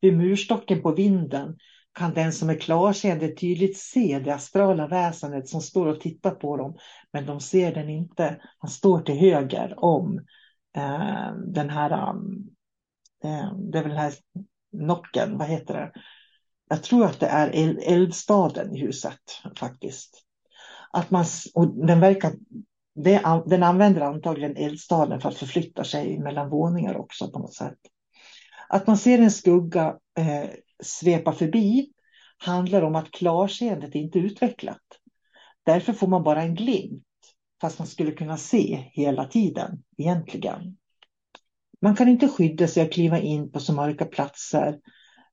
Vid 0.00 0.16
murstocken 0.16 0.82
på 0.82 0.92
vinden 0.92 1.58
kan 1.94 2.14
den 2.14 2.32
som 2.32 2.50
är 2.50 2.58
klarseende 2.58 3.28
tydligt 3.28 3.78
se 3.78 4.18
det 4.24 4.34
astrala 4.34 4.86
väsendet 4.86 5.48
som 5.48 5.60
står 5.60 5.86
och 5.86 6.00
tittar 6.00 6.30
på 6.30 6.56
dem, 6.56 6.76
men 7.12 7.26
de 7.26 7.40
ser 7.40 7.74
den 7.74 7.88
inte. 7.88 8.40
Han 8.58 8.70
står 8.70 9.00
till 9.00 9.18
höger 9.18 9.74
om 9.76 10.18
eh, 10.76 11.32
den 11.46 11.70
här, 11.70 12.10
um, 12.10 12.50
eh, 13.24 13.54
det 13.56 13.78
är 13.78 13.82
väl 13.82 13.90
den 13.90 14.00
här 14.00 14.14
nocken, 14.72 15.38
vad 15.38 15.48
heter 15.48 15.74
det? 15.74 15.92
Jag 16.68 16.82
tror 16.82 17.04
att 17.04 17.20
det 17.20 17.26
är 17.26 17.50
eldstaden 17.92 18.76
i 18.76 18.80
huset 18.80 19.20
faktiskt. 19.58 20.22
Att 20.90 21.10
man, 21.10 21.24
och 21.54 21.86
den 21.86 22.00
verkar, 22.00 22.32
det, 22.94 23.42
den 23.46 23.62
använder 23.62 24.00
antagligen 24.00 24.56
eldstaden 24.56 25.20
för 25.20 25.28
att 25.28 25.36
förflytta 25.36 25.84
sig 25.84 26.18
mellan 26.18 26.50
våningar 26.50 26.96
också 26.96 27.30
på 27.30 27.38
något 27.38 27.54
sätt. 27.54 27.78
Att 28.68 28.86
man 28.86 28.98
ser 28.98 29.18
en 29.18 29.30
skugga 29.30 29.96
eh, 30.18 30.50
svepa 30.82 31.32
förbi 31.32 31.90
handlar 32.38 32.82
om 32.82 32.94
att 32.94 33.10
klarseendet 33.10 33.94
inte 33.94 34.18
är 34.18 34.22
utvecklat. 34.22 34.82
Därför 35.62 35.92
får 35.92 36.06
man 36.06 36.22
bara 36.22 36.42
en 36.42 36.54
glimt, 36.54 37.04
fast 37.60 37.78
man 37.78 37.88
skulle 37.88 38.12
kunna 38.12 38.36
se 38.36 38.84
hela 38.92 39.24
tiden 39.24 39.82
egentligen. 39.98 40.76
Man 41.82 41.96
kan 41.96 42.08
inte 42.08 42.28
skydda 42.28 42.68
sig 42.68 42.82
att 42.82 42.92
kliva 42.92 43.18
in 43.18 43.50
på 43.52 43.60
så 43.60 43.72
mörka 43.72 44.04
platser. 44.04 44.78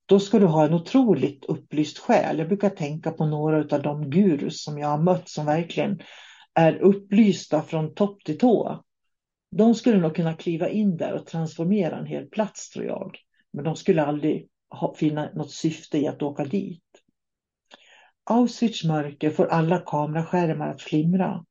Då 0.06 0.20
ska 0.20 0.40
du 0.40 0.46
ha 0.46 0.66
en 0.66 0.74
otroligt 0.74 1.46
upplyst 1.46 1.98
själ. 1.98 2.40
Jag 2.40 2.48
brukar 2.48 2.70
tänka 2.70 3.12
på 3.12 3.26
några 3.26 3.76
av 3.76 3.82
de 3.82 4.10
gurus 4.10 4.64
som 4.64 4.78
jag 4.78 4.88
har 4.88 4.98
mött 4.98 5.30
som 5.30 5.46
verkligen 5.46 6.00
är 6.54 6.78
upplysta 6.78 7.62
från 7.62 7.94
topp 7.94 8.24
till 8.24 8.38
tå. 8.38 8.84
De 9.52 9.76
skulle 9.76 9.98
nog 9.98 10.16
kunna 10.16 10.34
kliva 10.34 10.70
in 10.70 10.98
där 10.98 11.14
och 11.14 11.26
transformera 11.26 12.00
en 12.00 12.06
hel 12.06 12.26
plats 12.26 12.70
tror 12.70 12.86
jag. 12.86 13.18
Men 13.54 13.64
de 13.64 13.76
skulle 13.76 14.04
aldrig 14.04 14.48
finna 14.96 15.30
något 15.34 15.52
syfte 15.52 15.98
i 15.98 16.08
att 16.08 16.22
åka 16.22 16.46
dit. 16.46 16.84
Auschwitz 18.24 18.84
mörker 18.84 19.30
får 19.30 19.46
alla 19.46 19.80
kameraskärmar 19.80 20.68
att 20.68 20.82
flimra. 20.82 21.46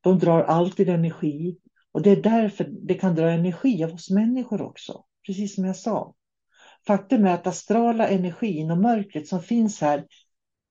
De 0.00 0.18
drar 0.18 0.42
alltid 0.42 0.88
energi 0.88 1.58
och 1.92 2.02
det 2.02 2.10
är 2.10 2.22
därför 2.22 2.64
det 2.64 2.94
kan 2.94 3.14
dra 3.14 3.30
energi 3.30 3.84
av 3.84 3.94
oss 3.94 4.10
människor 4.10 4.62
också, 4.62 5.04
precis 5.26 5.54
som 5.54 5.64
jag 5.64 5.76
sa. 5.76 6.14
Faktum 6.86 7.26
är 7.26 7.34
att 7.34 7.46
astrala 7.46 8.08
energin 8.08 8.70
och 8.70 8.78
mörkret 8.78 9.28
som 9.28 9.40
finns 9.40 9.80
här 9.80 10.06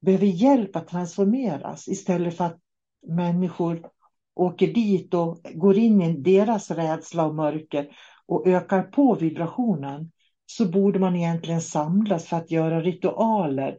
behöver 0.02 0.26
hjälp 0.26 0.76
att 0.76 0.88
transformeras 0.88 1.88
istället 1.88 2.38
för 2.38 2.46
att 2.46 2.60
människor 3.08 3.90
åker 4.36 4.68
dit 4.68 5.14
och 5.14 5.42
går 5.54 5.78
in 5.78 6.02
i 6.02 6.18
deras 6.18 6.72
rädsla 6.72 7.26
och 7.26 7.36
mörker 7.36 7.88
och 8.26 8.48
ökar 8.48 8.84
på 8.84 9.16
vibrationen 9.16 10.12
så 10.58 10.66
borde 10.66 11.00
man 11.00 11.16
egentligen 11.16 11.62
samlas 11.62 12.26
för 12.26 12.38
att 12.38 12.52
göra 12.52 12.82
ritualer. 12.82 13.78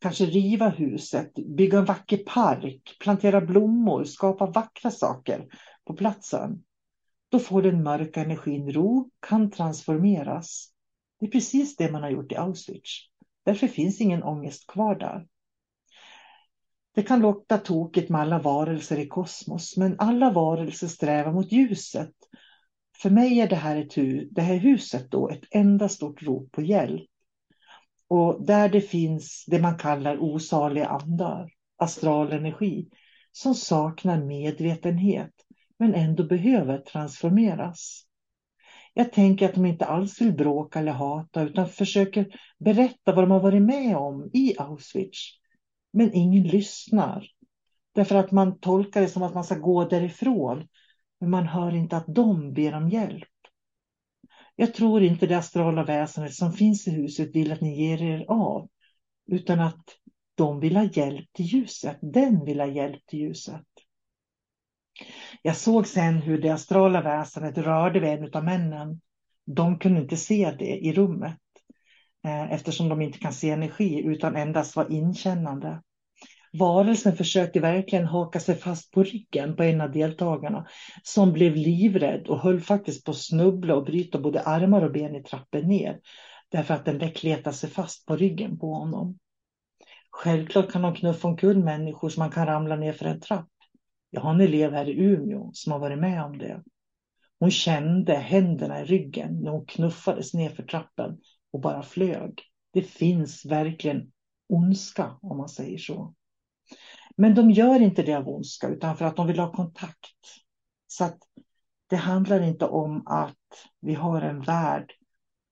Kanske 0.00 0.24
riva 0.24 0.68
huset, 0.68 1.34
bygga 1.56 1.78
en 1.78 1.84
vacker 1.84 2.16
park, 2.16 2.96
plantera 3.00 3.40
blommor, 3.40 4.04
skapa 4.04 4.46
vackra 4.46 4.90
saker 4.90 5.46
på 5.86 5.94
platsen. 5.94 6.62
Då 7.28 7.38
får 7.38 7.62
den 7.62 7.82
mörka 7.82 8.22
energin 8.22 8.72
ro, 8.72 9.10
kan 9.28 9.50
transformeras. 9.50 10.68
Det 11.20 11.26
är 11.26 11.30
precis 11.30 11.76
det 11.76 11.92
man 11.92 12.02
har 12.02 12.10
gjort 12.10 12.32
i 12.32 12.36
Auschwitz. 12.36 12.90
Därför 13.44 13.66
finns 13.66 14.00
ingen 14.00 14.22
ångest 14.22 14.66
kvar 14.66 14.94
där. 14.94 15.26
Det 16.94 17.02
kan 17.02 17.20
låta 17.20 17.58
tokigt 17.58 18.10
med 18.10 18.20
alla 18.20 18.38
varelser 18.38 18.98
i 18.98 19.06
kosmos, 19.06 19.76
men 19.76 19.96
alla 19.98 20.30
varelser 20.30 20.88
strävar 20.88 21.32
mot 21.32 21.52
ljuset. 21.52 22.14
För 23.02 23.10
mig 23.10 23.40
är 23.40 23.48
det 23.48 23.56
här, 23.56 23.76
ett 23.76 23.98
hu 23.98 24.28
det 24.30 24.42
här 24.42 24.56
huset 24.56 25.10
då 25.10 25.28
ett 25.28 25.44
enda 25.50 25.88
stort 25.88 26.22
rop 26.22 26.52
på 26.52 26.62
hjälp. 26.62 27.08
Och 28.08 28.46
där 28.46 28.68
det 28.68 28.80
finns 28.80 29.44
det 29.46 29.58
man 29.60 29.78
kallar 29.78 30.18
osaliga 30.18 30.86
andar, 30.86 31.50
astral 31.76 32.32
energi, 32.32 32.88
som 33.32 33.54
saknar 33.54 34.24
medvetenhet 34.24 35.32
men 35.78 35.94
ändå 35.94 36.24
behöver 36.24 36.78
transformeras. 36.78 38.02
Jag 38.94 39.12
tänker 39.12 39.48
att 39.48 39.54
de 39.54 39.66
inte 39.66 39.86
alls 39.86 40.20
vill 40.20 40.32
bråka 40.32 40.78
eller 40.78 40.92
hata 40.92 41.42
utan 41.42 41.68
försöker 41.68 42.26
berätta 42.58 43.14
vad 43.14 43.24
de 43.24 43.30
har 43.30 43.40
varit 43.40 43.62
med 43.62 43.96
om 43.96 44.30
i 44.32 44.54
Auschwitz. 44.58 45.18
Men 45.92 46.14
ingen 46.14 46.42
lyssnar. 46.42 47.26
Därför 47.94 48.14
att 48.14 48.30
man 48.30 48.58
tolkar 48.58 49.00
det 49.00 49.08
som 49.08 49.22
att 49.22 49.34
man 49.34 49.44
ska 49.44 49.54
gå 49.54 49.84
därifrån. 49.84 50.68
Men 51.22 51.30
man 51.30 51.46
hör 51.46 51.74
inte 51.74 51.96
att 51.96 52.14
de 52.14 52.52
ber 52.52 52.74
om 52.74 52.88
hjälp. 52.88 53.28
Jag 54.56 54.74
tror 54.74 55.02
inte 55.02 55.26
det 55.26 55.38
astrala 55.38 55.84
väsendet 55.84 56.34
som 56.34 56.52
finns 56.52 56.88
i 56.88 56.90
huset 56.90 57.36
vill 57.36 57.52
att 57.52 57.60
ni 57.60 57.86
ger 57.86 58.02
er 58.02 58.24
av. 58.28 58.68
Utan 59.26 59.60
att 59.60 59.84
de 60.34 60.60
vill 60.60 60.76
ha 60.76 60.84
hjälp 60.84 61.32
till 61.32 61.44
ljuset. 61.44 61.98
Den 62.00 62.44
vill 62.44 62.60
ha 62.60 62.66
hjälp 62.66 63.06
till 63.06 63.18
ljuset. 63.18 63.66
Jag 65.42 65.56
såg 65.56 65.86
sen 65.86 66.14
hur 66.14 66.42
det 66.42 66.50
astrala 66.50 67.02
väsendet 67.02 67.58
rörde 67.58 68.00
vid 68.00 68.10
en 68.10 68.34
av 68.34 68.44
männen. 68.44 69.00
De 69.46 69.78
kunde 69.78 70.00
inte 70.00 70.16
se 70.16 70.54
det 70.58 70.76
i 70.86 70.92
rummet 70.92 71.40
eh, 72.24 72.52
eftersom 72.52 72.88
de 72.88 73.02
inte 73.02 73.18
kan 73.18 73.32
se 73.32 73.50
energi 73.50 74.02
utan 74.04 74.36
endast 74.36 74.76
var 74.76 74.92
inkännande. 74.92 75.82
Varelsen 76.58 77.16
försökte 77.16 77.60
verkligen 77.60 78.06
haka 78.06 78.40
sig 78.40 78.54
fast 78.54 78.90
på 78.90 79.02
ryggen 79.02 79.56
på 79.56 79.62
en 79.62 79.80
av 79.80 79.92
deltagarna 79.92 80.66
som 81.02 81.32
blev 81.32 81.56
livrädd 81.56 82.26
och 82.28 82.38
höll 82.38 82.60
faktiskt 82.60 83.04
på 83.04 83.10
att 83.10 83.16
snubbla 83.16 83.74
och 83.74 83.84
bryta 83.84 84.18
både 84.18 84.42
armar 84.42 84.82
och 84.82 84.92
ben 84.92 85.16
i 85.16 85.22
trappen 85.22 85.68
ner 85.68 86.00
därför 86.48 86.74
att 86.74 86.84
den 86.84 87.10
kletade 87.10 87.56
sig 87.56 87.70
fast 87.70 88.06
på 88.06 88.16
ryggen 88.16 88.58
på 88.58 88.74
honom. 88.74 89.18
Självklart 90.10 90.72
kan 90.72 90.82
de 90.82 90.94
knuffa 90.94 91.28
omkull 91.28 91.64
människor 91.64 92.08
som 92.08 92.20
man 92.20 92.30
kan 92.30 92.46
ramla 92.46 92.76
ner 92.76 92.92
för 92.92 93.04
en 93.04 93.20
trapp. 93.20 93.48
Jag 94.10 94.20
har 94.20 94.34
en 94.34 94.40
elev 94.40 94.72
här 94.72 94.88
i 94.88 95.00
Umeå 95.00 95.50
som 95.52 95.72
har 95.72 95.78
varit 95.78 95.98
med 95.98 96.24
om 96.24 96.38
det. 96.38 96.62
Hon 97.38 97.50
kände 97.50 98.14
händerna 98.14 98.80
i 98.80 98.84
ryggen 98.84 99.40
när 99.42 99.50
hon 99.50 99.66
knuffades 99.66 100.34
ner 100.34 100.50
för 100.50 100.62
trappen 100.62 101.18
och 101.52 101.60
bara 101.60 101.82
flög. 101.82 102.42
Det 102.72 102.82
finns 102.82 103.44
verkligen 103.44 104.12
ondska 104.48 105.18
om 105.22 105.36
man 105.36 105.48
säger 105.48 105.78
så. 105.78 106.14
Men 107.16 107.34
de 107.34 107.50
gör 107.50 107.80
inte 107.80 108.02
det 108.02 108.14
av 108.14 108.28
ondska 108.28 108.68
utan 108.68 108.96
för 108.96 109.04
att 109.04 109.16
de 109.16 109.26
vill 109.26 109.38
ha 109.38 109.52
kontakt. 109.52 110.16
Så 110.86 111.04
att 111.04 111.18
det 111.86 111.96
handlar 111.96 112.42
inte 112.42 112.66
om 112.66 113.06
att 113.06 113.36
vi 113.80 113.94
har 113.94 114.22
en 114.22 114.40
värld 114.40 114.92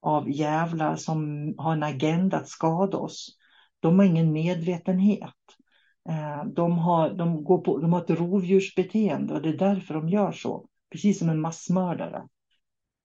av 0.03 0.31
jävlar 0.31 0.97
som 0.97 1.55
har 1.59 1.73
en 1.73 1.83
agenda 1.83 2.37
att 2.37 2.49
skada 2.49 2.99
oss. 2.99 3.37
De 3.81 3.99
har 3.99 4.07
ingen 4.07 4.33
medvetenhet. 4.33 5.35
Eh, 6.09 6.45
de 6.45 6.79
har, 6.79 7.11
de, 7.11 7.45
går 7.45 7.59
på, 7.59 7.79
de 7.79 7.93
har 7.93 8.01
ett 8.03 8.11
rovdjursbeteende 8.11 9.35
och 9.35 9.43
det 9.43 9.49
är 9.49 9.59
därför 9.59 9.95
de 9.95 10.09
gör 10.09 10.33
så. 10.33 10.67
Precis 10.91 11.19
som 11.19 11.31
en 11.31 11.41
massmördare. 11.41 12.29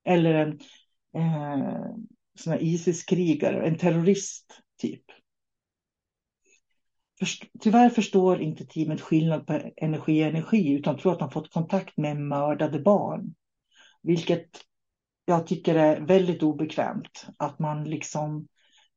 Eller 0.06 0.34
en 0.34 0.60
eh, 1.18 1.86
sån 2.40 2.54
här 2.54 2.64
ISIS-krigare, 2.64 3.68
en 3.68 3.78
terrorist 3.78 4.62
typ. 4.82 5.04
Först, 7.20 7.46
tyvärr 7.60 7.90
förstår 7.90 8.42
inte 8.42 8.66
teamet 8.66 9.02
skillnad 9.02 9.48
på 9.48 9.62
energi 9.76 10.24
och 10.24 10.28
energi 10.28 10.72
utan 10.72 10.98
tror 10.98 11.12
att 11.12 11.20
de 11.20 11.32
fått 11.32 11.54
kontakt 11.54 11.98
med 11.98 12.18
mördade 12.18 12.80
barn. 12.80 13.36
Vilket 14.02 14.50
jag 15.26 15.48
tycker 15.48 15.76
är 15.76 16.02
väldigt 16.02 16.44
obekvämt. 16.44 17.28
Att 17.38 17.60
man 17.60 17.84
liksom 17.84 18.48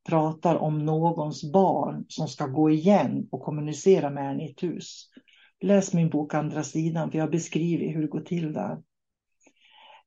pratar 0.09 0.57
om 0.57 0.79
någons 0.79 1.53
barn 1.53 2.05
som 2.09 2.29
ska 2.29 2.47
gå 2.47 2.71
igen 2.71 3.29
och 3.31 3.43
kommunicera 3.43 4.11
med 4.11 4.31
en 4.31 4.41
i 4.41 4.51
ett 4.51 4.63
hus. 4.63 5.09
Läs 5.61 5.95
min 5.95 6.11
bok 6.11 6.35
Andra 6.35 6.65
sidan, 6.65 7.11
för 7.11 7.19
jag 7.19 7.31
beskriver 7.31 7.95
hur 7.95 8.03
det 8.03 8.09
går 8.09 8.21
till 8.21 8.53
där. 8.53 8.79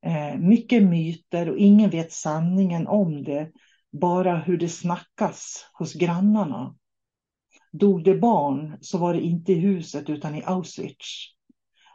Eh, 0.05 0.39
mycket 0.39 0.84
myter 0.84 1.49
och 1.49 1.57
ingen 1.57 1.89
vet 1.89 2.12
sanningen 2.12 2.88
om 2.88 3.24
det, 3.24 3.51
bara 3.91 4.38
hur 4.38 4.57
det 4.57 4.70
snackas 4.70 5.66
hos 5.74 5.93
grannarna. 5.93 6.76
Dog 7.72 8.03
det 8.03 8.15
barn 8.15 8.78
så 8.82 8.97
var 8.97 9.13
det 9.13 9.22
inte 9.22 9.51
i 9.51 9.59
huset 9.59 10.09
utan 10.09 10.36
i 10.36 10.43
Auschwitz. 10.43 11.28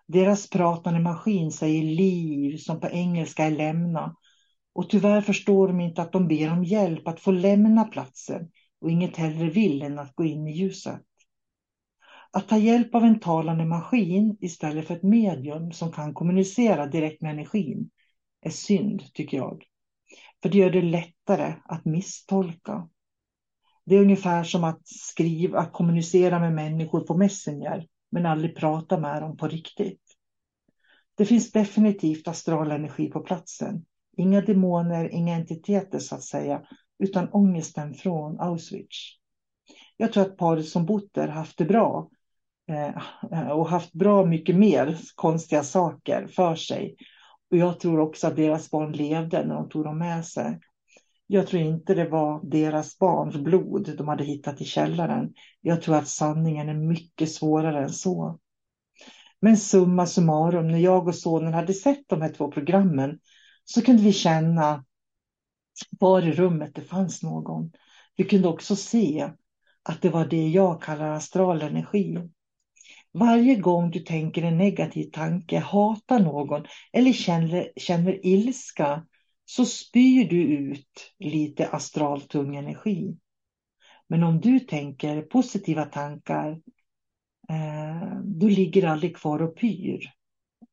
Deras 0.06 0.50
pratande 0.50 1.00
maskin 1.00 1.52
säger 1.52 1.82
liv 1.82 2.56
som 2.56 2.80
på 2.80 2.88
engelska 2.88 3.44
är 3.44 3.50
lämna 3.50 4.16
och 4.72 4.90
tyvärr 4.90 5.20
förstår 5.20 5.68
de 5.68 5.80
inte 5.80 6.02
att 6.02 6.12
de 6.12 6.28
ber 6.28 6.52
om 6.52 6.64
hjälp 6.64 7.08
att 7.08 7.20
få 7.20 7.30
lämna 7.30 7.84
platsen 7.84 8.50
och 8.80 8.90
inget 8.90 9.16
hellre 9.16 9.50
vill 9.50 9.82
än 9.82 9.98
att 9.98 10.14
gå 10.14 10.24
in 10.24 10.46
i 10.46 10.52
ljuset. 10.52 11.02
Att 12.30 12.48
ta 12.48 12.56
hjälp 12.58 12.94
av 12.94 13.04
en 13.04 13.20
talande 13.20 13.64
maskin 13.64 14.36
istället 14.40 14.86
för 14.86 14.94
ett 14.94 15.02
medium 15.02 15.72
som 15.72 15.92
kan 15.92 16.14
kommunicera 16.14 16.86
direkt 16.86 17.22
med 17.22 17.30
energin 17.30 17.90
är 18.40 18.50
synd, 18.50 19.02
tycker 19.14 19.36
jag. 19.36 19.64
För 20.42 20.48
det 20.48 20.58
gör 20.58 20.70
det 20.70 20.82
lättare 20.82 21.54
att 21.64 21.84
misstolka. 21.84 22.88
Det 23.86 23.96
är 23.96 24.00
ungefär 24.00 24.44
som 24.44 24.64
att 24.64 24.80
skriva, 24.84 25.58
att 25.58 25.72
kommunicera 25.72 26.38
med 26.40 26.52
människor 26.52 27.00
på 27.00 27.16
Messenger, 27.16 27.86
men 28.10 28.26
aldrig 28.26 28.56
prata 28.56 28.98
med 28.98 29.22
dem 29.22 29.36
på 29.36 29.48
riktigt. 29.48 30.02
Det 31.14 31.24
finns 31.24 31.52
definitivt 31.52 32.28
astral 32.28 32.70
energi 32.70 33.10
på 33.10 33.20
platsen, 33.20 33.84
Inga 34.16 34.40
demoner, 34.40 35.08
inga 35.14 35.34
entiteter 35.34 35.98
så 35.98 36.14
att 36.14 36.22
säga, 36.22 36.62
utan 36.98 37.28
ångesten 37.32 37.94
från 37.94 38.40
Auschwitz. 38.40 38.96
Jag 39.96 40.12
tror 40.12 40.22
att 40.22 40.36
paret 40.36 40.68
som 40.68 40.86
bott 40.86 41.14
där 41.14 41.28
haft 41.28 41.58
det 41.58 41.64
bra 41.64 42.10
eh, 42.68 43.50
och 43.50 43.68
haft 43.68 43.92
bra 43.92 44.26
mycket 44.26 44.56
mer 44.56 44.98
konstiga 45.14 45.62
saker 45.62 46.26
för 46.26 46.54
sig. 46.54 46.96
Och 47.50 47.56
jag 47.56 47.80
tror 47.80 48.00
också 48.00 48.26
att 48.26 48.36
deras 48.36 48.70
barn 48.70 48.92
levde 48.92 49.46
när 49.46 49.54
de 49.54 49.68
tog 49.68 49.84
dem 49.84 49.98
med 49.98 50.26
sig. 50.26 50.60
Jag 51.26 51.46
tror 51.46 51.62
inte 51.62 51.94
det 51.94 52.08
var 52.08 52.40
deras 52.50 52.98
barns 52.98 53.36
blod 53.36 53.94
de 53.98 54.08
hade 54.08 54.24
hittat 54.24 54.60
i 54.60 54.64
källaren. 54.64 55.34
Jag 55.60 55.82
tror 55.82 55.96
att 55.96 56.08
sanningen 56.08 56.68
är 56.68 56.74
mycket 56.74 57.32
svårare 57.32 57.82
än 57.82 57.92
så. 57.92 58.38
Men 59.40 59.56
summa 59.56 60.06
summarum, 60.06 60.68
när 60.68 60.78
jag 60.78 61.08
och 61.08 61.14
sonen 61.14 61.54
hade 61.54 61.74
sett 61.74 62.08
de 62.08 62.22
här 62.22 62.32
två 62.32 62.50
programmen 62.50 63.18
så 63.64 63.82
kunde 63.82 64.02
vi 64.02 64.12
känna 64.12 64.84
var 65.98 66.22
i 66.22 66.32
rummet 66.32 66.74
det 66.74 66.80
fanns 66.80 67.22
någon. 67.22 67.72
Vi 68.16 68.24
kunde 68.24 68.48
också 68.48 68.76
se 68.76 69.30
att 69.82 70.02
det 70.02 70.10
var 70.10 70.26
det 70.26 70.48
jag 70.48 70.82
kallar 70.82 71.10
astral 71.10 71.62
energi. 71.62 72.18
Varje 73.12 73.56
gång 73.56 73.90
du 73.90 74.00
tänker 74.00 74.42
en 74.42 74.58
negativ 74.58 75.10
tanke, 75.12 75.58
hatar 75.58 76.18
någon 76.18 76.64
eller 76.92 77.12
känner, 77.12 77.68
känner 77.76 78.26
ilska 78.26 79.06
så 79.48 79.66
spyr 79.66 80.28
du 80.28 80.42
ut 80.42 81.14
lite 81.18 81.68
astraltung 81.68 82.56
energi. 82.56 83.16
Men 84.06 84.22
om 84.22 84.40
du 84.40 84.60
tänker 84.60 85.22
positiva 85.22 85.84
tankar, 85.84 86.50
eh, 87.48 88.20
då 88.24 88.48
ligger 88.48 88.82
det 88.82 88.90
aldrig 88.90 89.16
kvar 89.16 89.42
och 89.42 89.56
pyr. 89.56 90.10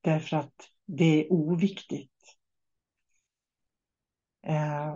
Därför 0.01 0.37
att 0.37 0.69
det 0.85 1.05
är 1.25 1.33
oviktigt. 1.33 2.11
Eh, 4.47 4.95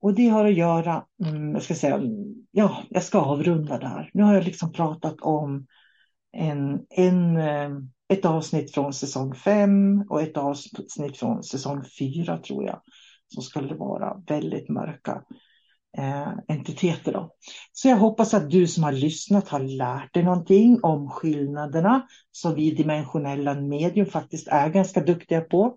och 0.00 0.14
det 0.14 0.28
har 0.28 0.44
att 0.44 0.56
göra, 0.56 1.06
mm, 1.24 1.52
jag 1.52 1.62
ska 1.62 1.74
säga, 1.74 2.00
ja, 2.50 2.82
jag 2.90 3.02
ska 3.02 3.20
avrunda 3.20 3.78
där. 3.78 4.10
Nu 4.14 4.22
har 4.22 4.34
jag 4.34 4.44
liksom 4.44 4.72
pratat 4.72 5.20
om 5.20 5.66
en, 6.32 6.86
en, 6.90 7.36
eh, 7.36 7.70
ett 8.08 8.24
avsnitt 8.24 8.74
från 8.74 8.92
säsong 8.92 9.34
5 9.34 10.04
och 10.08 10.22
ett 10.22 10.36
avsnitt 10.36 11.16
från 11.16 11.42
säsong 11.42 11.84
4 11.98 12.38
tror 12.38 12.64
jag. 12.64 12.80
Som 13.34 13.42
skulle 13.42 13.74
vara 13.74 14.22
väldigt 14.26 14.68
mörka 14.68 15.22
eh, 15.98 16.28
entiteter. 16.48 17.12
Då. 17.12 17.34
Så 17.72 17.88
jag 17.88 17.96
hoppas 17.96 18.34
att 18.34 18.50
du 18.50 18.66
som 18.66 18.84
har 18.84 18.92
lyssnat 18.92 19.48
har 19.48 19.60
lärt 19.60 20.14
dig 20.14 20.22
någonting 20.22 20.78
om 20.82 21.10
skillnaderna 21.10 22.06
som 22.32 22.54
vi 22.54 22.70
dimensionella 22.70 23.54
medium 23.54 24.06
faktiskt 24.06 24.48
är 24.48 24.68
ganska 24.68 25.00
duktiga 25.00 25.40
på. 25.40 25.76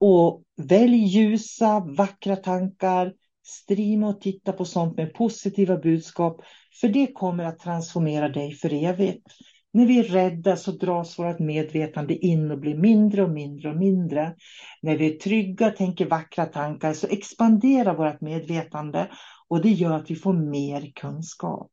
Och 0.00 0.42
välj 0.56 1.04
ljusa, 1.04 1.80
vackra 1.80 2.36
tankar. 2.36 3.12
Streama 3.42 4.08
och 4.08 4.20
titta 4.20 4.52
på 4.52 4.64
sånt 4.64 4.96
med 4.96 5.14
positiva 5.14 5.76
budskap. 5.76 6.42
För 6.80 6.88
det 6.88 7.12
kommer 7.12 7.44
att 7.44 7.58
transformera 7.58 8.28
dig 8.28 8.52
för 8.52 8.84
evigt. 8.84 9.26
När 9.72 9.86
vi 9.86 9.98
är 9.98 10.04
rädda 10.04 10.56
så 10.56 10.70
dras 10.72 11.18
vårt 11.18 11.38
medvetande 11.38 12.14
in 12.26 12.50
och 12.50 12.58
blir 12.58 12.74
mindre 12.74 13.22
och 13.22 13.30
mindre 13.30 13.70
och 13.70 13.76
mindre. 13.76 14.34
När 14.82 14.96
vi 14.96 15.14
är 15.14 15.18
trygga, 15.18 15.70
tänker 15.70 16.06
vackra 16.06 16.46
tankar 16.46 16.92
så 16.92 17.06
expanderar 17.06 17.96
vårt 17.96 18.20
medvetande 18.20 19.10
och 19.48 19.62
det 19.62 19.70
gör 19.70 19.92
att 19.92 20.10
vi 20.10 20.16
får 20.16 20.32
mer 20.32 20.92
kunskap. 20.94 21.70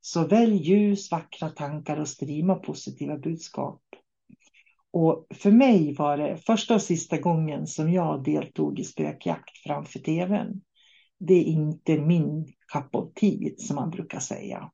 Så 0.00 0.26
välj 0.26 0.56
ljus, 0.56 1.10
vackra 1.10 1.48
tankar 1.48 2.00
och 2.00 2.08
streama 2.08 2.54
positiva 2.54 3.18
budskap. 3.18 3.82
Och 4.90 5.26
för 5.34 5.50
mig 5.50 5.94
var 5.94 6.16
det 6.16 6.36
första 6.36 6.74
och 6.74 6.82
sista 6.82 7.18
gången 7.18 7.66
som 7.66 7.92
jag 7.92 8.24
deltog 8.24 8.80
i 8.80 8.84
spökjakt 8.84 9.58
framför 9.66 9.98
tvn. 9.98 10.60
Det 11.18 11.34
är 11.34 11.44
inte 11.44 11.98
min 11.98 12.46
cup 12.72 12.94
of 12.94 13.14
tea 13.14 13.50
som 13.58 13.76
man 13.76 13.90
brukar 13.90 14.20
säga. 14.20 14.70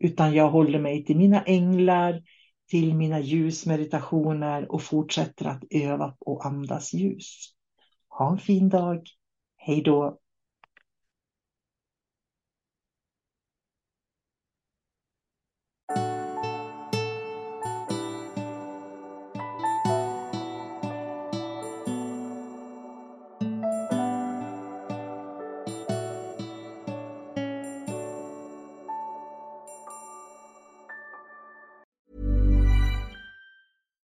Utan 0.00 0.34
jag 0.34 0.50
håller 0.50 0.78
mig 0.78 1.04
till 1.04 1.16
mina 1.16 1.42
änglar, 1.42 2.22
till 2.70 2.94
mina 2.94 3.20
ljusmeditationer 3.20 4.72
och 4.72 4.82
fortsätter 4.82 5.46
att 5.46 5.64
öva 5.70 6.16
och 6.18 6.46
andas 6.46 6.94
ljus. 6.94 7.48
Ha 8.08 8.32
en 8.32 8.38
fin 8.38 8.68
dag. 8.68 9.02
Hej 9.56 9.82
då! 9.82 10.19